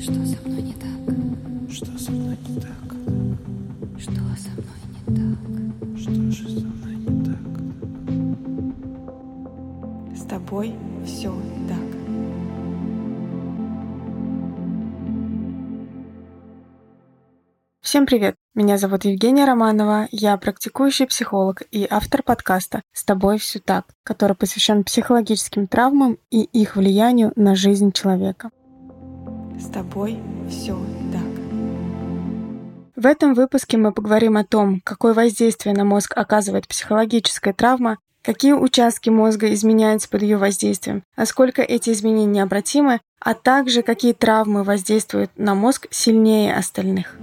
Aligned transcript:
Что 0.00 0.24
со 0.24 0.40
мной 0.46 0.62
не 0.62 0.74
так? 0.74 0.90
Что 1.70 1.98
со 1.98 2.12
мной 2.12 2.38
не 2.48 2.60
так? 2.60 2.94
Что 3.98 4.12
со 4.12 4.50
мной 4.54 4.78
не 5.06 5.16
так? 5.16 5.38
Что 5.98 6.12
же 6.30 6.48
со 6.48 6.66
мной 6.66 6.96
не 6.96 7.24
так? 7.24 7.42
С 10.16 10.22
тобой 10.24 10.74
все 11.04 11.32
так. 11.68 11.88
Всем 17.82 18.06
привет! 18.06 18.37
Меня 18.58 18.76
зовут 18.76 19.04
Евгения 19.04 19.44
Романова, 19.44 20.08
я 20.10 20.36
практикующий 20.36 21.06
психолог 21.06 21.62
и 21.70 21.86
автор 21.88 22.24
подкаста 22.24 22.82
«С 22.92 23.04
тобой 23.04 23.38
все 23.38 23.60
так», 23.60 23.84
который 24.02 24.34
посвящен 24.34 24.82
психологическим 24.82 25.68
травмам 25.68 26.18
и 26.32 26.42
их 26.42 26.74
влиянию 26.74 27.30
на 27.36 27.54
жизнь 27.54 27.92
человека. 27.92 28.50
С 29.60 29.68
тобой 29.68 30.18
все 30.50 30.76
так. 31.12 31.22
В 32.96 33.06
этом 33.06 33.34
выпуске 33.34 33.76
мы 33.76 33.92
поговорим 33.92 34.36
о 34.36 34.42
том, 34.42 34.80
какое 34.82 35.14
воздействие 35.14 35.72
на 35.72 35.84
мозг 35.84 36.14
оказывает 36.16 36.66
психологическая 36.66 37.54
травма, 37.54 37.98
какие 38.22 38.54
участки 38.54 39.08
мозга 39.08 39.54
изменяются 39.54 40.08
под 40.08 40.22
ее 40.22 40.36
воздействием, 40.36 41.04
насколько 41.16 41.62
эти 41.62 41.90
изменения 41.90 42.40
необратимы, 42.40 42.98
а 43.20 43.34
также 43.34 43.82
какие 43.82 44.14
травмы 44.14 44.64
воздействуют 44.64 45.30
на 45.36 45.54
мозг 45.54 45.86
сильнее 45.92 46.56
остальных. 46.56 47.14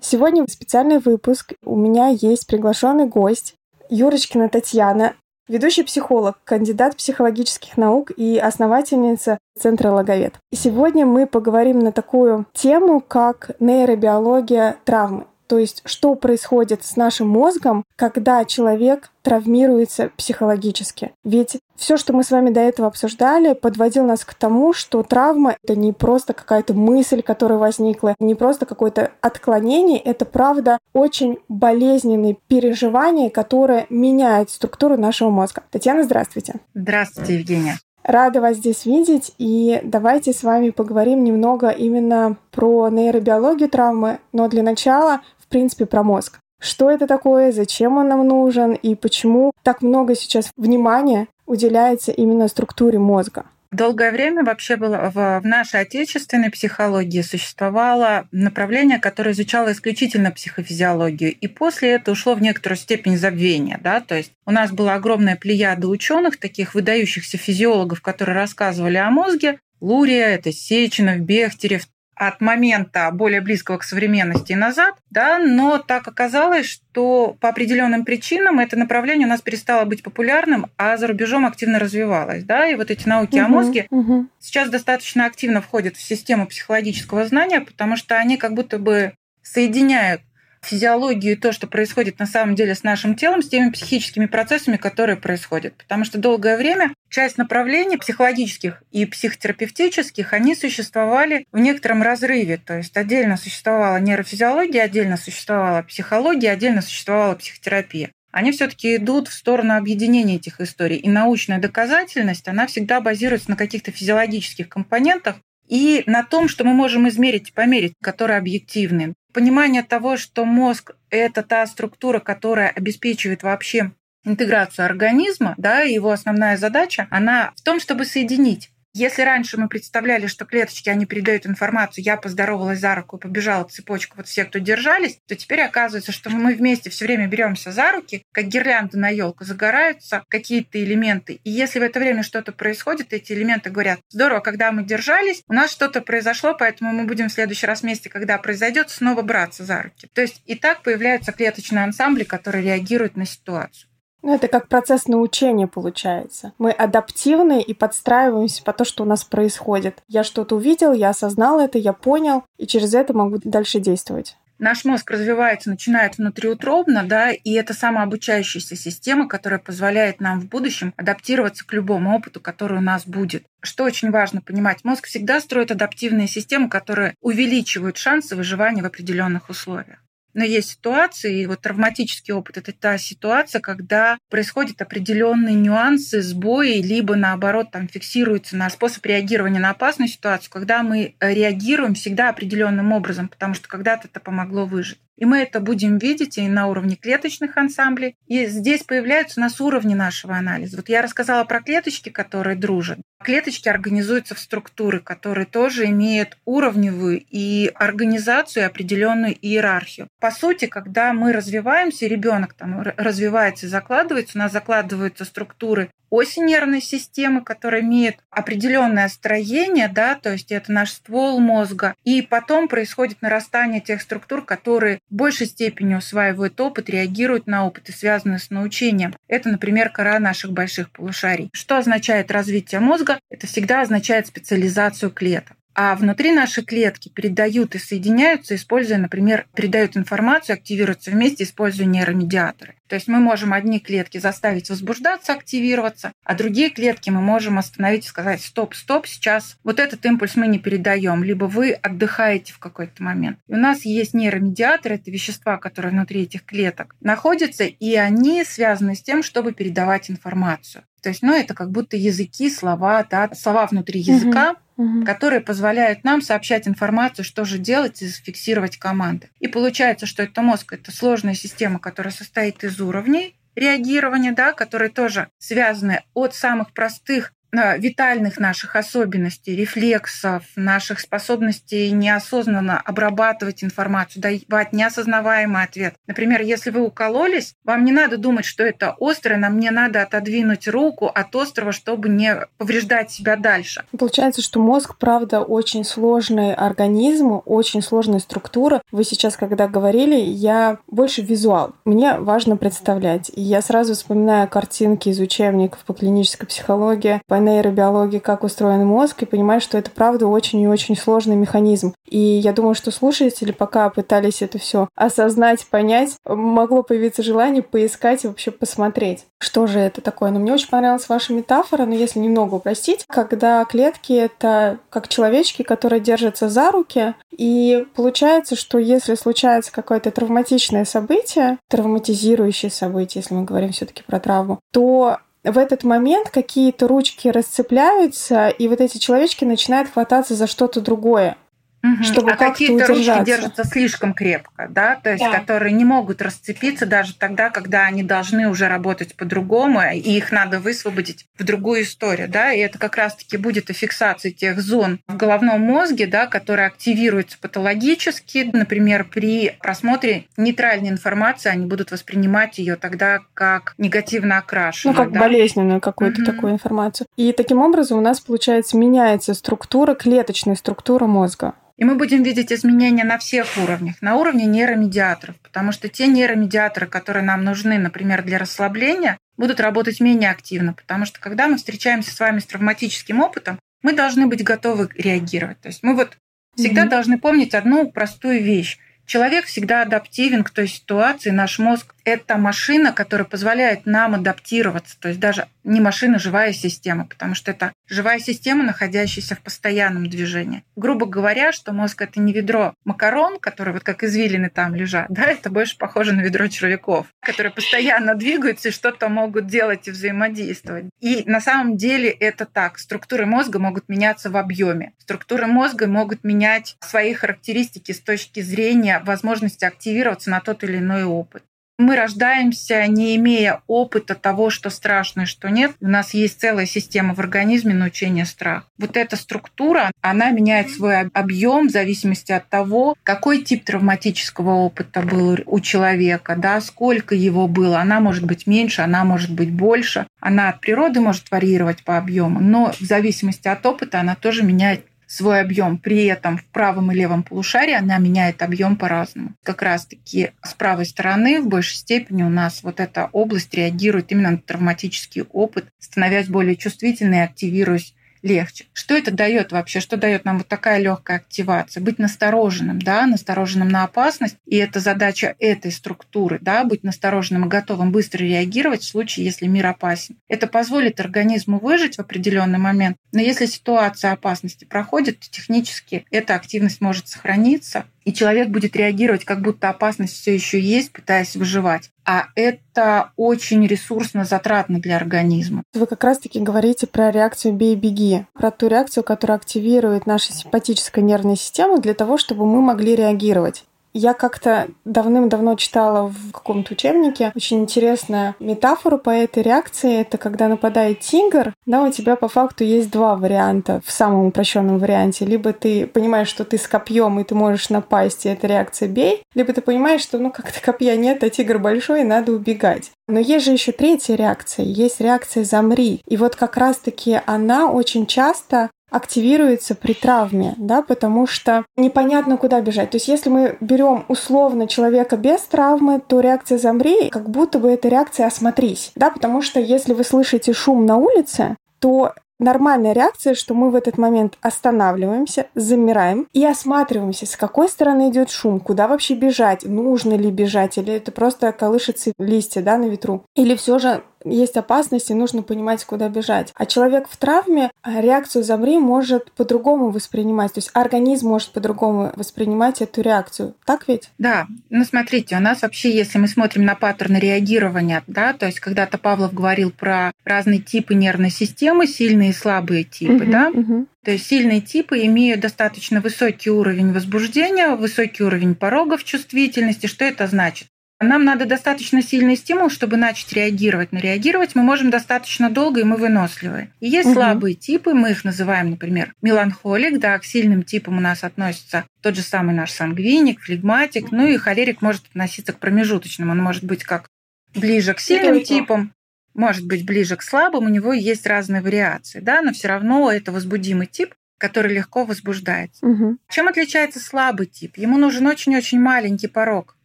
Сегодня 0.00 0.46
специальный 0.48 0.98
выпуск. 0.98 1.54
У 1.64 1.74
меня 1.74 2.08
есть 2.08 2.46
приглашенный 2.46 3.06
гость 3.06 3.54
Юрочкина 3.90 4.48
Татьяна, 4.48 5.14
ведущий 5.48 5.82
психолог, 5.82 6.38
кандидат 6.44 6.96
психологических 6.96 7.76
наук 7.76 8.12
и 8.16 8.38
основательница 8.38 9.38
Центра 9.58 9.90
Логовед. 9.90 10.34
И 10.52 10.56
сегодня 10.56 11.04
мы 11.04 11.26
поговорим 11.26 11.80
на 11.80 11.90
такую 11.90 12.46
тему, 12.52 13.00
как 13.00 13.50
нейробиология 13.58 14.76
травмы. 14.84 15.26
То 15.48 15.58
есть, 15.58 15.82
что 15.84 16.14
происходит 16.14 16.84
с 16.84 16.96
нашим 16.96 17.28
мозгом, 17.28 17.84
когда 17.96 18.44
человек 18.44 19.10
травмируется 19.22 20.10
психологически. 20.16 21.12
Ведь 21.24 21.58
все, 21.76 21.96
что 21.96 22.12
мы 22.12 22.22
с 22.22 22.30
вами 22.30 22.50
до 22.50 22.60
этого 22.60 22.88
обсуждали, 22.88 23.54
подводил 23.54 24.04
нас 24.04 24.24
к 24.24 24.34
тому, 24.34 24.72
что 24.72 25.02
травма— 25.02 25.56
это 25.62 25.76
не 25.76 25.92
просто 25.92 26.32
какая-то 26.32 26.74
мысль, 26.74 27.22
которая 27.22 27.58
возникла, 27.58 28.14
не 28.20 28.34
просто 28.34 28.66
какое-то 28.66 29.10
отклонение, 29.20 29.98
это, 29.98 30.24
правда, 30.24 30.78
очень 30.92 31.38
болезненные 31.48 32.36
переживания, 32.48 33.30
которые 33.30 33.86
меняют 33.90 34.50
структуру 34.50 34.96
нашего 34.96 35.30
мозга. 35.30 35.62
Татьяна, 35.70 36.04
здравствуйте. 36.04 36.54
Здравствуйте, 36.74 37.34
Евгения. 37.34 37.78
Рада 38.08 38.40
вас 38.40 38.56
здесь 38.56 38.86
видеть, 38.86 39.34
и 39.38 39.80
давайте 39.84 40.32
с 40.32 40.42
вами 40.42 40.70
поговорим 40.70 41.22
немного 41.22 41.68
именно 41.68 42.36
про 42.50 42.88
нейробиологию 42.88 43.68
травмы, 43.68 44.18
но 44.32 44.48
для 44.48 44.64
начала 44.64 45.20
в 45.48 45.50
принципе, 45.50 45.86
про 45.86 46.02
мозг. 46.02 46.40
Что 46.60 46.90
это 46.90 47.06
такое, 47.06 47.52
зачем 47.52 47.96
он 47.96 48.08
нам 48.08 48.26
нужен 48.26 48.72
и 48.72 48.94
почему 48.94 49.52
так 49.62 49.80
много 49.80 50.14
сейчас 50.14 50.50
внимания 50.58 51.28
уделяется 51.46 52.12
именно 52.12 52.48
структуре 52.48 52.98
мозга? 52.98 53.46
Долгое 53.70 54.12
время 54.12 54.44
вообще 54.44 54.76
было 54.76 55.10
в, 55.14 55.40
в 55.40 55.46
нашей 55.46 55.80
отечественной 55.80 56.50
психологии 56.50 57.20
существовало 57.20 58.26
направление, 58.32 58.98
которое 58.98 59.32
изучало 59.32 59.72
исключительно 59.72 60.30
психофизиологию, 60.30 61.34
и 61.34 61.48
после 61.48 61.90
этого 61.90 62.14
ушло 62.14 62.34
в 62.34 62.40
некоторую 62.40 62.78
степень 62.78 63.18
забвения. 63.18 63.78
Да? 63.82 64.00
То 64.00 64.16
есть 64.16 64.32
у 64.46 64.52
нас 64.52 64.72
была 64.72 64.94
огромная 64.94 65.36
плеяда 65.36 65.86
ученых, 65.86 66.38
таких 66.38 66.74
выдающихся 66.74 67.36
физиологов, 67.36 68.00
которые 68.00 68.36
рассказывали 68.36 68.96
о 68.96 69.10
мозге, 69.10 69.58
Лурия, 69.80 70.28
это 70.28 70.50
Сеченов, 70.50 71.20
Бехтерев, 71.20 71.86
от 72.18 72.40
момента 72.40 73.10
более 73.12 73.40
близкого 73.40 73.78
к 73.78 73.84
современности 73.84 74.52
и 74.52 74.56
назад, 74.56 74.94
да, 75.10 75.38
но 75.38 75.78
так 75.78 76.08
оказалось, 76.08 76.66
что 76.66 77.36
по 77.40 77.48
определенным 77.48 78.04
причинам 78.04 78.58
это 78.58 78.76
направление 78.76 79.26
у 79.26 79.30
нас 79.30 79.40
перестало 79.40 79.84
быть 79.84 80.02
популярным, 80.02 80.66
а 80.76 80.96
за 80.96 81.06
рубежом 81.06 81.46
активно 81.46 81.78
развивалось, 81.78 82.44
да, 82.44 82.68
и 82.68 82.74
вот 82.74 82.90
эти 82.90 83.08
науки 83.08 83.36
угу, 83.36 83.44
о 83.44 83.48
мозге 83.48 83.86
угу. 83.90 84.26
сейчас 84.40 84.68
достаточно 84.68 85.26
активно 85.26 85.60
входят 85.60 85.96
в 85.96 86.02
систему 86.02 86.46
психологического 86.46 87.24
знания, 87.26 87.60
потому 87.60 87.96
что 87.96 88.16
они 88.16 88.36
как 88.36 88.54
будто 88.54 88.78
бы 88.78 89.14
соединяют 89.42 90.22
физиологию 90.68 91.32
и 91.32 91.36
то, 91.36 91.52
что 91.52 91.66
происходит 91.66 92.18
на 92.18 92.26
самом 92.26 92.54
деле 92.54 92.74
с 92.74 92.82
нашим 92.82 93.14
телом, 93.14 93.42
с 93.42 93.48
теми 93.48 93.70
психическими 93.70 94.26
процессами, 94.26 94.76
которые 94.76 95.16
происходят. 95.16 95.74
Потому 95.74 96.04
что 96.04 96.18
долгое 96.18 96.56
время 96.56 96.92
часть 97.08 97.38
направлений 97.38 97.96
психологических 97.96 98.82
и 98.90 99.06
психотерапевтических, 99.06 100.32
они 100.32 100.54
существовали 100.54 101.46
в 101.52 101.58
некотором 101.58 102.02
разрыве. 102.02 102.58
То 102.58 102.76
есть 102.76 102.96
отдельно 102.96 103.36
существовала 103.36 103.98
нейрофизиология, 103.98 104.82
отдельно 104.82 105.16
существовала 105.16 105.82
психология, 105.82 106.50
отдельно 106.50 106.82
существовала 106.82 107.34
психотерапия 107.34 108.10
они 108.30 108.52
все-таки 108.52 108.96
идут 108.96 109.28
в 109.28 109.32
сторону 109.32 109.74
объединения 109.74 110.36
этих 110.36 110.60
историй. 110.60 110.98
И 110.98 111.08
научная 111.08 111.58
доказательность, 111.58 112.46
она 112.46 112.66
всегда 112.66 113.00
базируется 113.00 113.50
на 113.50 113.56
каких-то 113.56 113.90
физиологических 113.90 114.68
компонентах 114.68 115.36
и 115.66 116.02
на 116.06 116.22
том, 116.22 116.48
что 116.48 116.64
мы 116.64 116.74
можем 116.74 117.08
измерить 117.08 117.48
и 117.48 117.52
померить, 117.52 117.94
которые 118.02 118.38
объективны 118.38 119.14
понимание 119.38 119.84
того, 119.84 120.16
что 120.16 120.44
мозг– 120.44 120.96
это 121.10 121.44
та 121.44 121.64
структура, 121.68 122.18
которая 122.18 122.70
обеспечивает 122.70 123.44
вообще 123.44 123.92
интеграцию 124.24 124.84
организма, 124.84 125.54
да, 125.56 125.82
его 125.82 126.10
основная 126.10 126.56
задача, 126.56 127.06
она 127.08 127.52
в 127.54 127.62
том, 127.62 127.78
чтобы 127.78 128.04
соединить 128.04 128.72
если 128.98 129.22
раньше 129.22 129.56
мы 129.58 129.68
представляли, 129.68 130.26
что 130.26 130.44
клеточки, 130.44 130.88
они 130.88 131.06
передают 131.06 131.46
информацию, 131.46 132.04
я 132.04 132.16
поздоровалась 132.16 132.80
за 132.80 132.96
руку 132.96 133.16
и 133.16 133.20
побежала 133.20 133.64
цепочку, 133.64 134.16
вот 134.16 134.26
все, 134.26 134.44
кто 134.44 134.58
держались, 134.58 135.20
то 135.26 135.36
теперь 135.36 135.60
оказывается, 135.60 136.10
что 136.10 136.30
мы 136.30 136.54
вместе 136.54 136.90
все 136.90 137.04
время 137.04 137.28
беремся 137.28 137.70
за 137.70 137.92
руки, 137.92 138.24
как 138.32 138.46
гирлянды 138.46 138.98
на 138.98 139.08
елку, 139.08 139.44
загораются 139.44 140.24
какие-то 140.28 140.82
элементы. 140.82 141.40
И 141.44 141.50
если 141.50 141.78
в 141.78 141.82
это 141.82 142.00
время 142.00 142.24
что-то 142.24 142.50
происходит, 142.50 143.12
эти 143.12 143.32
элементы 143.32 143.70
говорят, 143.70 144.00
здорово, 144.10 144.40
когда 144.40 144.72
мы 144.72 144.82
держались, 144.82 145.44
у 145.46 145.52
нас 145.52 145.70
что-то 145.70 146.00
произошло, 146.00 146.56
поэтому 146.58 146.92
мы 146.92 147.04
будем 147.04 147.28
в 147.28 147.32
следующий 147.32 147.66
раз 147.66 147.82
вместе, 147.82 148.10
когда 148.10 148.36
произойдет, 148.38 148.90
снова 148.90 149.22
браться 149.22 149.64
за 149.64 149.82
руки. 149.82 150.08
То 150.12 150.22
есть 150.22 150.42
и 150.44 150.56
так 150.56 150.82
появляются 150.82 151.30
клеточные 151.30 151.84
ансамбли, 151.84 152.24
которые 152.24 152.64
реагируют 152.64 153.16
на 153.16 153.26
ситуацию. 153.26 153.87
Ну, 154.22 154.34
это 154.34 154.48
как 154.48 154.68
процесс 154.68 155.06
научения 155.06 155.66
получается. 155.66 156.52
Мы 156.58 156.70
адаптивны 156.70 157.62
и 157.62 157.72
подстраиваемся 157.72 158.62
по 158.64 158.72
то, 158.72 158.84
что 158.84 159.04
у 159.04 159.06
нас 159.06 159.24
происходит. 159.24 160.02
Я 160.08 160.24
что-то 160.24 160.56
увидел, 160.56 160.92
я 160.92 161.10
осознал 161.10 161.60
это, 161.60 161.78
я 161.78 161.92
понял, 161.92 162.44
и 162.56 162.66
через 162.66 162.94
это 162.94 163.14
могу 163.14 163.38
дальше 163.42 163.78
действовать. 163.78 164.36
Наш 164.58 164.84
мозг 164.84 165.08
развивается, 165.12 165.70
начинает 165.70 166.18
внутриутробно, 166.18 167.04
да, 167.04 167.30
и 167.30 167.52
это 167.52 167.74
самообучающаяся 167.74 168.74
система, 168.74 169.28
которая 169.28 169.60
позволяет 169.60 170.20
нам 170.20 170.40
в 170.40 170.48
будущем 170.48 170.92
адаптироваться 170.96 171.64
к 171.64 171.72
любому 171.72 172.16
опыту, 172.16 172.40
который 172.40 172.78
у 172.78 172.82
нас 172.82 173.06
будет. 173.06 173.44
Что 173.60 173.84
очень 173.84 174.10
важно 174.10 174.40
понимать, 174.40 174.82
мозг 174.82 175.06
всегда 175.06 175.40
строит 175.40 175.70
адаптивные 175.70 176.26
системы, 176.26 176.68
которые 176.68 177.14
увеличивают 177.20 177.98
шансы 177.98 178.34
выживания 178.34 178.82
в 178.82 178.86
определенных 178.86 179.48
условиях. 179.48 180.00
Но 180.38 180.44
есть 180.44 180.70
ситуации, 180.70 181.40
и 181.40 181.46
вот 181.46 181.62
травматический 181.62 182.32
опыт– 182.32 182.56
это 182.58 182.72
та 182.72 182.96
ситуация, 182.96 183.60
когда 183.60 184.18
происходят 184.30 184.80
определенные 184.80 185.56
нюансы, 185.56 186.22
сбои, 186.22 186.80
либо 186.80 187.16
наоборот 187.16 187.72
там 187.72 187.88
фиксируется 187.88 188.56
на 188.56 188.70
способ 188.70 189.04
реагирования 189.04 189.58
на 189.58 189.70
опасную 189.70 190.06
ситуацию, 190.08 190.52
когда 190.52 190.84
мы 190.84 191.16
реагируем 191.18 191.94
всегда 191.94 192.28
определенным 192.28 192.92
образом, 192.92 193.26
потому 193.26 193.54
что 193.54 193.66
когда-то 193.66 194.06
это 194.06 194.20
помогло 194.20 194.64
выжить. 194.64 195.00
И 195.18 195.24
мы 195.24 195.38
это 195.38 195.60
будем 195.60 195.98
видеть 195.98 196.38
и 196.38 196.48
на 196.48 196.68
уровне 196.68 196.96
клеточных 196.96 197.56
ансамблей. 197.56 198.16
И 198.26 198.46
здесь 198.46 198.84
появляются 198.84 199.40
у 199.40 199.42
нас 199.42 199.60
уровни 199.60 199.94
нашего 199.94 200.36
анализа. 200.36 200.76
Вот 200.76 200.88
я 200.88 201.02
рассказала 201.02 201.44
про 201.44 201.60
клеточки, 201.60 202.08
которые 202.08 202.56
дружат. 202.56 203.00
Клеточки 203.22 203.68
организуются 203.68 204.36
в 204.36 204.38
структуры, 204.38 205.00
которые 205.00 205.44
тоже 205.44 205.86
имеют 205.86 206.38
уровневую 206.44 207.20
и 207.28 207.70
организацию, 207.74 208.62
и 208.62 208.66
определенную 208.66 209.34
иерархию. 209.34 210.06
По 210.20 210.30
сути, 210.30 210.66
когда 210.66 211.12
мы 211.12 211.32
развиваемся, 211.32 212.06
ребенок 212.06 212.54
там 212.54 212.80
развивается 212.80 213.66
и 213.66 213.68
закладывается, 213.68 214.38
у 214.38 214.40
нас 214.40 214.52
закладываются 214.52 215.24
структуры 215.24 215.90
оси 216.10 216.40
нервной 216.40 216.80
системы, 216.80 217.42
которая 217.42 217.82
имеет 217.82 218.16
определенное 218.30 219.08
строение, 219.08 219.88
да, 219.88 220.14
то 220.14 220.32
есть 220.32 220.50
это 220.52 220.72
наш 220.72 220.92
ствол 220.92 221.38
мозга, 221.40 221.94
и 222.04 222.22
потом 222.22 222.68
происходит 222.68 223.22
нарастание 223.22 223.80
тех 223.80 224.00
структур, 224.00 224.44
которые 224.44 225.00
в 225.10 225.14
большей 225.14 225.46
степени 225.46 225.94
усваивают 225.94 226.60
опыт, 226.60 226.88
реагируют 226.88 227.46
на 227.46 227.66
опыт 227.66 227.88
и 227.88 227.92
связаны 227.92 228.38
с 228.38 228.50
научением. 228.50 229.14
Это, 229.28 229.48
например, 229.48 229.90
кора 229.90 230.18
наших 230.18 230.52
больших 230.52 230.90
полушарий. 230.90 231.50
Что 231.52 231.78
означает 231.78 232.30
развитие 232.30 232.80
мозга? 232.80 233.18
Это 233.30 233.46
всегда 233.46 233.82
означает 233.82 234.26
специализацию 234.26 235.10
клеток. 235.10 235.57
А 235.80 235.94
внутри 235.94 236.32
нашей 236.32 236.64
клетки 236.64 237.08
передают 237.08 237.76
и 237.76 237.78
соединяются, 237.78 238.56
используя, 238.56 238.98
например, 238.98 239.46
передают 239.54 239.96
информацию, 239.96 240.54
активируются 240.54 241.12
вместе, 241.12 241.44
используя 241.44 241.86
нейромедиаторы. 241.86 242.74
То 242.88 242.96
есть 242.96 243.06
мы 243.06 243.20
можем 243.20 243.52
одни 243.52 243.78
клетки 243.78 244.18
заставить 244.18 244.70
возбуждаться, 244.70 245.34
активироваться, 245.34 246.10
а 246.24 246.34
другие 246.34 246.70
клетки 246.70 247.10
мы 247.10 247.20
можем 247.20 247.58
остановить 247.58 248.06
и 248.06 248.08
сказать 248.08 248.40
«стоп, 248.40 248.74
стоп, 248.74 249.06
сейчас 249.06 249.56
вот 249.62 249.78
этот 249.78 250.04
импульс 250.04 250.34
мы 250.34 250.48
не 250.48 250.58
передаем», 250.58 251.22
либо 251.22 251.44
вы 251.44 251.74
отдыхаете 251.74 252.52
в 252.54 252.58
какой-то 252.58 253.00
момент. 253.00 253.38
И 253.46 253.52
у 253.52 253.56
нас 253.56 253.84
есть 253.84 254.14
нейромедиаторы, 254.14 254.96
это 254.96 255.12
вещества, 255.12 255.58
которые 255.58 255.92
внутри 255.92 256.22
этих 256.22 256.44
клеток 256.44 256.96
находятся, 257.00 257.62
и 257.64 257.94
они 257.94 258.42
связаны 258.42 258.96
с 258.96 259.02
тем, 259.02 259.22
чтобы 259.22 259.52
передавать 259.52 260.10
информацию. 260.10 260.82
То 261.08 261.10
есть, 261.10 261.22
ну, 261.22 261.32
это 261.32 261.54
как 261.54 261.70
будто 261.70 261.96
языки, 261.96 262.50
слова, 262.50 263.02
да, 263.02 263.30
слова 263.34 263.66
внутри 263.66 263.98
языка, 263.98 264.56
угу. 264.76 265.06
которые 265.06 265.40
позволяют 265.40 266.04
нам 266.04 266.20
сообщать 266.20 266.68
информацию, 266.68 267.24
что 267.24 267.46
же 267.46 267.56
делать 267.56 268.02
и 268.02 268.06
зафиксировать 268.06 268.76
команды. 268.76 269.30
И 269.40 269.48
получается, 269.48 270.04
что 270.04 270.22
это 270.22 270.42
мозг, 270.42 270.74
это 270.74 270.92
сложная 270.92 271.32
система, 271.32 271.78
которая 271.78 272.12
состоит 272.12 272.62
из 272.62 272.78
уровней, 272.78 273.36
реагирования, 273.54 274.32
да, 274.32 274.52
которые 274.52 274.90
тоже 274.90 275.28
связаны 275.38 276.02
от 276.12 276.34
самых 276.34 276.74
простых 276.74 277.32
витальных 277.52 278.38
наших 278.38 278.76
особенностей, 278.76 279.56
рефлексов, 279.56 280.44
наших 280.56 281.00
способностей 281.00 281.90
неосознанно 281.90 282.80
обрабатывать 282.80 283.64
информацию, 283.64 284.22
давать 284.48 284.72
неосознаваемый 284.72 285.62
ответ. 285.62 285.94
Например, 286.06 286.40
если 286.42 286.70
вы 286.70 286.82
укололись, 286.82 287.54
вам 287.64 287.84
не 287.84 287.92
надо 287.92 288.18
думать, 288.18 288.44
что 288.44 288.64
это 288.64 288.96
острое, 289.00 289.38
нам 289.38 289.58
не 289.58 289.70
надо 289.70 290.02
отодвинуть 290.02 290.68
руку 290.68 291.06
от 291.06 291.34
острова, 291.34 291.72
чтобы 291.72 292.08
не 292.08 292.36
повреждать 292.58 293.10
себя 293.10 293.36
дальше. 293.36 293.84
Получается, 293.98 294.42
что 294.42 294.60
мозг, 294.60 294.96
правда, 294.98 295.40
очень 295.40 295.84
сложный 295.84 296.54
организм, 296.54 297.40
очень 297.44 297.82
сложная 297.82 298.18
структура. 298.18 298.82
Вы 298.90 299.04
сейчас, 299.04 299.36
когда 299.36 299.68
говорили, 299.68 300.16
я 300.16 300.78
больше 300.86 301.22
визуал. 301.22 301.74
Мне 301.84 302.18
важно 302.18 302.56
представлять. 302.56 303.30
И 303.34 303.40
я 303.40 303.62
сразу 303.62 303.94
вспоминаю 303.94 304.48
картинки 304.48 305.08
из 305.08 305.18
учебников 305.20 305.84
по 305.84 305.94
клинической 305.94 306.46
психологии, 306.46 307.22
по 307.26 307.37
нейробиологии, 307.38 308.18
как 308.18 308.44
устроен 308.44 308.86
мозг, 308.86 309.22
и 309.22 309.26
понимаешь, 309.26 309.62
что 309.62 309.78
это 309.78 309.90
правда 309.90 310.26
очень 310.26 310.60
и 310.60 310.68
очень 310.68 310.96
сложный 310.96 311.36
механизм. 311.36 311.94
И 312.06 312.18
я 312.18 312.52
думаю, 312.52 312.74
что 312.74 312.90
слушатели 312.90 313.52
пока 313.52 313.88
пытались 313.90 314.42
это 314.42 314.58
все 314.58 314.88
осознать, 314.94 315.66
понять, 315.66 316.16
могло 316.24 316.82
появиться 316.82 317.22
желание 317.22 317.62
поискать 317.62 318.24
и 318.24 318.28
вообще 318.28 318.50
посмотреть, 318.50 319.26
что 319.38 319.66
же 319.66 319.78
это 319.78 320.00
такое. 320.00 320.30
Но 320.30 320.38
мне 320.38 320.52
очень 320.52 320.68
понравилась 320.68 321.08
ваша 321.08 321.32
метафора, 321.32 321.84
но 321.84 321.94
если 321.94 322.18
немного 322.18 322.56
упростить, 322.56 323.04
когда 323.08 323.64
клетки— 323.64 324.12
это 324.14 324.78
как 324.90 325.08
человечки, 325.08 325.62
которые 325.62 326.00
держатся 326.00 326.48
за 326.48 326.70
руки, 326.70 327.14
и 327.36 327.86
получается, 327.94 328.56
что 328.56 328.78
если 328.78 329.14
случается 329.14 329.72
какое-то 329.72 330.10
травматичное 330.10 330.84
событие, 330.84 331.58
травматизирующее 331.68 332.70
событие, 332.70 333.22
если 333.22 333.34
мы 333.34 333.44
говорим 333.44 333.72
все 333.72 333.86
таки 333.86 334.02
про 334.02 334.18
травму, 334.20 334.58
то 334.72 335.18
в 335.50 335.58
этот 335.58 335.84
момент 335.84 336.30
какие-то 336.30 336.88
ручки 336.88 337.28
расцепляются, 337.28 338.48
и 338.48 338.68
вот 338.68 338.80
эти 338.80 338.98
человечки 338.98 339.44
начинают 339.44 339.90
хвататься 339.90 340.34
за 340.34 340.46
что-то 340.46 340.80
другое. 340.80 341.36
Угу. 341.82 342.02
Чтобы 342.02 342.32
а 342.32 342.36
какие-то 342.36 342.86
ручки 342.86 343.24
держатся 343.24 343.64
слишком 343.64 344.12
крепко, 344.12 344.66
да, 344.68 344.96
то 344.96 345.10
есть 345.10 345.22
да. 345.22 345.38
которые 345.38 345.72
не 345.72 345.84
могут 345.84 346.20
расцепиться 346.20 346.86
даже 346.86 347.14
тогда, 347.14 347.50
когда 347.50 347.84
они 347.84 348.02
должны 348.02 348.48
уже 348.48 348.66
работать 348.66 349.14
по-другому, 349.14 349.80
и 349.94 349.98
их 349.98 350.32
надо 350.32 350.58
высвободить 350.58 351.26
в 351.38 351.44
другую 351.44 351.82
историю, 351.82 352.28
да, 352.28 352.52
и 352.52 352.58
это 352.58 352.78
как 352.78 352.96
раз-таки 352.96 353.36
будет 353.36 353.70
и 353.70 353.72
фиксация 353.72 354.32
тех 354.32 354.60
зон 354.60 354.98
в 355.06 355.16
головном 355.16 355.60
мозге, 355.60 356.08
да, 356.08 356.26
которые 356.26 356.66
активируются 356.66 357.38
патологически, 357.40 358.50
например, 358.52 359.04
при 359.04 359.56
просмотре 359.60 360.26
нейтральной 360.36 360.88
информации 360.88 361.48
они 361.48 361.66
будут 361.66 361.92
воспринимать 361.92 362.58
ее 362.58 362.74
тогда 362.74 363.20
как 363.34 363.74
негативно 363.78 364.38
окрашенную. 364.38 364.96
Ну, 364.96 365.04
как 365.04 365.12
да? 365.12 365.20
болезненную 365.20 365.80
какую-то 365.80 366.22
угу. 366.22 366.32
такую 366.32 366.52
информацию. 366.52 367.06
И 367.16 367.32
таким 367.32 367.62
образом 367.62 367.98
у 367.98 368.02
нас, 368.02 368.20
получается, 368.20 368.76
меняется 368.76 369.34
структура, 369.34 369.94
клеточная 369.94 370.56
структура 370.56 371.06
мозга. 371.06 371.54
И 371.78 371.84
мы 371.84 371.94
будем 371.94 372.24
видеть 372.24 372.52
изменения 372.52 373.04
на 373.04 373.18
всех 373.18 373.56
уровнях, 373.56 374.02
на 374.02 374.16
уровне 374.16 374.46
нейромедиаторов, 374.46 375.36
потому 375.40 375.70
что 375.70 375.88
те 375.88 376.08
нейромедиаторы, 376.08 376.88
которые 376.88 377.24
нам 377.24 377.44
нужны, 377.44 377.78
например, 377.78 378.24
для 378.24 378.38
расслабления, 378.38 379.16
будут 379.36 379.60
работать 379.60 380.00
менее 380.00 380.30
активно, 380.30 380.72
потому 380.72 381.04
что 381.04 381.20
когда 381.20 381.46
мы 381.46 381.56
встречаемся 381.56 382.10
с 382.10 382.18
вами 382.18 382.40
с 382.40 382.46
травматическим 382.46 383.20
опытом, 383.20 383.60
мы 383.82 383.92
должны 383.92 384.26
быть 384.26 384.42
готовы 384.42 384.88
реагировать. 384.96 385.60
То 385.60 385.68
есть 385.68 385.84
мы 385.84 385.94
вот 385.94 386.18
всегда 386.56 386.84
mm-hmm. 386.84 386.88
должны 386.88 387.18
помнить 387.18 387.54
одну 387.54 387.90
простую 387.92 388.42
вещь. 388.42 388.78
Человек 389.06 389.46
всегда 389.46 389.82
адаптивен 389.82 390.42
к 390.42 390.50
той 390.50 390.66
ситуации, 390.66 391.30
наш 391.30 391.60
мозг 391.60 391.94
это 392.08 392.36
машина, 392.36 392.92
которая 392.92 393.26
позволяет 393.26 393.86
нам 393.86 394.14
адаптироваться. 394.14 394.98
То 394.98 395.08
есть 395.08 395.20
даже 395.20 395.48
не 395.64 395.80
машина, 395.80 396.18
живая 396.18 396.52
система, 396.52 397.06
потому 397.06 397.34
что 397.34 397.50
это 397.50 397.72
живая 397.88 398.18
система, 398.18 398.64
находящаяся 398.64 399.34
в 399.34 399.40
постоянном 399.40 400.08
движении. 400.08 400.64
Грубо 400.76 401.06
говоря, 401.06 401.52
что 401.52 401.72
мозг 401.72 402.02
это 402.02 402.20
не 402.20 402.32
ведро 402.32 402.74
макарон, 402.84 403.38
которые 403.38 403.74
вот 403.74 403.84
как 403.84 404.02
извилины 404.02 404.50
там 404.50 404.74
лежат, 404.74 405.06
да, 405.08 405.24
это 405.24 405.50
больше 405.50 405.76
похоже 405.76 406.12
на 406.12 406.20
ведро 406.20 406.48
червяков, 406.48 407.06
которые 407.20 407.52
постоянно 407.52 408.14
двигаются 408.14 408.68
и 408.68 408.72
что-то 408.72 409.08
могут 409.08 409.46
делать 409.46 409.88
и 409.88 409.90
взаимодействовать. 409.90 410.86
И 411.00 411.22
на 411.26 411.40
самом 411.40 411.76
деле 411.76 412.08
это 412.08 412.46
так. 412.46 412.78
Структуры 412.78 413.26
мозга 413.26 413.58
могут 413.58 413.88
меняться 413.88 414.30
в 414.30 414.36
объеме. 414.36 414.92
Структуры 414.98 415.46
мозга 415.46 415.86
могут 415.86 416.24
менять 416.24 416.76
свои 416.80 417.12
характеристики 417.12 417.92
с 417.92 418.00
точки 418.00 418.40
зрения 418.40 419.00
возможности 419.04 419.64
активироваться 419.64 420.30
на 420.30 420.40
тот 420.40 420.64
или 420.64 420.78
иной 420.78 421.04
опыт. 421.04 421.42
Мы 421.78 421.94
рождаемся, 421.94 422.84
не 422.88 423.14
имея 423.14 423.62
опыта 423.68 424.16
того, 424.16 424.50
что 424.50 424.68
страшно 424.68 425.22
и 425.22 425.26
что 425.26 425.48
нет. 425.48 425.76
У 425.80 425.86
нас 425.86 426.12
есть 426.12 426.40
целая 426.40 426.66
система 426.66 427.14
в 427.14 427.20
организме 427.20 427.72
научения 427.72 428.26
страх. 428.26 428.66
Вот 428.78 428.96
эта 428.96 429.14
структура, 429.14 429.92
она 430.00 430.30
меняет 430.32 430.70
свой 430.70 431.02
объем 431.02 431.68
в 431.68 431.70
зависимости 431.70 432.32
от 432.32 432.48
того, 432.48 432.96
какой 433.04 433.42
тип 433.42 433.64
травматического 433.64 434.54
опыта 434.54 435.02
был 435.02 435.38
у 435.46 435.60
человека, 435.60 436.34
да, 436.36 436.60
сколько 436.60 437.14
его 437.14 437.46
было. 437.46 437.78
Она 437.78 438.00
может 438.00 438.26
быть 438.26 438.48
меньше, 438.48 438.82
она 438.82 439.04
может 439.04 439.32
быть 439.32 439.52
больше. 439.52 440.08
Она 440.18 440.48
от 440.48 440.60
природы 440.60 440.98
может 440.98 441.30
варьировать 441.30 441.84
по 441.84 441.96
объему, 441.96 442.40
но 442.40 442.72
в 442.72 442.80
зависимости 442.80 443.46
от 443.46 443.64
опыта 443.64 444.00
она 444.00 444.16
тоже 444.16 444.42
меняет 444.42 444.84
свой 445.08 445.40
объем. 445.40 445.78
При 445.78 446.04
этом 446.04 446.36
в 446.36 446.44
правом 446.46 446.92
и 446.92 446.94
левом 446.94 447.24
полушарии 447.24 447.74
она 447.74 447.98
меняет 447.98 448.42
объем 448.42 448.76
по-разному. 448.76 449.34
Как 449.42 449.62
раз-таки 449.62 450.32
с 450.42 450.54
правой 450.54 450.84
стороны 450.84 451.40
в 451.40 451.48
большей 451.48 451.76
степени 451.76 452.22
у 452.22 452.28
нас 452.28 452.62
вот 452.62 452.78
эта 452.78 453.08
область 453.12 453.54
реагирует 453.54 454.12
именно 454.12 454.32
на 454.32 454.38
травматический 454.38 455.22
опыт, 455.22 455.66
становясь 455.78 456.28
более 456.28 456.56
чувствительной 456.56 457.24
активируясь 457.24 457.94
легче. 458.22 458.66
Что 458.72 458.96
это 458.96 459.10
дает 459.10 459.52
вообще? 459.52 459.80
Что 459.80 459.96
дает 459.96 460.24
нам 460.24 460.38
вот 460.38 460.48
такая 460.48 460.78
легкая 460.78 461.18
активация? 461.18 461.82
Быть 461.82 461.98
настороженным, 461.98 462.80
да, 462.80 463.06
настороженным 463.06 463.68
на 463.68 463.84
опасность. 463.84 464.36
И 464.46 464.56
это 464.56 464.80
задача 464.80 465.34
этой 465.38 465.72
структуры, 465.72 466.38
да, 466.40 466.64
быть 466.64 466.84
настороженным 466.84 467.46
и 467.46 467.48
готовым 467.48 467.92
быстро 467.92 468.20
реагировать 468.24 468.82
в 468.82 468.88
случае, 468.88 469.26
если 469.26 469.46
мир 469.46 469.66
опасен. 469.66 470.16
Это 470.28 470.46
позволит 470.46 471.00
организму 471.00 471.58
выжить 471.58 471.96
в 471.96 472.00
определенный 472.00 472.58
момент. 472.58 472.96
Но 473.12 473.20
если 473.20 473.46
ситуация 473.46 474.12
опасности 474.12 474.64
проходит, 474.64 475.20
то 475.20 475.30
технически 475.30 476.04
эта 476.10 476.34
активность 476.34 476.80
может 476.80 477.08
сохраниться, 477.08 477.86
и 478.04 478.12
человек 478.12 478.48
будет 478.48 478.74
реагировать, 478.74 479.26
как 479.26 479.42
будто 479.42 479.68
опасность 479.68 480.14
все 480.14 480.34
еще 480.34 480.58
есть, 480.58 480.92
пытаясь 480.92 481.36
выживать. 481.36 481.90
А 482.10 482.28
это 482.36 483.12
очень 483.18 483.66
ресурсно 483.66 484.24
затратно 484.24 484.80
для 484.80 484.96
организма. 484.96 485.62
Вы 485.74 485.86
как 485.86 486.02
раз-таки 486.04 486.40
говорите 486.40 486.86
про 486.86 487.10
реакцию 487.10 487.52
«бей-беги», 487.52 488.24
про 488.32 488.50
ту 488.50 488.68
реакцию, 488.68 489.04
которая 489.04 489.36
активирует 489.36 490.06
нашу 490.06 490.32
симпатическую 490.32 491.04
нервную 491.04 491.36
систему 491.36 491.78
для 491.78 491.92
того, 491.92 492.16
чтобы 492.16 492.46
мы 492.46 492.62
могли 492.62 492.96
реагировать. 492.96 493.66
Я 493.92 494.14
как-то 494.14 494.68
давным-давно 494.84 495.54
читала 495.56 496.08
в 496.08 496.32
каком-то 496.32 496.74
учебнике 496.74 497.32
очень 497.34 497.60
интересную 497.60 498.34
метафору 498.38 498.98
по 498.98 499.10
этой 499.10 499.42
реакции. 499.42 500.00
Это 500.00 500.18
когда 500.18 500.48
нападает 500.48 501.00
тигр, 501.00 501.54
да, 501.66 501.82
у 501.82 501.90
тебя 501.90 502.16
по 502.16 502.28
факту 502.28 502.64
есть 502.64 502.90
два 502.90 503.16
варианта 503.16 503.80
в 503.84 503.90
самом 503.90 504.26
упрощенном 504.26 504.78
варианте. 504.78 505.24
Либо 505.24 505.52
ты 505.52 505.86
понимаешь, 505.86 506.28
что 506.28 506.44
ты 506.44 506.58
с 506.58 506.68
копьем 506.68 507.18
и 507.18 507.24
ты 507.24 507.34
можешь 507.34 507.70
напасть, 507.70 508.26
и 508.26 508.28
это 508.28 508.46
реакция 508.46 508.88
бей, 508.88 509.22
либо 509.34 509.52
ты 509.52 509.60
понимаешь, 509.60 510.02
что 510.02 510.18
ну 510.18 510.30
как-то 510.30 510.60
копья 510.60 510.96
нет, 510.96 511.22
а 511.24 511.30
тигр 511.30 511.58
большой, 511.58 512.02
и 512.02 512.04
надо 512.04 512.32
убегать. 512.32 512.90
Но 513.08 513.18
есть 513.18 513.46
же 513.46 513.52
еще 513.52 513.72
третья 513.72 514.16
реакция, 514.16 514.64
есть 514.64 515.00
реакция 515.00 515.44
замри. 515.44 516.02
И 516.06 516.16
вот 516.16 516.36
как 516.36 516.56
раз-таки 516.56 517.20
она 517.26 517.70
очень 517.70 518.06
часто 518.06 518.70
активируется 518.90 519.74
при 519.74 519.94
травме, 519.94 520.54
да, 520.56 520.82
потому 520.82 521.26
что 521.26 521.64
непонятно, 521.76 522.36
куда 522.36 522.60
бежать. 522.60 522.90
То 522.90 522.96
есть 522.96 523.08
если 523.08 523.30
мы 523.30 523.56
берем 523.60 524.04
условно 524.08 524.66
человека 524.66 525.16
без 525.16 525.40
травмы, 525.42 526.00
то 526.06 526.20
реакция 526.20 526.58
«замри» 526.58 527.10
как 527.10 527.28
будто 527.28 527.58
бы 527.58 527.70
это 527.70 527.88
реакция 527.88 528.26
«осмотрись», 528.26 528.92
да, 528.94 529.10
потому 529.10 529.42
что 529.42 529.60
если 529.60 529.92
вы 529.92 530.04
слышите 530.04 530.52
шум 530.52 530.86
на 530.86 530.96
улице, 530.96 531.56
то 531.78 532.12
нормальная 532.38 532.92
реакция, 532.92 533.34
что 533.34 533.54
мы 533.54 533.70
в 533.70 533.74
этот 533.74 533.98
момент 533.98 534.38
останавливаемся, 534.40 535.46
замираем 535.54 536.26
и 536.32 536.44
осматриваемся, 536.44 537.26
с 537.26 537.36
какой 537.36 537.68
стороны 537.68 538.10
идет 538.10 538.30
шум, 538.30 538.60
куда 538.60 538.88
вообще 538.88 539.14
бежать, 539.14 539.64
нужно 539.64 540.14
ли 540.14 540.30
бежать, 540.30 540.78
или 540.78 540.94
это 540.94 541.12
просто 541.12 541.52
колышется 541.52 542.12
листья 542.18 542.62
да, 542.62 542.78
на 542.78 542.86
ветру. 542.86 543.24
Или 543.34 543.56
все 543.56 543.78
же 543.78 544.02
есть 544.30 544.56
опасность, 544.56 545.10
и 545.10 545.14
нужно 545.14 545.42
понимать, 545.42 545.84
куда 545.84 546.08
бежать. 546.08 546.52
А 546.54 546.66
человек 546.66 547.06
в 547.08 547.16
травме 547.16 547.70
а, 547.82 548.00
реакцию 548.00 548.44
«замри» 548.44 548.78
может 548.78 549.30
по-другому 549.32 549.90
воспринимать. 549.90 550.54
То 550.54 550.58
есть 550.58 550.70
организм 550.72 551.28
может 551.28 551.50
по-другому 551.50 552.12
воспринимать 552.16 552.80
эту 552.80 553.02
реакцию. 553.02 553.54
Так 553.64 553.88
ведь? 553.88 554.10
Да. 554.18 554.46
Ну, 554.70 554.84
смотрите, 554.84 555.36
у 555.36 555.40
нас 555.40 555.62
вообще, 555.62 555.94
если 555.94 556.18
мы 556.18 556.28
смотрим 556.28 556.64
на 556.64 556.74
паттерны 556.74 557.18
реагирования, 557.18 558.02
да, 558.06 558.32
то 558.32 558.46
есть 558.46 558.60
когда-то 558.60 558.98
Павлов 558.98 559.34
говорил 559.34 559.70
про 559.70 560.12
разные 560.24 560.60
типы 560.60 560.94
нервной 560.94 561.30
системы, 561.30 561.86
сильные 561.86 562.30
и 562.30 562.34
слабые 562.34 562.84
типы, 562.84 563.24
угу, 563.24 563.32
да, 563.32 563.50
угу. 563.52 563.86
То 564.04 564.12
есть 564.12 564.26
сильные 564.26 564.60
типы 564.62 565.04
имеют 565.04 565.40
достаточно 565.40 566.00
высокий 566.00 566.50
уровень 566.50 566.92
возбуждения, 566.92 567.74
высокий 567.74 568.22
уровень 568.22 568.54
порогов 568.54 569.04
чувствительности. 569.04 569.86
Что 569.86 570.06
это 570.06 570.26
значит? 570.26 570.68
Нам 571.00 571.24
надо 571.24 571.46
достаточно 571.46 572.02
сильный 572.02 572.34
стимул, 572.34 572.70
чтобы 572.70 572.96
начать 572.96 573.32
реагировать. 573.32 573.92
Но 573.92 574.00
реагировать 574.00 574.56
мы 574.56 574.62
можем 574.62 574.90
достаточно 574.90 575.48
долго, 575.48 575.80
и 575.80 575.84
мы 575.84 575.96
выносливы. 575.96 576.70
И 576.80 576.88
есть 576.88 577.06
угу. 577.06 577.14
слабые 577.14 577.54
типы, 577.54 577.94
мы 577.94 578.10
их 578.10 578.24
называем, 578.24 578.70
например, 578.70 579.14
меланхолик, 579.22 580.00
да, 580.00 580.18
к 580.18 580.24
сильным 580.24 580.64
типам 580.64 580.98
у 580.98 581.00
нас 581.00 581.22
относится 581.22 581.84
тот 582.02 582.16
же 582.16 582.22
самый 582.22 582.54
наш 582.54 582.72
сангвиник, 582.72 583.40
флегматик, 583.40 584.10
ну 584.10 584.26
и 584.26 584.36
холерик 584.38 584.82
может 584.82 585.06
относиться 585.06 585.52
к 585.52 585.60
промежуточным, 585.60 586.30
он 586.30 586.42
может 586.42 586.64
быть 586.64 586.82
как 586.82 587.08
ближе 587.54 587.94
к 587.94 588.00
сильным 588.00 588.42
типам, 588.42 588.92
может 589.34 589.66
быть 589.66 589.86
ближе 589.86 590.16
к 590.16 590.22
слабым, 590.22 590.64
у 590.64 590.68
него 590.68 590.92
есть 590.92 591.26
разные 591.26 591.62
вариации, 591.62 592.18
да, 592.18 592.42
но 592.42 592.52
все 592.52 592.68
равно 592.68 593.10
это 593.12 593.30
возбудимый 593.30 593.86
тип, 593.86 594.14
который 594.36 594.74
легко 594.74 595.04
возбуждается. 595.04 595.84
Угу. 595.86 596.18
Чем 596.28 596.48
отличается 596.48 596.98
слабый 596.98 597.46
тип? 597.46 597.76
Ему 597.76 597.98
нужен 597.98 598.26
очень-очень 598.26 598.80
маленький 598.80 599.28
порог 599.28 599.76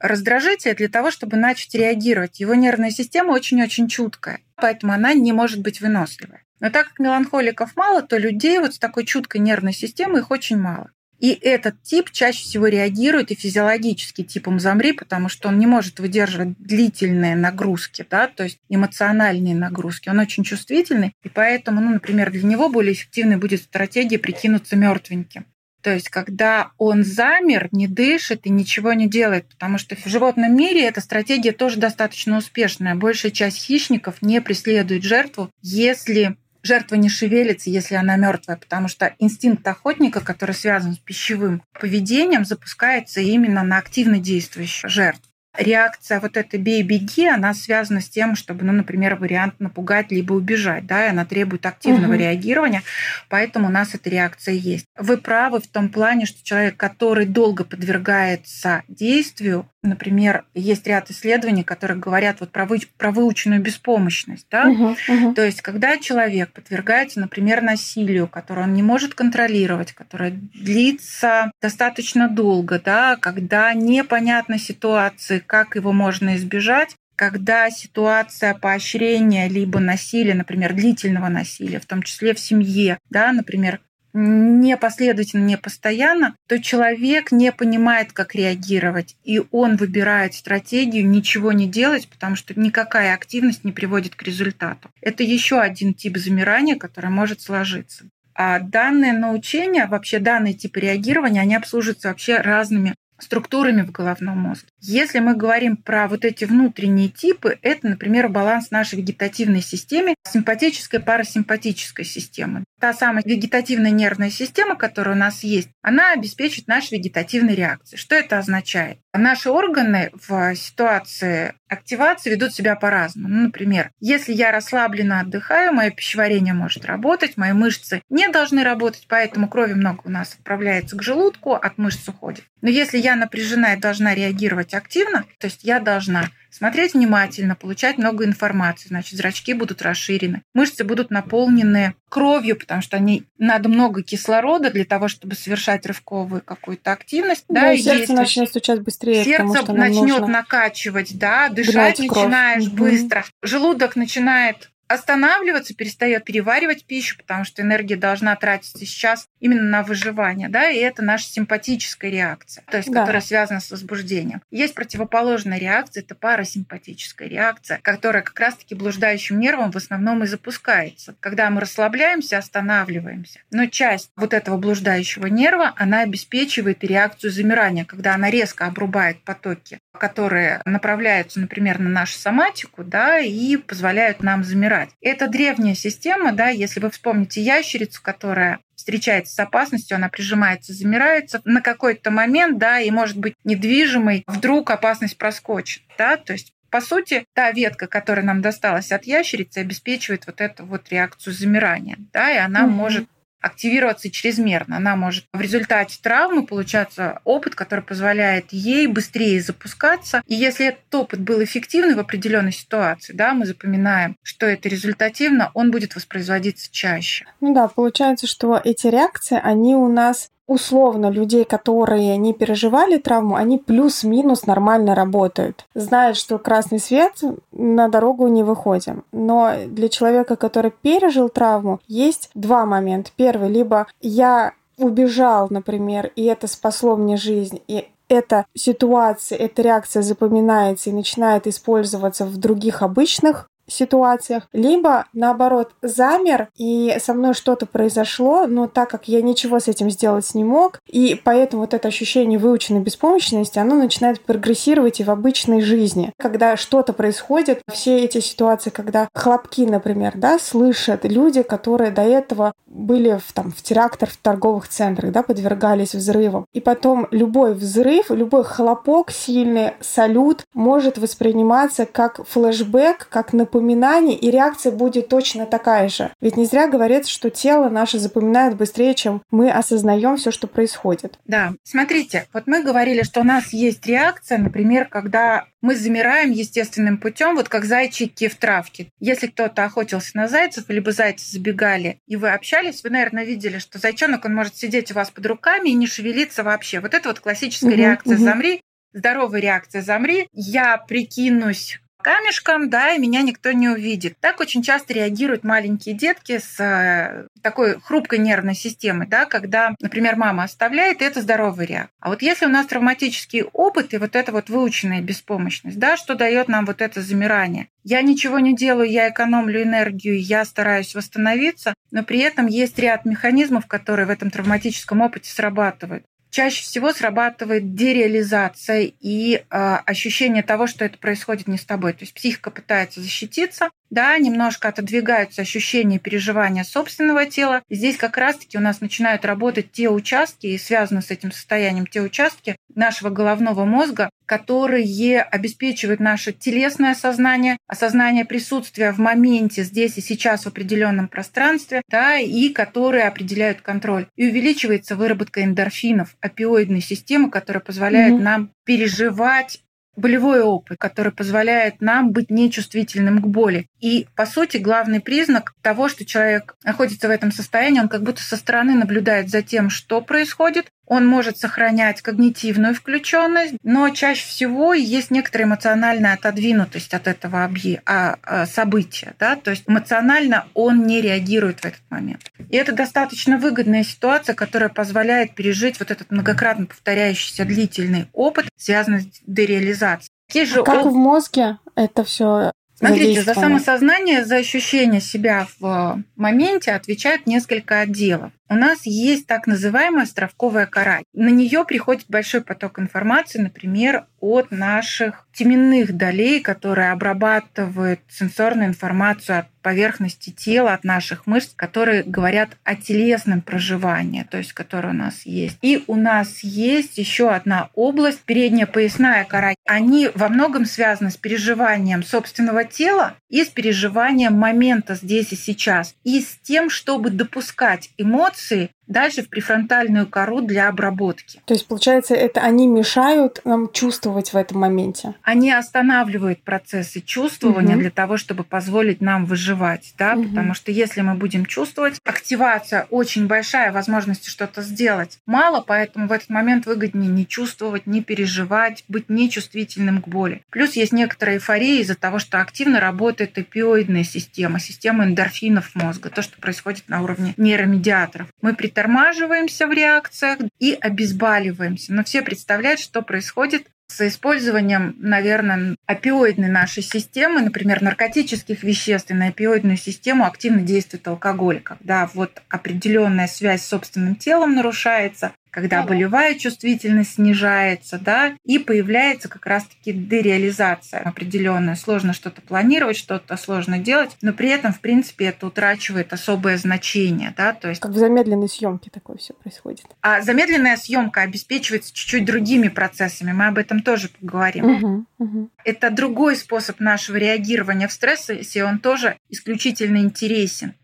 раздражителя 0.00 0.74
для 0.74 0.88
того, 0.88 1.10
чтобы 1.10 1.36
начать 1.36 1.74
реагировать. 1.74 2.40
Его 2.40 2.54
нервная 2.54 2.90
система 2.90 3.32
очень-очень 3.32 3.88
чуткая, 3.88 4.40
поэтому 4.56 4.92
она 4.92 5.14
не 5.14 5.32
может 5.32 5.60
быть 5.60 5.80
выносливой. 5.80 6.40
Но 6.60 6.70
так 6.70 6.88
как 6.88 6.98
меланхоликов 6.98 7.76
мало, 7.76 8.02
то 8.02 8.16
людей 8.16 8.58
вот 8.58 8.74
с 8.74 8.78
такой 8.78 9.04
чуткой 9.04 9.40
нервной 9.40 9.72
системой 9.72 10.20
их 10.20 10.30
очень 10.30 10.58
мало. 10.58 10.90
И 11.18 11.32
этот 11.32 11.82
тип 11.82 12.10
чаще 12.12 12.44
всего 12.44 12.68
реагирует 12.68 13.32
и 13.32 13.34
физиологически 13.34 14.22
типом 14.22 14.60
замри, 14.60 14.92
потому 14.92 15.28
что 15.28 15.48
он 15.48 15.58
не 15.58 15.66
может 15.66 15.98
выдерживать 15.98 16.56
длительные 16.58 17.34
нагрузки, 17.34 18.06
да, 18.08 18.28
то 18.28 18.44
есть 18.44 18.58
эмоциональные 18.68 19.56
нагрузки. 19.56 20.08
Он 20.08 20.20
очень 20.20 20.44
чувствительный, 20.44 21.12
и 21.24 21.28
поэтому, 21.28 21.80
ну, 21.80 21.90
например, 21.90 22.30
для 22.30 22.44
него 22.44 22.68
более 22.68 22.92
эффективной 22.92 23.36
будет 23.36 23.62
стратегия 23.62 24.18
прикинуться 24.18 24.76
мертвеньким. 24.76 25.46
То 25.82 25.92
есть, 25.92 26.08
когда 26.08 26.72
он 26.76 27.04
замер, 27.04 27.68
не 27.72 27.86
дышит 27.86 28.46
и 28.46 28.50
ничего 28.50 28.92
не 28.92 29.08
делает, 29.08 29.46
потому 29.46 29.78
что 29.78 29.96
в 29.96 30.06
животном 30.06 30.56
мире 30.56 30.84
эта 30.84 31.00
стратегия 31.00 31.52
тоже 31.52 31.78
достаточно 31.78 32.36
успешная. 32.36 32.94
Большая 32.94 33.30
часть 33.30 33.58
хищников 33.58 34.20
не 34.20 34.40
преследует 34.40 35.04
жертву, 35.04 35.50
если 35.62 36.36
жертва 36.62 36.96
не 36.96 37.08
шевелится, 37.08 37.70
если 37.70 37.94
она 37.94 38.16
мертвая, 38.16 38.56
потому 38.56 38.88
что 38.88 39.14
инстинкт 39.18 39.66
охотника, 39.66 40.20
который 40.20 40.54
связан 40.54 40.94
с 40.94 40.98
пищевым 40.98 41.62
поведением, 41.72 42.44
запускается 42.44 43.20
именно 43.20 43.62
на 43.62 43.78
активно 43.78 44.18
действующую 44.18 44.90
жертву 44.90 45.27
реакция 45.58 46.20
вот 46.20 46.36
этой 46.36 46.58
«бей-беги», 46.58 47.26
она 47.26 47.52
связана 47.52 48.00
с 48.00 48.08
тем, 48.08 48.36
чтобы, 48.36 48.64
ну, 48.64 48.72
например, 48.72 49.16
вариант 49.16 49.54
напугать 49.58 50.10
либо 50.10 50.32
убежать, 50.32 50.86
да, 50.86 51.06
и 51.06 51.10
она 51.10 51.24
требует 51.24 51.66
активного 51.66 52.12
угу. 52.12 52.20
реагирования, 52.20 52.82
поэтому 53.28 53.66
у 53.66 53.70
нас 53.70 53.94
эта 53.94 54.08
реакция 54.08 54.54
есть. 54.54 54.86
Вы 54.96 55.18
правы 55.18 55.60
в 55.60 55.66
том 55.66 55.88
плане, 55.88 56.26
что 56.26 56.42
человек, 56.44 56.76
который 56.76 57.26
долго 57.26 57.64
подвергается 57.64 58.82
действию, 58.88 59.66
Например, 59.80 60.44
есть 60.54 60.88
ряд 60.88 61.08
исследований, 61.10 61.62
которые 61.62 61.98
говорят 61.98 62.40
вот 62.40 62.50
про, 62.50 62.66
вы, 62.66 62.80
про 62.96 63.12
выученную 63.12 63.60
беспомощность. 63.60 64.46
Да? 64.50 64.66
Угу, 64.66 64.96
угу. 65.08 65.34
То 65.34 65.44
есть, 65.44 65.62
когда 65.62 65.98
человек 65.98 66.52
подвергается, 66.52 67.20
например, 67.20 67.62
насилию, 67.62 68.26
которое 68.26 68.62
он 68.62 68.74
не 68.74 68.82
может 68.82 69.14
контролировать, 69.14 69.92
которое 69.92 70.32
длится 70.32 71.52
достаточно 71.62 72.28
долго, 72.28 72.80
да, 72.84 73.16
когда 73.16 73.72
непонятна 73.72 74.58
ситуация, 74.58 75.38
как 75.48 75.74
его 75.74 75.92
можно 75.92 76.36
избежать, 76.36 76.94
когда 77.16 77.68
ситуация 77.70 78.54
поощрения 78.54 79.48
либо 79.48 79.80
насилия, 79.80 80.34
например, 80.34 80.72
длительного 80.74 81.28
насилия, 81.28 81.80
в 81.80 81.86
том 81.86 82.04
числе 82.04 82.32
в 82.32 82.38
семье, 82.38 82.98
да, 83.10 83.32
например, 83.32 83.80
не 84.12 84.76
последовательно, 84.76 85.44
не 85.44 85.58
постоянно, 85.58 86.34
то 86.46 86.60
человек 86.62 87.32
не 87.32 87.52
понимает, 87.52 88.12
как 88.12 88.34
реагировать, 88.34 89.16
и 89.24 89.42
он 89.50 89.76
выбирает 89.76 90.34
стратегию 90.34 91.08
ничего 91.08 91.52
не 91.52 91.68
делать, 91.68 92.08
потому 92.08 92.36
что 92.36 92.58
никакая 92.58 93.14
активность 93.14 93.64
не 93.64 93.72
приводит 93.72 94.14
к 94.14 94.22
результату. 94.22 94.90
Это 95.00 95.22
еще 95.22 95.60
один 95.60 95.94
тип 95.94 96.16
замирания, 96.18 96.76
который 96.76 97.10
может 97.10 97.40
сложиться. 97.40 98.04
А 98.34 98.60
данные 98.60 99.12
научения, 99.12 99.86
вообще 99.86 100.20
данные 100.20 100.54
типы 100.54 100.78
реагирования, 100.78 101.40
они 101.40 101.56
обслуживаются 101.56 102.08
вообще 102.08 102.38
разными 102.38 102.94
структурами 103.18 103.82
в 103.82 103.90
головном 103.90 104.38
мозге. 104.38 104.68
Если 104.80 105.18
мы 105.18 105.34
говорим 105.34 105.76
про 105.76 106.08
вот 106.08 106.24
эти 106.24 106.44
внутренние 106.44 107.08
типы, 107.08 107.58
это, 107.62 107.88
например, 107.88 108.28
баланс 108.28 108.70
нашей 108.70 108.98
вегетативной 108.98 109.62
системы, 109.62 110.14
симпатической 110.24 111.00
парасимпатической 111.00 112.04
системы. 112.04 112.64
Та 112.80 112.92
самая 112.92 113.22
вегетативная 113.24 113.90
нервная 113.90 114.30
система, 114.30 114.76
которая 114.76 115.16
у 115.16 115.18
нас 115.18 115.42
есть, 115.42 115.68
она 115.82 116.12
обеспечит 116.12 116.68
наши 116.68 116.94
вегетативные 116.94 117.56
реакции. 117.56 117.96
Что 117.96 118.14
это 118.14 118.38
означает? 118.38 118.98
Наши 119.12 119.50
органы 119.50 120.10
в 120.12 120.54
ситуации 120.54 121.54
активации 121.68 122.30
ведут 122.30 122.54
себя 122.54 122.76
по-разному. 122.76 123.28
Ну, 123.28 123.42
например, 123.42 123.90
если 124.00 124.32
я 124.32 124.52
расслабленно 124.52 125.20
отдыхаю, 125.20 125.72
мое 125.72 125.90
пищеварение 125.90 126.54
может 126.54 126.84
работать, 126.84 127.36
мои 127.36 127.52
мышцы 127.52 128.02
не 128.08 128.28
должны 128.28 128.62
работать, 128.62 129.06
поэтому 129.08 129.48
крови 129.48 129.74
много 129.74 130.02
у 130.04 130.10
нас 130.10 130.34
отправляется 130.34 130.96
к 130.96 131.02
желудку, 131.02 131.54
от 131.54 131.78
мышц 131.78 132.08
уходит. 132.08 132.44
Но 132.62 132.68
если 132.68 132.98
я 132.98 133.16
напряжена 133.16 133.74
и 133.74 133.80
должна 133.80 134.14
реагировать 134.14 134.74
активно, 134.74 135.24
то 135.38 135.46
есть 135.46 135.64
я 135.64 135.80
должна 135.80 136.28
смотреть 136.50 136.94
внимательно, 136.94 137.54
получать 137.54 137.98
много 137.98 138.24
информации, 138.24 138.88
значит, 138.88 139.18
зрачки 139.18 139.52
будут 139.52 139.82
расширены, 139.82 140.42
мышцы 140.54 140.84
будут 140.84 141.10
наполнены 141.10 141.94
кровью, 142.08 142.58
потому 142.58 142.82
что 142.82 142.96
они 142.96 143.24
надо 143.38 143.68
много 143.68 144.02
кислорода 144.02 144.70
для 144.70 144.84
того, 144.84 145.08
чтобы 145.08 145.34
совершать 145.34 145.86
рывковую 145.86 146.42
какую-то 146.42 146.92
активность. 146.92 147.44
Да, 147.48 147.62
да 147.62 147.72
и 147.72 147.78
сердце 147.78 148.12
начнет 148.12 148.48
стучать 148.48 148.80
быстрее. 148.82 149.24
Сердце 149.24 149.72
начнет 149.72 150.26
накачивать, 150.26 151.18
да, 151.18 151.48
дышать 151.48 151.98
начинаешь 151.98 152.66
угу. 152.66 152.76
быстро. 152.76 153.24
Желудок 153.42 153.96
начинает 153.96 154.70
останавливаться, 154.88 155.74
перестает 155.74 156.24
переваривать 156.24 156.84
пищу, 156.84 157.16
потому 157.16 157.44
что 157.44 157.62
энергия 157.62 157.96
должна 157.96 158.34
тратиться 158.36 158.78
сейчас 158.78 159.26
именно 159.40 159.62
на 159.62 159.82
выживание, 159.82 160.48
да, 160.48 160.70
и 160.70 160.78
это 160.78 161.02
наша 161.02 161.26
симпатическая 161.26 162.10
реакция, 162.10 162.64
то 162.70 162.78
есть 162.78 162.90
да. 162.90 163.00
которая 163.00 163.22
связана 163.22 163.60
с 163.60 163.70
возбуждением. 163.70 164.42
Есть 164.50 164.74
противоположная 164.74 165.58
реакция, 165.58 166.02
это 166.02 166.14
парасимпатическая 166.14 167.28
реакция, 167.28 167.78
которая 167.82 168.22
как 168.22 168.38
раз-таки 168.40 168.74
блуждающим 168.74 169.38
нервом 169.38 169.70
в 169.70 169.76
основном 169.76 170.24
и 170.24 170.26
запускается. 170.26 171.14
Когда 171.20 171.50
мы 171.50 171.60
расслабляемся, 171.60 172.38
останавливаемся. 172.38 173.40
Но 173.50 173.66
часть 173.66 174.10
вот 174.16 174.32
этого 174.32 174.56
блуждающего 174.56 175.26
нерва, 175.26 175.74
она 175.76 176.00
обеспечивает 176.00 176.82
реакцию 176.82 177.30
замирания, 177.30 177.84
когда 177.84 178.14
она 178.14 178.30
резко 178.30 178.66
обрубает 178.66 179.22
потоки, 179.22 179.80
которые 179.92 180.62
направляются, 180.64 181.40
например, 181.40 181.78
на 181.78 181.90
нашу 181.90 182.18
соматику, 182.18 182.84
да, 182.84 183.18
и 183.18 183.56
позволяют 183.56 184.22
нам 184.22 184.44
замирать. 184.44 184.77
Это 185.00 185.28
древняя 185.28 185.74
система, 185.74 186.32
да, 186.32 186.48
если 186.48 186.80
вы 186.80 186.90
вспомните 186.90 187.40
ящерицу, 187.40 188.00
которая 188.02 188.60
встречается 188.74 189.34
с 189.34 189.38
опасностью, 189.38 189.96
она 189.96 190.08
прижимается, 190.08 190.72
замирается 190.72 191.40
на 191.44 191.60
какой-то 191.60 192.10
момент, 192.10 192.58
да, 192.58 192.80
и 192.80 192.90
может 192.90 193.18
быть 193.18 193.34
недвижимой, 193.44 194.24
вдруг 194.26 194.70
опасность 194.70 195.18
проскочит, 195.18 195.82
да, 195.98 196.16
то 196.16 196.32
есть 196.32 196.52
по 196.70 196.82
сути, 196.82 197.24
та 197.34 197.50
ветка, 197.50 197.86
которая 197.86 198.26
нам 198.26 198.42
досталась 198.42 198.92
от 198.92 199.04
ящерицы, 199.04 199.58
обеспечивает 199.58 200.26
вот 200.26 200.42
эту 200.42 200.66
вот 200.66 200.90
реакцию 200.90 201.32
замирания, 201.32 201.96
да, 202.12 202.30
и 202.30 202.36
она 202.36 202.64
mm-hmm. 202.64 202.68
может 202.68 203.08
активироваться 203.40 204.10
чрезмерно. 204.10 204.76
Она 204.76 204.96
может 204.96 205.24
в 205.32 205.40
результате 205.40 205.98
травмы 206.02 206.46
получаться 206.46 207.20
опыт, 207.24 207.54
который 207.54 207.84
позволяет 207.84 208.46
ей 208.52 208.86
быстрее 208.86 209.40
запускаться. 209.40 210.22
И 210.26 210.34
если 210.34 210.66
этот 210.66 210.94
опыт 210.94 211.20
был 211.20 211.42
эффективный 211.42 211.94
в 211.94 212.00
определенной 212.00 212.52
ситуации, 212.52 213.12
да, 213.12 213.34
мы 213.34 213.46
запоминаем, 213.46 214.16
что 214.22 214.46
это 214.46 214.68
результативно, 214.68 215.50
он 215.54 215.70
будет 215.70 215.94
воспроизводиться 215.94 216.70
чаще. 216.72 217.26
Ну 217.40 217.54
да, 217.54 217.68
получается, 217.68 218.26
что 218.26 218.60
эти 218.62 218.86
реакции, 218.86 219.40
они 219.42 219.74
у 219.74 219.88
нас 219.88 220.30
условно 220.48 221.10
людей, 221.10 221.44
которые 221.44 222.16
не 222.16 222.32
переживали 222.32 222.96
травму, 222.96 223.36
они 223.36 223.58
плюс-минус 223.58 224.46
нормально 224.46 224.96
работают. 224.96 225.66
Знают, 225.74 226.16
что 226.16 226.38
красный 226.38 226.80
свет, 226.80 227.12
на 227.52 227.88
дорогу 227.88 228.26
не 228.26 228.42
выходим. 228.42 229.04
Но 229.12 229.52
для 229.66 229.88
человека, 229.88 230.34
который 230.34 230.72
пережил 230.72 231.28
травму, 231.28 231.78
есть 231.86 232.30
два 232.34 232.66
момента. 232.66 233.10
Первый, 233.14 233.50
либо 233.50 233.86
я 234.00 234.54
убежал, 234.78 235.48
например, 235.50 236.10
и 236.16 236.24
это 236.24 236.46
спасло 236.46 236.96
мне 236.96 237.16
жизнь, 237.16 237.60
и 237.68 237.88
эта 238.08 238.46
ситуация, 238.54 239.38
эта 239.38 239.60
реакция 239.62 240.02
запоминается 240.02 240.88
и 240.88 240.94
начинает 240.94 241.46
использоваться 241.46 242.24
в 242.24 242.38
других 242.38 242.82
обычных 242.82 243.48
ситуациях, 243.68 244.48
либо 244.52 245.06
наоборот 245.12 245.72
замер 245.82 246.48
и 246.56 246.96
со 247.00 247.14
мной 247.14 247.34
что-то 247.34 247.66
произошло, 247.66 248.46
но 248.46 248.66
так 248.66 248.90
как 248.90 249.08
я 249.08 249.22
ничего 249.22 249.60
с 249.60 249.68
этим 249.68 249.90
сделать 249.90 250.34
не 250.34 250.44
мог, 250.44 250.80
и 250.88 251.20
поэтому 251.22 251.62
вот 251.62 251.74
это 251.74 251.88
ощущение 251.88 252.38
выученной 252.38 252.80
беспомощности, 252.80 253.58
оно 253.58 253.74
начинает 253.76 254.20
прогрессировать 254.20 255.00
и 255.00 255.04
в 255.04 255.10
обычной 255.10 255.60
жизни. 255.60 256.12
Когда 256.18 256.56
что-то 256.56 256.92
происходит, 256.92 257.62
все 257.70 257.98
эти 257.98 258.20
ситуации, 258.20 258.70
когда 258.70 259.08
хлопки, 259.14 259.62
например, 259.62 260.14
да, 260.16 260.38
слышат 260.38 261.04
люди, 261.04 261.42
которые 261.42 261.90
до 261.90 262.02
этого 262.02 262.52
были 262.66 263.18
в, 263.24 263.32
там, 263.32 263.50
в 263.50 263.62
терактах 263.62 264.10
в 264.10 264.16
торговых 264.18 264.68
центрах, 264.68 265.12
да, 265.12 265.22
подвергались 265.22 265.94
взрывам. 265.94 266.46
И 266.52 266.60
потом 266.60 267.06
любой 267.10 267.54
взрыв, 267.54 268.10
любой 268.10 268.44
хлопок 268.44 269.10
сильный, 269.10 269.72
салют 269.80 270.44
может 270.54 270.98
восприниматься 270.98 271.86
как 271.86 272.26
флешбэк, 272.26 273.08
как 273.08 273.32
напоминание 273.32 273.57
напоминание, 273.58 274.16
и 274.16 274.30
реакция 274.30 274.72
будет 274.72 275.08
точно 275.08 275.46
такая 275.46 275.88
же. 275.88 276.10
Ведь 276.20 276.36
не 276.36 276.46
зря 276.46 276.68
говорится, 276.68 277.10
что 277.10 277.30
тело 277.30 277.68
наше 277.68 277.98
запоминает 277.98 278.56
быстрее, 278.56 278.94
чем 278.94 279.22
мы 279.30 279.50
осознаем 279.50 280.16
все, 280.16 280.30
что 280.30 280.46
происходит. 280.46 281.18
Да, 281.26 281.54
смотрите, 281.64 282.26
вот 282.32 282.46
мы 282.46 282.62
говорили, 282.62 283.02
что 283.02 283.20
у 283.20 283.24
нас 283.24 283.52
есть 283.52 283.86
реакция, 283.86 284.38
например, 284.38 284.86
когда 284.86 285.46
мы 285.60 285.74
замираем 285.74 286.30
естественным 286.30 286.98
путем, 286.98 287.34
вот 287.34 287.48
как 287.48 287.64
зайчики 287.64 288.28
в 288.28 288.36
травке. 288.36 288.90
Если 289.00 289.26
кто-то 289.26 289.64
охотился 289.64 290.16
на 290.16 290.28
зайцев, 290.28 290.64
либо 290.68 290.92
зайцы 290.92 291.30
забегали, 291.30 291.98
и 292.06 292.16
вы 292.16 292.30
общались, 292.30 292.82
вы, 292.84 292.90
наверное, 292.90 293.24
видели, 293.24 293.58
что 293.58 293.78
зайчонок, 293.78 294.24
он 294.24 294.34
может 294.34 294.56
сидеть 294.56 294.92
у 294.92 294.94
вас 294.94 295.10
под 295.10 295.26
руками 295.26 295.70
и 295.70 295.74
не 295.74 295.86
шевелиться 295.86 296.44
вообще. 296.44 296.80
Вот 296.80 296.94
это 296.94 297.08
вот 297.08 297.20
классическая 297.20 297.66
угу, 297.66 297.76
реакция 297.76 298.14
угу. 298.14 298.24
«замри», 298.24 298.62
здоровая 298.92 299.40
реакция 299.40 299.82
«замри», 299.82 300.28
я 300.32 300.76
прикинусь 300.78 301.80
камешком, 302.02 302.70
да, 302.70 302.92
и 302.92 302.98
меня 302.98 303.22
никто 303.22 303.52
не 303.52 303.68
увидит. 303.68 304.16
Так 304.20 304.40
очень 304.40 304.62
часто 304.62 304.94
реагируют 304.94 305.44
маленькие 305.44 305.94
детки 305.94 306.38
с 306.38 306.58
э, 306.60 307.26
такой 307.42 307.80
хрупкой 307.80 308.18
нервной 308.18 308.54
системой, 308.54 309.06
да, 309.06 309.24
когда, 309.24 309.74
например, 309.80 310.16
мама 310.16 310.44
оставляет, 310.44 311.00
и 311.00 311.04
это 311.04 311.20
здоровый 311.22 311.66
реакция. 311.66 311.94
А 312.00 312.10
вот 312.10 312.22
если 312.22 312.46
у 312.46 312.48
нас 312.48 312.66
травматический 312.66 313.42
опыт 313.42 313.94
и 313.94 313.98
вот 313.98 314.16
эта 314.16 314.32
вот 314.32 314.48
выученная 314.48 315.00
беспомощность, 315.00 315.78
да, 315.78 315.96
что 315.96 316.14
дает 316.14 316.48
нам 316.48 316.64
вот 316.66 316.80
это 316.80 317.02
замирание? 317.02 317.68
Я 317.84 318.02
ничего 318.02 318.38
не 318.38 318.54
делаю, 318.54 318.90
я 318.90 319.08
экономлю 319.08 319.62
энергию, 319.62 320.20
я 320.20 320.44
стараюсь 320.44 320.94
восстановиться, 320.94 321.74
но 321.90 322.02
при 322.02 322.20
этом 322.20 322.46
есть 322.46 322.78
ряд 322.78 323.04
механизмов, 323.04 323.66
которые 323.66 324.06
в 324.06 324.10
этом 324.10 324.30
травматическом 324.30 325.00
опыте 325.00 325.30
срабатывают 325.30 326.04
чаще 326.30 326.62
всего 326.62 326.92
срабатывает 326.92 327.74
дереализация 327.74 328.92
и 329.00 329.34
э, 329.36 329.40
ощущение 329.48 330.42
того, 330.42 330.66
что 330.66 330.84
это 330.84 330.98
происходит 330.98 331.48
не 331.48 331.58
с 331.58 331.64
тобой. 331.64 331.92
То 331.92 332.00
есть 332.00 332.14
психика 332.14 332.50
пытается 332.50 333.00
защититься, 333.00 333.70
да, 333.90 334.18
немножко 334.18 334.68
отодвигаются 334.68 335.42
ощущения 335.42 335.98
переживания 335.98 336.64
собственного 336.64 337.26
тела. 337.26 337.62
здесь 337.70 337.96
как 337.96 338.16
раз-таки 338.16 338.58
у 338.58 338.60
нас 338.60 338.80
начинают 338.80 339.24
работать 339.24 339.72
те 339.72 339.88
участки, 339.88 340.46
и 340.46 340.58
связаны 340.58 341.02
с 341.02 341.10
этим 341.10 341.32
состоянием 341.32 341.86
те 341.86 342.00
участки 342.00 342.56
нашего 342.74 343.10
головного 343.10 343.64
мозга, 343.64 344.10
которые 344.26 345.22
обеспечивают 345.22 346.00
наше 346.00 346.32
телесное 346.32 346.94
сознание, 346.94 347.56
осознание 347.66 348.24
присутствия 348.24 348.92
в 348.92 348.98
моменте 348.98 349.62
здесь 349.62 349.96
и 349.96 350.02
сейчас 350.02 350.44
в 350.44 350.48
определенном 350.48 351.08
пространстве, 351.08 351.82
да, 351.88 352.18
и 352.18 352.50
которые 352.50 353.04
определяют 353.04 353.62
контроль. 353.62 354.06
И 354.16 354.28
увеличивается 354.28 354.96
выработка 354.96 355.42
эндорфинов, 355.42 356.16
опиоидной 356.20 356.82
системы, 356.82 357.30
которая 357.30 357.62
позволяет 357.62 358.14
mm-hmm. 358.14 358.22
нам 358.22 358.50
переживать 358.64 359.60
болевой 359.98 360.40
опыт, 360.40 360.78
который 360.78 361.12
позволяет 361.12 361.80
нам 361.80 362.12
быть 362.12 362.30
нечувствительным 362.30 363.20
к 363.20 363.26
боли. 363.26 363.66
И, 363.80 364.06
по 364.16 364.26
сути, 364.26 364.56
главный 364.56 365.00
признак 365.00 365.54
того, 365.62 365.88
что 365.88 366.04
человек 366.04 366.56
находится 366.64 367.08
в 367.08 367.10
этом 367.10 367.32
состоянии, 367.32 367.80
он 367.80 367.88
как 367.88 368.02
будто 368.02 368.22
со 368.22 368.36
стороны 368.36 368.74
наблюдает 368.74 369.28
за 369.30 369.42
тем, 369.42 369.70
что 369.70 370.00
происходит, 370.00 370.66
он 370.88 371.06
может 371.06 371.38
сохранять 371.38 372.00
когнитивную 372.02 372.74
включенность, 372.74 373.54
но 373.62 373.88
чаще 373.90 374.26
всего 374.26 374.72
есть 374.74 375.10
некоторая 375.10 375.46
эмоциональная 375.46 376.14
отодвинутость 376.14 376.94
от 376.94 377.06
этого 377.06 377.44
объ... 377.44 377.80
а, 377.84 378.16
а, 378.22 378.46
события. 378.46 379.14
Да? 379.18 379.36
То 379.36 379.50
есть 379.50 379.64
эмоционально 379.66 380.46
он 380.54 380.86
не 380.86 381.00
реагирует 381.00 381.60
в 381.60 381.64
этот 381.66 381.82
момент. 381.90 382.32
И 382.48 382.56
это 382.56 382.72
достаточно 382.72 383.36
выгодная 383.36 383.84
ситуация, 383.84 384.34
которая 384.34 384.70
позволяет 384.70 385.34
пережить 385.34 385.78
вот 385.78 385.90
этот 385.90 386.10
многократно 386.10 386.66
повторяющийся 386.66 387.44
длительный 387.44 388.08
опыт, 388.12 388.48
связанный 388.56 389.02
с 389.02 389.20
дереализацией. 389.26 390.10
А 390.56 390.62
как 390.62 390.86
в 390.86 390.94
мозге 390.94 391.58
это 391.74 392.04
все 392.04 392.52
Смотрите, 392.78 393.22
за 393.22 393.34
самосознание, 393.34 394.24
за 394.24 394.36
ощущение 394.36 395.00
себя 395.00 395.46
в 395.58 396.02
моменте 396.16 396.72
отвечают 396.72 397.26
несколько 397.26 397.80
отделов. 397.80 398.32
У 398.48 398.54
нас 398.54 398.86
есть 398.86 399.26
так 399.26 399.46
называемая 399.46 400.04
островковая 400.04 400.66
кора. 400.66 401.00
На 401.12 401.28
нее 401.28 401.64
приходит 401.64 402.06
большой 402.08 402.40
поток 402.40 402.78
информации, 402.78 403.40
например, 403.40 404.06
от 404.20 404.50
наших 404.50 405.27
теменных 405.38 405.96
долей, 405.96 406.40
которые 406.40 406.90
обрабатывают 406.90 408.00
сенсорную 408.10 408.68
информацию 408.68 409.38
от 409.38 409.46
поверхности 409.62 410.30
тела, 410.30 410.74
от 410.74 410.82
наших 410.82 411.26
мышц, 411.28 411.52
которые 411.54 412.02
говорят 412.02 412.56
о 412.64 412.74
телесном 412.74 413.42
проживании, 413.42 414.26
то 414.28 414.38
есть 414.38 414.52
которое 414.52 414.90
у 414.90 414.96
нас 414.96 415.26
есть. 415.26 415.56
И 415.62 415.84
у 415.86 415.94
нас 415.94 416.40
есть 416.42 416.98
еще 416.98 417.30
одна 417.30 417.68
область, 417.74 418.20
передняя 418.20 418.66
поясная 418.66 419.24
кора. 419.24 419.54
Они 419.64 420.10
во 420.14 420.28
многом 420.28 420.64
связаны 420.64 421.10
с 421.10 421.16
переживанием 421.16 422.02
собственного 422.02 422.64
тела 422.64 423.14
и 423.28 423.44
с 423.44 423.48
переживанием 423.48 424.32
момента 424.34 424.96
здесь 424.96 425.32
и 425.32 425.36
сейчас, 425.36 425.94
и 426.02 426.20
с 426.20 426.36
тем, 426.42 426.68
чтобы 426.68 427.10
допускать 427.10 427.90
эмоции 427.96 428.70
дальше 428.88 429.22
в 429.22 429.28
префронтальную 429.28 430.06
кору 430.06 430.40
для 430.40 430.68
обработки. 430.68 431.40
То 431.44 431.54
есть, 431.54 431.66
получается, 431.66 432.14
это 432.14 432.40
они 432.40 432.66
мешают 432.66 433.40
нам 433.44 433.70
чувствовать 433.72 434.32
в 434.32 434.36
этом 434.36 434.60
моменте? 434.60 435.14
Они 435.22 435.52
останавливают 435.52 436.42
процессы 436.42 437.00
чувствования 437.00 437.74
угу. 437.74 437.82
для 437.82 437.90
того, 437.90 438.16
чтобы 438.16 438.44
позволить 438.44 439.00
нам 439.00 439.26
выживать, 439.26 439.94
да, 439.98 440.14
угу. 440.14 440.28
потому 440.28 440.54
что 440.54 440.72
если 440.72 441.00
мы 441.02 441.14
будем 441.14 441.46
чувствовать, 441.46 442.00
активация 442.04 442.86
очень 442.90 443.26
большая, 443.26 443.72
возможности 443.72 444.28
что-то 444.28 444.62
сделать 444.62 445.18
мало, 445.26 445.62
поэтому 445.66 446.08
в 446.08 446.12
этот 446.12 446.30
момент 446.30 446.66
выгоднее 446.66 447.10
не 447.10 447.26
чувствовать, 447.26 447.86
не 447.86 448.02
переживать, 448.02 448.84
быть 448.88 449.08
нечувствительным 449.08 450.00
к 450.02 450.08
боли. 450.08 450.42
Плюс 450.50 450.74
есть 450.74 450.92
некоторая 450.92 451.36
эйфория 451.36 451.80
из-за 451.82 451.94
того, 451.94 452.18
что 452.18 452.40
активно 452.40 452.80
работает 452.80 453.38
эпиоидная 453.38 454.04
система, 454.04 454.58
система 454.60 455.04
эндорфинов 455.04 455.74
мозга, 455.74 456.10
то, 456.10 456.22
что 456.22 456.40
происходит 456.40 456.88
на 456.88 457.02
уровне 457.02 457.34
нейромедиаторов. 457.36 458.28
Мы 458.40 458.54
при 458.54 458.68
притормаживаемся 458.78 459.66
в 459.66 459.72
реакциях 459.72 460.38
и 460.60 460.78
обезболиваемся. 460.80 461.92
Но 461.92 462.04
все 462.04 462.22
представляют, 462.22 462.78
что 462.78 463.02
происходит 463.02 463.66
с 463.88 464.06
использованием, 464.06 464.94
наверное, 464.98 465.74
опиоидной 465.86 466.48
нашей 466.48 466.82
системы, 466.82 467.40
например, 467.40 467.82
наркотических 467.82 468.62
веществ 468.62 469.10
и 469.10 469.14
на 469.14 469.28
опиоидную 469.28 469.78
систему 469.78 470.26
активно 470.26 470.60
действует 470.60 471.08
алкоголь, 471.08 471.60
когда 471.60 472.08
вот 472.14 472.42
определенная 472.48 473.26
связь 473.26 473.62
с 473.62 473.68
собственным 473.68 474.14
телом 474.14 474.54
нарушается, 474.54 475.32
когда 475.50 475.82
болевая 475.82 476.34
чувствительность 476.34 477.14
снижается, 477.14 477.98
да, 477.98 478.34
и 478.44 478.58
появляется 478.58 479.28
как 479.28 479.46
раз-таки 479.46 479.92
дереализация 479.92 481.00
определенная. 481.00 481.74
Сложно 481.74 482.12
что-то 482.12 482.42
планировать, 482.42 482.96
что-то 482.96 483.36
сложно 483.36 483.78
делать, 483.78 484.16
но 484.22 484.32
при 484.32 484.50
этом, 484.50 484.72
в 484.72 484.80
принципе, 484.80 485.26
это 485.26 485.46
утрачивает 485.46 486.12
особое 486.12 486.58
значение, 486.58 487.34
да, 487.36 487.52
то 487.52 487.68
есть... 487.68 487.80
Как 487.80 487.92
в 487.92 487.96
замедленной 487.96 488.48
съемке 488.48 488.90
такое 488.90 489.16
все 489.16 489.34
происходит. 489.34 489.86
А 490.00 490.20
замедленная 490.20 490.76
съемка 490.76 491.22
обеспечивается 491.22 491.94
чуть-чуть 491.94 492.24
другими 492.24 492.68
процессами, 492.68 493.32
мы 493.32 493.46
об 493.46 493.58
этом 493.58 493.80
тоже 493.80 494.08
поговорим. 494.20 494.64
Угу, 494.64 495.06
угу. 495.18 495.50
Это 495.64 495.90
другой 495.90 496.36
способ 496.36 496.80
нашего 496.80 497.16
реагирования 497.16 497.88
в 497.88 497.92
стрессе, 497.92 498.64
он 498.64 498.78
тоже 498.78 499.16
исключительно 499.28 499.98
интересен. 499.98 500.74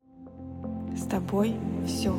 С 0.96 1.06
тобой 1.06 1.54
все 1.86 2.10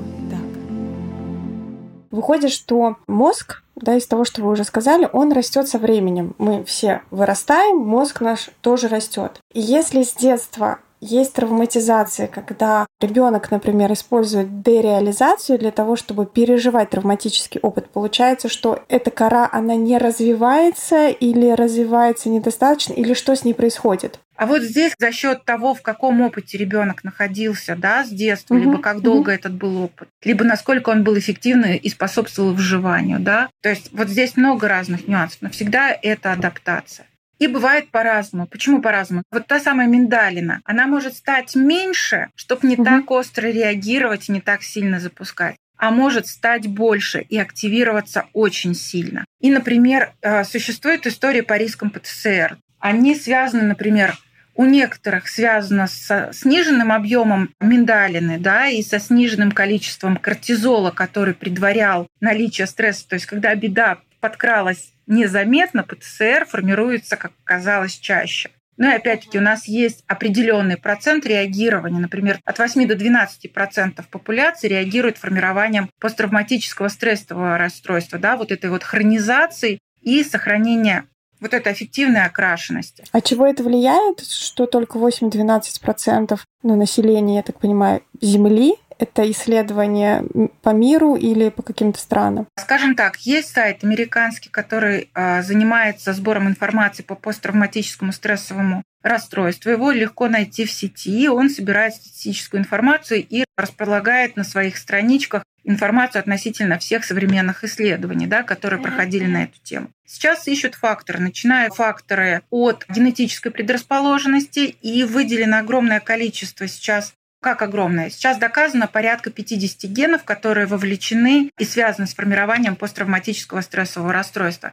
Выходит, 2.15 2.51
что 2.51 2.95
мозг, 3.07 3.61
да, 3.75 3.97
из 3.97 4.07
того, 4.07 4.23
что 4.23 4.41
вы 4.41 4.51
уже 4.51 4.63
сказали, 4.63 5.09
он 5.11 5.33
растет 5.33 5.67
со 5.67 5.77
временем. 5.77 6.33
Мы 6.37 6.63
все 6.63 7.01
вырастаем, 7.11 7.77
мозг 7.77 8.21
наш 8.21 8.51
тоже 8.61 8.87
растет. 8.87 9.41
И 9.51 9.59
если 9.59 10.01
с 10.01 10.13
детства 10.13 10.79
есть 11.01 11.33
травматизация, 11.33 12.27
когда 12.27 12.87
ребенок, 13.01 13.51
например, 13.51 13.91
использует 13.93 14.61
дереализацию 14.61 15.59
для 15.59 15.71
того, 15.71 15.95
чтобы 15.95 16.25
переживать 16.25 16.89
травматический 16.89 17.59
опыт. 17.61 17.89
Получается, 17.89 18.49
что 18.49 18.83
эта 18.89 19.11
кора, 19.11 19.49
она 19.51 19.75
не 19.75 19.97
развивается 19.97 21.09
или 21.09 21.51
развивается 21.51 22.29
недостаточно, 22.29 22.93
или 22.93 23.13
что 23.13 23.35
с 23.35 23.43
ней 23.43 23.53
происходит? 23.53 24.19
А 24.37 24.47
вот 24.47 24.63
здесь 24.63 24.93
за 24.99 25.11
счет 25.11 25.45
того, 25.45 25.73
в 25.73 25.81
каком 25.81 26.21
опыте 26.21 26.57
ребенок 26.57 27.03
находился, 27.03 27.75
да, 27.75 28.03
с 28.03 28.09
детства, 28.09 28.55
угу, 28.55 28.63
либо 28.63 28.77
как 28.79 29.01
долго 29.01 29.29
угу. 29.29 29.35
этот 29.35 29.53
был 29.53 29.83
опыт, 29.83 30.09
либо 30.23 30.43
насколько 30.43 30.89
он 30.89 31.03
был 31.03 31.17
эффективный 31.17 31.77
и 31.77 31.89
способствовал 31.89 32.53
выживанию, 32.53 33.19
да. 33.19 33.49
То 33.61 33.69
есть 33.69 33.91
вот 33.93 34.09
здесь 34.09 34.35
много 34.35 34.67
разных 34.67 35.07
нюансов, 35.07 35.37
но 35.41 35.49
всегда 35.49 35.97
это 36.01 36.33
адаптация. 36.33 37.07
И 37.39 37.47
бывает 37.47 37.91
по-разному. 37.91 38.47
Почему 38.47 38.81
по-разному? 38.81 39.23
Вот 39.31 39.47
та 39.47 39.59
самая 39.59 39.87
миндалина, 39.87 40.61
она 40.63 40.87
может 40.87 41.15
стать 41.15 41.55
меньше, 41.55 42.29
чтобы 42.35 42.67
не 42.67 42.75
угу. 42.75 42.85
так 42.85 43.11
остро 43.11 43.47
реагировать 43.47 44.29
и 44.29 44.31
не 44.31 44.41
так 44.41 44.63
сильно 44.63 44.99
запускать 44.99 45.55
а 45.77 45.91
может 45.91 46.27
стать 46.27 46.67
больше 46.67 47.19
и 47.19 47.37
активироваться 47.37 48.27
очень 48.33 48.73
сильно. 48.73 49.25
И, 49.41 49.51
например, 49.51 50.13
э, 50.21 50.43
существует 50.43 51.05
история 51.05 51.43
по 51.43 51.57
рискам 51.57 51.89
ПТСР. 51.89 52.57
Они 52.79 53.13
связаны, 53.13 53.63
например, 53.63 54.17
у 54.55 54.63
некоторых 54.63 55.27
связано 55.27 55.87
с 55.87 56.31
сниженным 56.31 56.91
объемом 56.91 57.49
миндалины, 57.59 58.39
да, 58.39 58.67
и 58.67 58.81
со 58.81 58.99
сниженным 58.99 59.51
количеством 59.51 60.15
кортизола, 60.15 60.91
который 60.91 61.33
предварял 61.33 62.07
наличие 62.21 62.67
стресса. 62.67 63.07
То 63.09 63.15
есть, 63.15 63.25
когда 63.25 63.53
беда 63.53 63.97
подкралась 64.21 64.93
незаметно, 65.07 65.83
ПТСР 65.83 66.45
формируется, 66.47 67.17
как 67.17 67.31
оказалось, 67.43 67.97
чаще. 67.97 68.51
Ну 68.77 68.89
и 68.89 68.93
опять-таки 68.93 69.37
у 69.37 69.41
нас 69.41 69.67
есть 69.67 70.03
определенный 70.07 70.77
процент 70.77 71.25
реагирования. 71.25 71.99
Например, 71.99 72.39
от 72.43 72.59
8 72.59 72.87
до 72.87 72.95
12 72.95 73.53
процентов 73.53 74.07
популяции 74.09 74.67
реагирует 74.67 75.17
формированием 75.17 75.89
посттравматического 75.99 76.89
стрессового 76.89 77.57
расстройства, 77.57 78.19
да, 78.19 78.35
вот 78.35 78.51
этой 78.51 78.69
вот 78.69 78.83
хронизации 78.83 79.79
и 80.01 80.23
сохранения 80.23 81.05
вот 81.39 81.53
этой 81.53 81.73
аффективной 81.73 82.25
окрашенности. 82.25 83.03
А 83.11 83.21
чего 83.21 83.45
это 83.45 83.63
влияет, 83.63 84.21
что 84.21 84.65
только 84.65 84.99
8-12% 84.99 86.39
ну, 86.63 86.75
населения, 86.75 87.37
я 87.37 87.43
так 87.43 87.59
понимаю, 87.59 88.01
Земли 88.21 88.75
это 88.99 89.29
исследование 89.31 90.23
по 90.61 90.69
миру 90.69 91.15
или 91.15 91.49
по 91.49 91.61
каким-то 91.61 91.99
странам? 91.99 92.47
Скажем 92.57 92.95
так, 92.95 93.17
есть 93.17 93.49
сайт 93.49 93.83
американский, 93.83 94.49
который 94.49 95.09
а, 95.13 95.41
занимается 95.41 96.13
сбором 96.13 96.47
информации 96.47 97.03
по 97.03 97.15
посттравматическому 97.15 98.11
стрессовому 98.11 98.83
расстройству. 99.03 99.69
Его 99.69 99.91
легко 99.91 100.27
найти 100.27 100.65
в 100.65 100.71
сети. 100.71 101.29
Он 101.29 101.49
собирает 101.49 101.93
статистическую 101.93 102.61
информацию 102.61 103.25
и 103.27 103.45
располагает 103.55 104.35
на 104.35 104.43
своих 104.43 104.77
страничках 104.77 105.43
информацию 105.63 106.19
относительно 106.19 106.77
всех 106.79 107.03
современных 107.03 107.63
исследований, 107.63 108.27
да, 108.27 108.43
которые 108.43 108.81
проходили 108.81 109.25
на 109.25 109.43
эту 109.43 109.59
тему. 109.63 109.89
Сейчас 110.05 110.47
ищут 110.47 110.75
факторы, 110.75 111.19
начиная 111.19 111.69
факторы 111.69 112.43
от 112.51 112.85
генетической 112.87 113.49
предрасположенности, 113.49 114.75
и 114.81 115.03
выделено 115.03 115.57
огромное 115.57 115.99
количество 115.99 116.67
сейчас 116.67 117.13
как 117.45 117.61
огромное. 117.61 118.09
Сейчас 118.09 118.39
доказано 118.39 118.87
порядка 118.87 119.29
50 119.29 119.83
генов, 119.91 120.23
которые 120.23 120.65
вовлечены 120.65 121.51
и 121.59 121.63
связаны 121.63 122.07
с 122.07 122.15
формированием 122.15 122.75
посттравматического 122.75 123.61
стрессового 123.61 124.11
расстройства. 124.11 124.71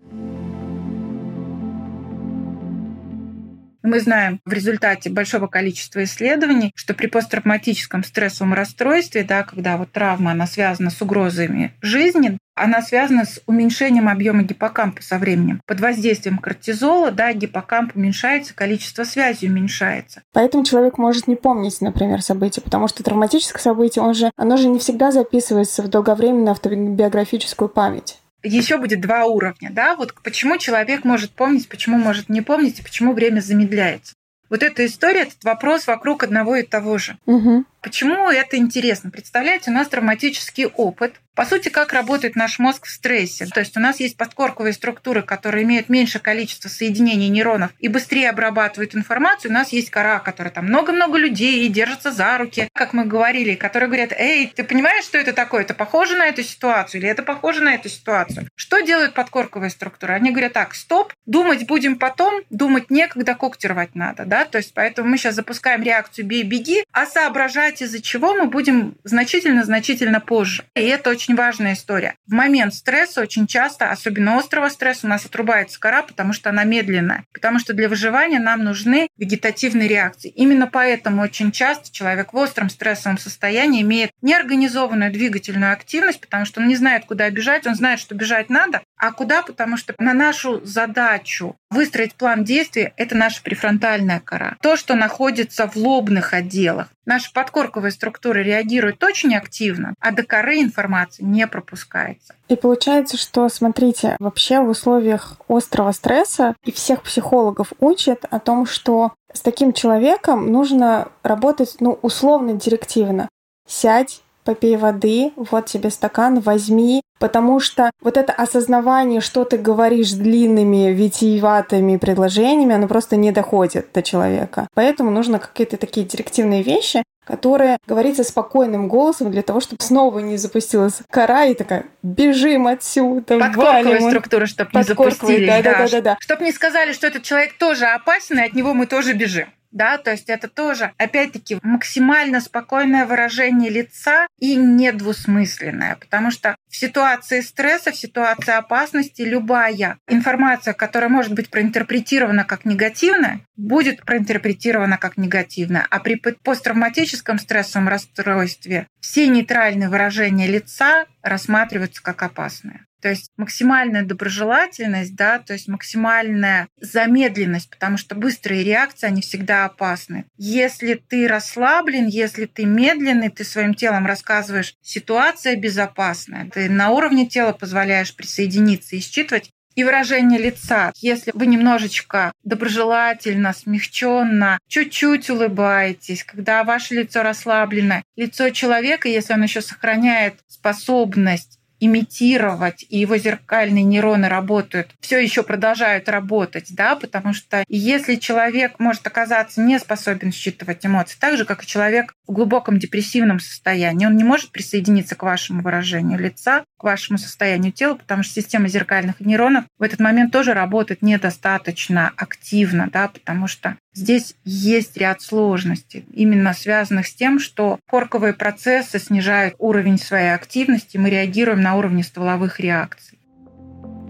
Мы 3.82 4.00
знаем 4.00 4.40
в 4.46 4.52
результате 4.54 5.10
большого 5.10 5.48
количества 5.48 6.02
исследований, 6.04 6.72
что 6.74 6.94
при 6.94 7.08
посттравматическом 7.08 8.04
стрессовом 8.04 8.54
расстройстве, 8.54 9.22
да, 9.22 9.42
когда 9.42 9.76
вот 9.76 9.92
травма 9.92 10.30
она 10.30 10.46
связана 10.46 10.88
с 10.88 11.02
угрозами 11.02 11.74
жизни, 11.82 12.38
она 12.54 12.82
связана 12.82 13.24
с 13.24 13.40
уменьшением 13.46 14.08
объема 14.08 14.42
гиппокампа 14.42 15.02
со 15.02 15.18
временем. 15.18 15.60
Под 15.66 15.80
воздействием 15.80 16.38
кортизола 16.38 17.10
да, 17.10 17.32
гиппокамп 17.32 17.96
уменьшается, 17.96 18.54
количество 18.54 19.04
связей 19.04 19.48
уменьшается. 19.48 20.22
Поэтому 20.32 20.64
человек 20.64 20.98
может 20.98 21.26
не 21.28 21.36
помнить, 21.36 21.80
например, 21.80 22.22
события, 22.22 22.60
потому 22.60 22.88
что 22.88 23.02
травматическое 23.02 23.62
событие, 23.62 24.02
он 24.02 24.14
же, 24.14 24.30
оно 24.36 24.56
же 24.56 24.68
не 24.68 24.78
всегда 24.78 25.12
записывается 25.12 25.82
в 25.82 25.88
долговременную 25.88 26.50
автобиографическую 26.52 27.68
память 27.68 28.18
еще 28.44 28.78
будет 28.78 29.00
два 29.00 29.24
уровня, 29.24 29.70
да, 29.72 29.94
вот 29.94 30.14
почему 30.22 30.58
человек 30.58 31.04
может 31.04 31.30
помнить, 31.30 31.68
почему 31.68 31.98
может 31.98 32.28
не 32.28 32.40
помнить, 32.40 32.80
и 32.80 32.82
почему 32.82 33.12
время 33.12 33.40
замедляется. 33.40 34.14
Вот 34.50 34.62
эта 34.62 34.84
история, 34.84 35.22
этот 35.22 35.44
вопрос 35.44 35.86
вокруг 35.86 36.24
одного 36.24 36.56
и 36.56 36.62
того 36.62 36.98
же. 36.98 37.16
Угу. 37.24 37.64
Почему 37.82 38.30
это 38.30 38.56
интересно? 38.56 39.10
Представляете, 39.10 39.70
у 39.70 39.74
нас 39.74 39.88
травматический 39.88 40.66
опыт, 40.66 41.14
по 41.34 41.46
сути, 41.46 41.70
как 41.70 41.94
работает 41.94 42.36
наш 42.36 42.58
мозг 42.58 42.84
в 42.84 42.90
стрессе. 42.90 43.46
То 43.46 43.60
есть 43.60 43.74
у 43.78 43.80
нас 43.80 44.00
есть 44.00 44.18
подкорковые 44.18 44.74
структуры, 44.74 45.22
которые 45.22 45.64
имеют 45.64 45.88
меньше 45.88 46.18
количество 46.18 46.68
соединений 46.68 47.28
нейронов 47.28 47.70
и 47.78 47.88
быстрее 47.88 48.28
обрабатывают 48.28 48.94
информацию. 48.94 49.50
У 49.50 49.54
нас 49.54 49.70
есть 49.70 49.88
кора, 49.88 50.18
которая 50.18 50.52
там 50.52 50.66
много-много 50.66 51.16
людей 51.16 51.64
и 51.64 51.68
держатся 51.68 52.12
за 52.12 52.36
руки, 52.36 52.68
как 52.74 52.92
мы 52.92 53.06
говорили, 53.06 53.54
которые 53.54 53.88
говорят, 53.88 54.12
эй, 54.12 54.52
ты 54.54 54.62
понимаешь, 54.62 55.04
что 55.04 55.16
это 55.16 55.32
такое? 55.32 55.62
Это 55.62 55.72
похоже 55.72 56.16
на 56.16 56.26
эту 56.26 56.42
ситуацию 56.42 57.00
или 57.00 57.08
это 57.08 57.22
похоже 57.22 57.62
на 57.62 57.74
эту 57.74 57.88
ситуацию? 57.88 58.46
Что 58.54 58.80
делают 58.80 59.14
подкорковые 59.14 59.70
структуры? 59.70 60.12
Они 60.12 60.32
говорят, 60.32 60.52
так, 60.52 60.74
стоп, 60.74 61.14
думать 61.24 61.66
будем 61.66 61.96
потом, 61.96 62.42
думать 62.50 62.90
некогда, 62.90 63.34
когти 63.34 63.66
рвать 63.66 63.94
надо. 63.94 64.26
Да? 64.26 64.44
То 64.44 64.58
есть 64.58 64.74
поэтому 64.74 65.08
мы 65.08 65.16
сейчас 65.16 65.34
запускаем 65.34 65.82
реакцию 65.82 66.26
«бей-беги», 66.26 66.84
а 66.92 67.06
соображать 67.06 67.71
из-за 67.80 68.02
чего 68.02 68.34
мы 68.34 68.46
будем 68.46 68.96
значительно-значительно 69.04 70.20
позже. 70.20 70.64
И 70.74 70.80
это 70.82 71.10
очень 71.10 71.34
важная 71.34 71.74
история. 71.74 72.14
В 72.26 72.32
момент 72.32 72.74
стресса 72.74 73.20
очень 73.22 73.46
часто, 73.46 73.90
особенно 73.90 74.36
острого 74.36 74.68
стресса, 74.68 75.06
у 75.06 75.10
нас 75.10 75.24
отрубается 75.24 75.80
кора, 75.80 76.02
потому 76.02 76.32
что 76.32 76.50
она 76.50 76.64
медленная. 76.64 77.24
Потому 77.32 77.58
что 77.58 77.72
для 77.72 77.88
выживания 77.88 78.40
нам 78.40 78.64
нужны 78.64 79.08
вегетативные 79.16 79.88
реакции. 79.88 80.30
Именно 80.30 80.66
поэтому 80.66 81.22
очень 81.22 81.52
часто 81.52 81.92
человек 81.92 82.32
в 82.32 82.36
остром 82.36 82.68
стрессовом 82.68 83.18
состоянии 83.18 83.82
имеет 83.82 84.10
неорганизованную 84.20 85.12
двигательную 85.12 85.72
активность, 85.72 86.20
потому 86.20 86.44
что 86.44 86.60
он 86.60 86.68
не 86.68 86.76
знает, 86.76 87.04
куда 87.06 87.30
бежать, 87.30 87.66
он 87.66 87.74
знает, 87.74 88.00
что 88.00 88.14
бежать 88.14 88.50
надо, 88.50 88.82
а 89.02 89.10
куда, 89.10 89.42
потому 89.42 89.76
что 89.76 89.94
на 89.98 90.14
нашу 90.14 90.64
задачу 90.64 91.56
выстроить 91.70 92.14
план 92.14 92.44
действий– 92.44 92.92
это 92.96 93.16
наша 93.16 93.42
префронтальная 93.42 94.20
кора. 94.20 94.56
То, 94.62 94.76
что 94.76 94.94
находится 94.94 95.66
в 95.66 95.74
лобных 95.74 96.32
отделах. 96.32 96.86
Наши 97.04 97.32
подкорковые 97.32 97.90
структуры 97.90 98.44
реагируют 98.44 99.02
очень 99.02 99.34
активно, 99.34 99.94
а 99.98 100.12
до 100.12 100.22
коры 100.22 100.60
информации 100.60 101.24
не 101.24 101.48
пропускается. 101.48 102.36
И 102.46 102.54
получается, 102.54 103.16
что, 103.16 103.48
смотрите, 103.48 104.14
вообще 104.20 104.60
в 104.60 104.68
условиях 104.68 105.36
острого 105.48 105.90
стресса 105.90 106.54
и 106.64 106.70
всех 106.70 107.02
психологов 107.02 107.72
учат 107.80 108.24
о 108.30 108.38
том, 108.38 108.66
что 108.66 109.14
с 109.32 109.40
таким 109.40 109.72
человеком 109.72 110.52
нужно 110.52 111.08
работать, 111.24 111.74
ну, 111.80 111.98
условно 112.02 112.52
директивно. 112.52 113.28
Сядь, 113.66 114.22
попей 114.44 114.76
воды, 114.76 115.32
вот 115.36 115.66
тебе 115.66 115.90
стакан, 115.90 116.40
возьми, 116.40 117.02
потому 117.18 117.60
что 117.60 117.90
вот 118.00 118.16
это 118.16 118.32
осознавание, 118.32 119.20
что 119.20 119.44
ты 119.44 119.58
говоришь 119.58 120.12
длинными, 120.12 120.92
витиеватыми 120.92 121.96
предложениями, 121.96 122.74
оно 122.74 122.88
просто 122.88 123.16
не 123.16 123.30
доходит 123.32 123.88
до 123.94 124.02
человека. 124.02 124.66
Поэтому 124.74 125.10
нужно 125.10 125.38
какие-то 125.38 125.76
такие 125.76 126.06
директивные 126.06 126.62
вещи, 126.62 127.02
которые 127.24 127.78
говорится 127.86 128.24
спокойным 128.24 128.88
голосом 128.88 129.30
для 129.30 129.42
того, 129.42 129.60
чтобы 129.60 129.82
снова 129.82 130.18
не 130.18 130.36
запустилась 130.36 131.00
кора 131.10 131.44
и 131.44 131.54
такая 131.54 131.86
«бежим 132.02 132.66
отсюда, 132.66 133.38
Подкорковая 133.38 134.00
структура, 134.00 134.46
чтобы 134.46 134.70
не 134.74 134.82
запустились. 134.82 135.48
Да, 135.48 135.62
да, 135.62 135.78
да, 135.78 135.88
да, 135.88 136.00
да. 136.00 136.16
Чтобы 136.20 136.44
не 136.44 136.52
сказали, 136.52 136.92
что 136.92 137.06
этот 137.06 137.22
человек 137.22 137.56
тоже 137.58 137.86
опасен, 137.86 138.38
и 138.38 138.42
от 138.42 138.54
него 138.54 138.74
мы 138.74 138.86
тоже 138.86 139.12
бежим 139.12 139.46
да, 139.72 139.98
то 139.98 140.10
есть 140.10 140.28
это 140.28 140.48
тоже, 140.48 140.92
опять-таки, 140.98 141.58
максимально 141.62 142.40
спокойное 142.40 143.06
выражение 143.06 143.70
лица 143.70 144.26
и 144.38 144.54
недвусмысленное, 144.54 145.96
потому 145.96 146.30
что 146.30 146.56
в 146.68 146.76
ситуации 146.76 147.40
стресса, 147.40 147.92
в 147.92 147.96
ситуации 147.96 148.52
опасности 148.52 149.22
любая 149.22 149.98
информация, 150.08 150.74
которая 150.74 151.08
может 151.10 151.32
быть 151.32 151.50
проинтерпретирована 151.50 152.44
как 152.44 152.64
негативная, 152.64 153.40
будет 153.56 154.04
проинтерпретирована 154.04 154.98
как 154.98 155.16
негативная. 155.16 155.86
А 155.88 156.00
при 156.00 156.16
посттравматическом 156.16 157.38
стрессовом 157.38 157.88
расстройстве 157.88 158.86
все 159.00 159.26
нейтральные 159.28 159.88
выражения 159.88 160.46
лица 160.46 161.06
рассматриваются 161.22 162.02
как 162.02 162.22
опасные. 162.22 162.86
То 163.02 163.08
есть 163.08 163.32
максимальная 163.36 164.04
доброжелательность, 164.04 165.16
да, 165.16 165.40
то 165.40 165.54
есть 165.54 165.66
максимальная 165.66 166.68
замедленность, 166.80 167.68
потому 167.68 167.96
что 167.96 168.14
быстрые 168.14 168.62
реакции, 168.62 169.08
они 169.08 169.22
всегда 169.22 169.64
опасны. 169.64 170.26
Если 170.36 170.94
ты 170.94 171.26
расслаблен, 171.26 172.06
если 172.06 172.46
ты 172.46 172.64
медленный, 172.64 173.28
ты 173.28 173.42
своим 173.42 173.74
телом 173.74 174.06
рассказываешь, 174.06 174.76
ситуация 174.82 175.56
безопасная, 175.56 176.48
ты 176.50 176.70
на 176.70 176.90
уровне 176.90 177.26
тела 177.26 177.52
позволяешь 177.52 178.14
присоединиться 178.14 178.94
и 178.94 179.00
считывать 179.00 179.50
и 179.74 179.84
выражение 179.84 180.38
лица. 180.38 180.92
Если 180.96 181.30
вы 181.34 181.46
немножечко 181.46 182.32
доброжелательно, 182.44 183.52
смягченно, 183.52 184.58
чуть-чуть 184.68 185.30
улыбаетесь, 185.30 186.24
когда 186.24 186.64
ваше 186.64 186.94
лицо 186.94 187.22
расслаблено, 187.22 188.02
лицо 188.16 188.50
человека, 188.50 189.08
если 189.08 189.34
он 189.34 189.42
еще 189.42 189.60
сохраняет 189.60 190.40
способность 190.48 191.58
имитировать, 191.82 192.86
и 192.88 192.98
его 192.98 193.16
зеркальные 193.16 193.82
нейроны 193.82 194.28
работают, 194.28 194.94
все 195.00 195.18
еще 195.18 195.42
продолжают 195.42 196.08
работать, 196.08 196.68
да, 196.70 196.94
потому 196.94 197.34
что 197.34 197.64
если 197.66 198.14
человек 198.14 198.78
может 198.78 199.04
оказаться 199.04 199.60
не 199.60 199.80
способен 199.80 200.30
считывать 200.30 200.86
эмоции, 200.86 201.16
так 201.18 201.36
же, 201.36 201.44
как 201.44 201.64
и 201.64 201.66
человек 201.66 202.14
в 202.28 202.32
глубоком 202.32 202.78
депрессивном 202.78 203.40
состоянии, 203.40 204.06
он 204.06 204.16
не 204.16 204.22
может 204.22 204.52
присоединиться 204.52 205.16
к 205.16 205.24
вашему 205.24 205.62
выражению 205.62 206.20
лица, 206.20 206.62
к 206.82 206.84
вашему 206.84 207.16
состоянию 207.16 207.72
тела, 207.72 207.94
потому 207.94 208.24
что 208.24 208.34
система 208.34 208.66
зеркальных 208.66 209.20
нейронов 209.20 209.64
в 209.78 209.82
этот 209.84 210.00
момент 210.00 210.32
тоже 210.32 210.52
работает 210.52 211.00
недостаточно 211.00 212.12
активно, 212.16 212.90
да, 212.92 213.08
потому 213.08 213.46
что 213.46 213.76
Здесь 213.94 214.36
есть 214.46 214.96
ряд 214.96 215.20
сложностей, 215.20 216.06
именно 216.14 216.54
связанных 216.54 217.06
с 217.06 217.14
тем, 217.14 217.38
что 217.38 217.78
корковые 217.86 218.32
процессы 218.32 218.98
снижают 218.98 219.54
уровень 219.58 219.98
своей 219.98 220.34
активности, 220.34 220.96
мы 220.96 221.10
реагируем 221.10 221.60
на 221.60 221.76
уровне 221.76 222.02
стволовых 222.02 222.58
реакций. 222.58 223.18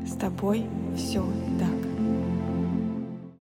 С 0.06 0.16
тобой 0.16 0.66
все 0.96 1.26
так. 1.58 1.68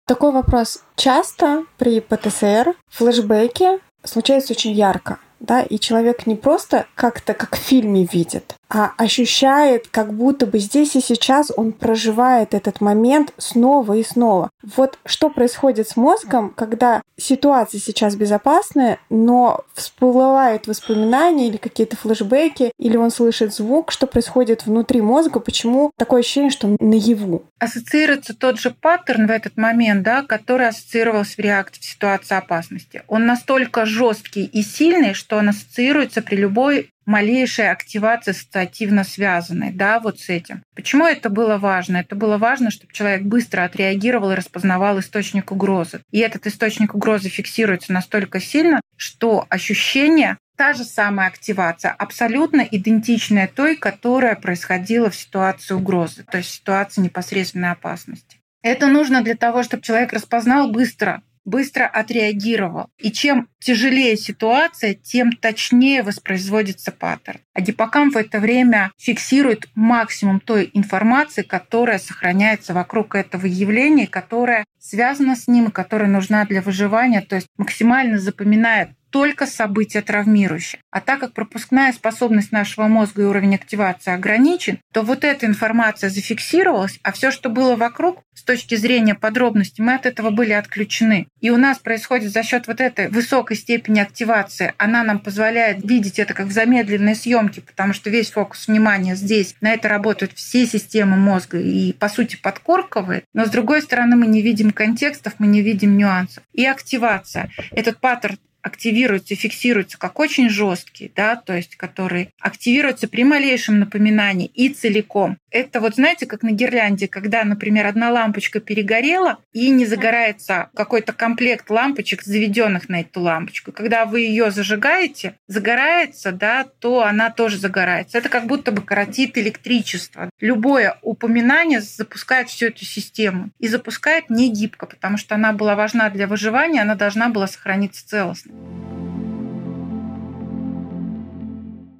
Такой 0.07 0.31
вопрос. 0.31 0.83
Часто 0.95 1.65
при 1.77 1.99
ПТСР 1.99 2.73
флешбеки 2.89 3.79
случаются 4.03 4.53
очень 4.53 4.71
ярко 4.71 5.19
да, 5.43 5.62
и 5.62 5.77
человек 5.77 6.25
не 6.25 6.36
просто 6.36 6.88
как-то 6.95 7.33
как 7.33 7.55
в 7.55 7.59
фильме 7.59 8.07
видит, 8.12 8.55
ощущает, 8.73 9.88
как 9.89 10.13
будто 10.13 10.47
бы 10.47 10.59
здесь 10.59 10.95
и 10.95 11.01
сейчас 11.01 11.51
он 11.55 11.71
проживает 11.71 12.53
этот 12.53 12.81
момент 12.81 13.33
снова 13.38 13.93
и 13.93 14.03
снова. 14.03 14.49
Вот 14.75 14.97
что 15.05 15.29
происходит 15.29 15.88
с 15.89 15.95
мозгом, 15.95 16.49
когда 16.49 17.01
ситуация 17.17 17.79
сейчас 17.79 18.15
безопасная, 18.15 18.99
но 19.09 19.63
всплывают 19.73 20.67
воспоминания 20.67 21.47
или 21.47 21.57
какие-то 21.57 21.95
флешбеки, 21.95 22.71
или 22.79 22.97
он 22.97 23.12
слышит 23.12 23.53
звук, 23.53 23.91
что 23.91 24.07
происходит 24.07 24.65
внутри 24.65 25.01
мозга, 25.01 25.39
почему 25.39 25.91
такое 25.97 26.21
ощущение, 26.21 26.49
что 26.49 26.67
он 26.67 26.77
наяву. 26.79 27.43
Ассоциируется 27.59 28.33
тот 28.33 28.59
же 28.59 28.71
паттерн 28.71 29.27
в 29.27 29.31
этот 29.31 29.57
момент, 29.57 30.03
да, 30.03 30.23
который 30.23 30.67
ассоциировался 30.67 31.36
в 31.36 31.39
реакции 31.39 31.81
в 31.81 31.86
ситуации 31.86 32.36
опасности. 32.36 33.03
Он 33.07 33.25
настолько 33.25 33.86
жесткий 33.86 34.45
и 34.45 34.63
сильный, 34.63 35.13
что 35.13 35.38
он 35.38 35.49
ассоциируется 35.49 36.21
при 36.21 36.36
любой 36.36 36.92
малейшей 37.05 37.69
активации 37.69 38.31
ассоциативно 38.31 39.03
связанной, 39.03 39.71
да, 39.71 39.99
вот 39.99 40.19
с 40.19 40.29
этим. 40.29 40.63
Почему 40.75 41.05
это 41.05 41.29
было 41.29 41.57
важно? 41.57 41.97
Это 41.97 42.15
было 42.15 42.37
важно, 42.37 42.71
чтобы 42.71 42.93
человек 42.93 43.23
быстро 43.23 43.63
отреагировал 43.63 44.31
и 44.31 44.35
распознавал 44.35 44.99
источник 44.99 45.51
угрозы. 45.51 46.01
И 46.11 46.19
этот 46.19 46.47
источник 46.47 46.95
угрозы 46.95 47.29
фиксируется 47.29 47.93
настолько 47.93 48.39
сильно, 48.39 48.81
что 48.97 49.45
ощущение 49.49 50.37
та 50.55 50.73
же 50.73 50.83
самая 50.83 51.27
активация, 51.27 51.91
абсолютно 51.91 52.61
идентичная 52.61 53.47
той, 53.47 53.75
которая 53.75 54.35
происходила 54.35 55.09
в 55.09 55.15
ситуации 55.15 55.73
угрозы, 55.73 56.23
то 56.29 56.37
есть 56.37 56.49
в 56.49 56.53
ситуации 56.53 57.01
непосредственной 57.01 57.71
опасности. 57.71 58.37
Это 58.61 58.87
нужно 58.87 59.21
для 59.21 59.35
того, 59.35 59.63
чтобы 59.63 59.83
человек 59.83 60.13
распознал 60.13 60.71
быстро 60.71 61.21
быстро 61.45 61.86
отреагировал. 61.86 62.88
И 62.97 63.12
чем 63.12 63.49
тяжелее 63.60 64.17
ситуация, 64.17 64.93
тем 64.93 65.32
точнее 65.32 66.03
воспроизводится 66.03 66.91
паттерн. 66.91 67.39
А 67.53 67.62
гиппокамп 67.62 68.15
в 68.15 68.17
это 68.17 68.39
время 68.39 68.91
фиксирует 68.97 69.67
максимум 69.75 70.39
той 70.39 70.69
информации, 70.73 71.41
которая 71.41 71.99
сохраняется 71.99 72.73
вокруг 72.73 73.15
этого 73.15 73.45
явления, 73.45 74.08
которая 74.08 74.65
связана 74.79 75.36
с 75.36 75.47
ним 75.47 75.67
и 75.67 75.71
которая 75.71 76.10
нужна 76.10 76.45
для 76.45 76.62
выживания, 76.62 77.21
то 77.21 77.36
есть 77.36 77.47
максимально 77.58 78.19
запоминает 78.19 78.89
только 79.13 79.45
события 79.45 80.02
травмирующие. 80.02 80.82
А 80.89 80.99
так 80.99 81.19
как 81.19 81.34
пропускная 81.34 81.93
способность 81.93 82.52
нашего 82.52 82.88
мозга 82.88 83.21
и 83.21 83.26
уровень 83.26 83.54
активации 83.54 84.12
ограничен, 84.12 84.80
то 84.91 85.04
вот 85.04 85.23
эта 85.23 85.45
информация 85.45 86.10
зафиксировалась, 86.10 86.99
а 87.04 87.12
все, 87.12 87.30
что 87.30 87.49
было 87.49 87.76
вокруг, 87.76 88.23
с 88.34 88.41
точки 88.41 88.73
зрения 88.73 89.13
подробностей, 89.13 89.84
мы 89.84 89.93
от 89.93 90.08
этого 90.08 90.32
были 90.32 90.54
отключены. 90.54 91.28
И 91.41 91.52
у 91.52 91.58
нас 91.58 91.78
происходит 91.78 92.32
за 92.32 92.41
счет 92.41 92.65
вот 92.65 92.82
этой 92.82 93.08
высокой 93.10 93.56
степени 93.56 93.99
активации, 93.99 94.73
она 94.80 95.04
нам 95.04 95.19
позволяет 95.19 95.88
видеть 95.88 96.17
это 96.17 96.34
как 96.34 96.47
в 96.47 96.52
замедленной 96.52 97.15
съемке, 97.15 97.62
потому 97.62 97.93
что 97.93 98.10
весь 98.10 98.32
фокус 98.32 98.67
внимания 98.67 99.15
здесь, 99.15 99.56
на 99.62 99.73
это 99.73 99.89
работают 99.89 100.34
все 100.34 100.65
системы 100.65 101.17
мозга 101.17 101.60
и, 101.60 101.93
по 101.93 102.10
сути, 102.10 102.36
подкорковые. 102.36 103.21
Но, 103.36 103.45
с 103.45 103.49
другой 103.52 103.84
стороны, 103.84 104.15
мы 104.15 104.26
не 104.26 104.41
видим 104.41 104.71
контекстов, 104.71 105.36
мы 105.38 105.45
не 105.45 105.62
видим 105.62 105.95
нюансов. 105.97 106.43
И 106.54 106.65
активация. 106.65 107.52
Этот 107.69 107.99
паттерн 107.99 108.39
активируется 108.63 109.34
и 109.34 109.38
фиксируется 109.38 109.99
как 109.99 110.19
очень 110.19 110.49
жесткий, 110.49 111.12
да, 111.15 111.36
то 111.36 111.54
есть 111.56 111.76
который 111.76 112.30
активируется 112.39 113.08
при 113.08 113.23
малейшем 113.23 113.80
напоминании 113.80 114.47
и 114.47 114.69
целиком. 114.69 115.38
Это 115.52 115.82
вот 115.82 115.95
знаете, 115.95 116.26
как 116.26 116.41
на 116.41 116.52
гирлянде, 116.52 117.08
когда, 117.08 117.43
например, 117.43 117.86
одна 117.86 118.10
лампочка 118.10 118.60
перегорела 118.60 119.38
и 119.52 119.69
не 119.69 119.86
загорается 119.86 120.69
какой-то 120.73 121.13
комплект 121.13 121.69
лампочек, 121.69 122.23
заведенных 122.23 122.89
на 122.89 123.02
эту 123.02 123.19
лампочку. 123.21 123.71
Когда 123.71 124.06
вы 124.06 124.21
ее 124.21 124.49
зажигаете, 124.49 125.36
загорается, 125.47 126.32
да, 126.32 126.65
то 126.80 127.04
она 127.04 127.30
тоже 127.30 127.58
загорается. 127.58 128.17
Это 128.17 128.30
как 128.30 128.47
будто 128.47 128.71
бы 128.71 128.82
коротит 128.82 129.38
электричество. 129.38 130.30
Любое 130.39 130.97
упоминание 131.02 131.82
запускает 131.82 132.49
всю 132.49 132.67
эту 132.67 132.86
систему 132.86 133.52
и 133.60 133.67
запускает 133.67 134.30
не 134.30 134.52
гибко, 134.52 134.86
потому 134.86 135.17
что 135.17 135.36
она 135.36 135.52
была 135.52 135.76
важна 135.76 136.10
для 136.10 136.28
выживания, 136.28 136.82
она 136.82 136.95
должна 136.95 137.30
была 137.30 137.47
сохраниться 137.47 138.08
целостно. 138.08 138.52
you 138.53 139.02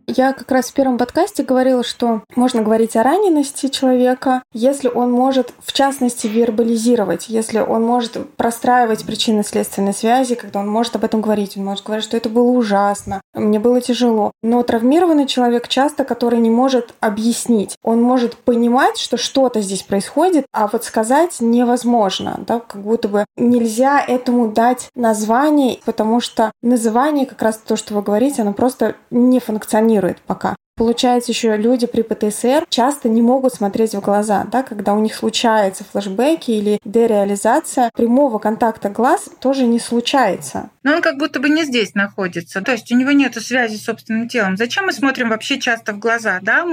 Я 0.07 0.33
как 0.33 0.51
раз 0.51 0.69
в 0.69 0.73
первом 0.73 0.97
подкасте 0.97 1.43
говорила, 1.43 1.81
что 1.83 2.23
можно 2.35 2.61
говорить 2.61 2.97
о 2.97 3.03
ранености 3.03 3.67
человека, 3.67 4.43
если 4.51 4.89
он 4.89 5.11
может, 5.11 5.53
в 5.63 5.71
частности, 5.71 6.27
вербализировать, 6.27 7.29
если 7.29 7.59
он 7.59 7.83
может 7.83 8.17
простраивать 8.35 9.05
причинно-следственные 9.05 9.93
связи, 9.93 10.35
когда 10.35 10.59
он 10.59 10.69
может 10.69 10.97
об 10.97 11.05
этом 11.05 11.21
говорить, 11.21 11.55
он 11.55 11.63
может 11.63 11.85
говорить, 11.85 12.03
что 12.03 12.17
это 12.17 12.27
было 12.27 12.49
ужасно, 12.49 13.21
мне 13.33 13.59
было 13.59 13.79
тяжело. 13.79 14.31
Но 14.41 14.61
травмированный 14.63 15.25
человек 15.25 15.69
часто, 15.69 16.03
который 16.03 16.39
не 16.39 16.49
может 16.49 16.93
объяснить, 16.99 17.77
он 17.81 18.01
может 18.01 18.35
понимать, 18.35 18.97
что 18.97 19.15
что-то 19.15 19.61
здесь 19.61 19.83
происходит, 19.83 20.45
а 20.51 20.67
вот 20.67 20.83
сказать 20.83 21.37
невозможно, 21.39 22.41
да, 22.45 22.59
как 22.59 22.81
будто 22.81 23.07
бы 23.07 23.25
нельзя 23.37 24.03
этому 24.05 24.49
дать 24.51 24.89
название, 24.95 25.79
потому 25.85 26.19
что 26.19 26.51
называние, 26.61 27.25
как 27.25 27.41
раз 27.41 27.57
то, 27.57 27.77
что 27.77 27.93
вы 27.93 28.01
говорите, 28.01 28.41
оно 28.41 28.51
просто 28.51 28.95
не 29.09 29.39
функционирует 29.39 29.92
функционирует 29.93 30.21
пока. 30.21 30.56
Получается, 30.75 31.32
еще 31.32 31.56
люди 31.56 31.86
при 31.86 32.01
ПТСР 32.01 32.65
часто 32.67 33.08
не 33.08 33.21
могут 33.21 33.53
смотреть 33.53 33.93
в 33.93 34.01
глаза, 34.01 34.43
да, 34.51 34.63
когда 34.63 34.95
у 34.95 34.99
них 34.99 35.13
случаются 35.13 35.84
флешбеки 35.84 36.49
или 36.49 36.79
дереализация, 36.84 37.91
прямого 37.95 38.39
контакта 38.39 38.89
глаз 38.89 39.29
тоже 39.39 39.67
не 39.67 39.79
случается. 39.79 40.71
Но 40.82 40.95
он 40.95 41.03
как 41.03 41.19
будто 41.19 41.39
бы 41.39 41.49
не 41.49 41.63
здесь 41.63 41.93
находится, 41.93 42.62
то 42.62 42.71
есть 42.71 42.91
у 42.91 42.95
него 42.95 43.12
нет 43.12 43.36
связи 43.36 43.75
с 43.75 43.84
собственным 43.84 44.27
телом. 44.27 44.58
Зачем 44.58 44.88
мы 44.88 44.93
смотрим 44.93 45.29
вообще 45.29 45.60
часто 45.60 45.93
в 45.93 45.99
глаза, 45.99 46.39
да? 46.41 46.65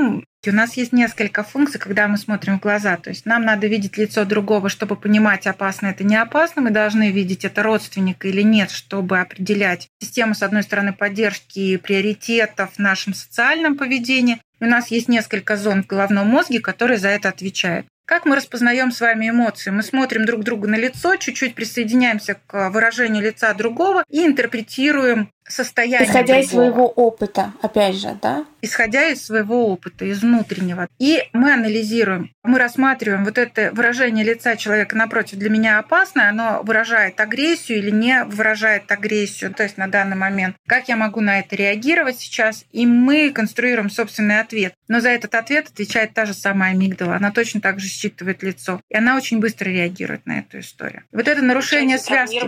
У 0.47 0.53
нас 0.53 0.73
есть 0.79 0.93
несколько 0.93 1.43
функций, 1.43 1.79
когда 1.79 2.09
мы 2.09 2.17
смотрим 2.17 2.59
в 2.59 2.63
глаза. 2.63 2.97
То 2.97 3.11
есть 3.11 3.27
нам 3.27 3.45
надо 3.45 3.67
видеть 3.67 3.99
лицо 3.99 4.25
другого, 4.25 4.71
чтобы 4.71 4.97
понимать, 4.97 5.47
опасно 5.47 5.89
это 5.89 6.03
не 6.03 6.17
опасно. 6.17 6.63
Мы 6.63 6.71
должны 6.71 7.11
видеть, 7.11 7.45
это 7.45 7.63
родственник 7.63 8.25
или 8.25 8.41
нет, 8.41 8.71
чтобы 8.71 9.21
определять 9.21 9.91
систему, 10.01 10.35
с 10.35 10.43
одной 10.43 10.63
стороны, 10.63 10.95
поддержки 10.95 11.59
и 11.59 11.77
приоритетов 11.77 12.73
в 12.73 12.79
нашем 12.79 13.13
социальном 13.13 13.77
поведении. 13.77 14.41
у 14.61 14.65
нас 14.65 14.89
есть 14.89 15.09
несколько 15.09 15.59
зон 15.59 15.83
в 15.83 15.87
головном 15.87 16.29
мозге, 16.29 16.61
которые 16.61 16.99
за 16.99 17.09
это 17.09 17.29
отвечают. 17.29 17.87
Как 18.07 18.25
мы 18.25 18.35
распознаем 18.35 18.93
с 18.93 19.01
вами 19.01 19.29
эмоции? 19.29 19.71
Мы 19.71 19.83
смотрим 19.83 20.25
друг 20.25 20.43
другу 20.43 20.67
на 20.67 20.77
лицо, 20.77 21.17
чуть-чуть 21.17 21.55
присоединяемся 21.55 22.41
к 22.47 22.71
выражению 22.71 23.23
лица 23.23 23.55
другого 23.55 24.05
и 24.09 24.27
интерпретируем 24.27 25.31
состояние 25.51 26.09
Исходя 26.09 26.35
другого. 26.35 26.41
из 26.41 26.51
своего 26.51 26.89
опыта, 26.89 27.53
опять 27.63 27.97
же, 27.97 28.17
да? 28.21 28.45
Исходя 28.63 29.09
из 29.09 29.25
своего 29.25 29.69
опыта, 29.69 30.05
из 30.05 30.23
внутреннего. 30.23 30.89
И 30.99 31.23
мы 31.33 31.53
анализируем, 31.53 32.31
мы 32.43 32.59
рассматриваем 32.59 33.25
вот 33.25 33.39
это 33.39 33.71
выражение 33.73 34.25
лица 34.25 34.57
человека 34.57 34.97
напротив 34.97 35.39
для 35.39 35.51
меня 35.51 35.79
опасное, 35.79 36.29
оно 36.29 36.63
выражает 36.63 37.21
агрессию 37.21 37.79
или 37.79 37.91
не 37.91 38.25
выражает 38.25 38.91
агрессию, 38.91 39.53
то 39.55 39.63
есть 39.63 39.77
на 39.77 39.89
данный 39.89 40.17
момент. 40.17 40.57
Как 40.67 40.89
я 40.89 40.97
могу 40.97 41.21
на 41.21 41.39
это 41.41 41.57
реагировать 41.57 42.19
сейчас? 42.19 42.65
И 42.71 42.87
мы 42.87 43.31
конструируем 43.31 43.91
собственный 43.91 44.41
ответ. 44.41 44.75
Но 44.89 45.01
за 45.01 45.11
этот 45.11 45.35
ответ 45.35 45.69
отвечает 45.69 46.15
та 46.15 46.27
же 46.27 46.35
самая 46.35 46.73
амигдала. 46.73 47.17
Она 47.17 47.31
точно 47.31 47.61
так 47.61 47.81
же 47.81 47.89
считывает 47.89 48.43
лицо. 48.43 48.81
И 48.89 48.97
она 48.97 49.17
очень 49.17 49.41
быстро 49.41 49.69
реагирует 49.69 50.27
на 50.27 50.41
эту 50.41 50.61
историю. 50.61 51.05
Вот 51.13 51.29
это 51.29 51.43
нарушение 51.43 51.99
связки 51.99 52.41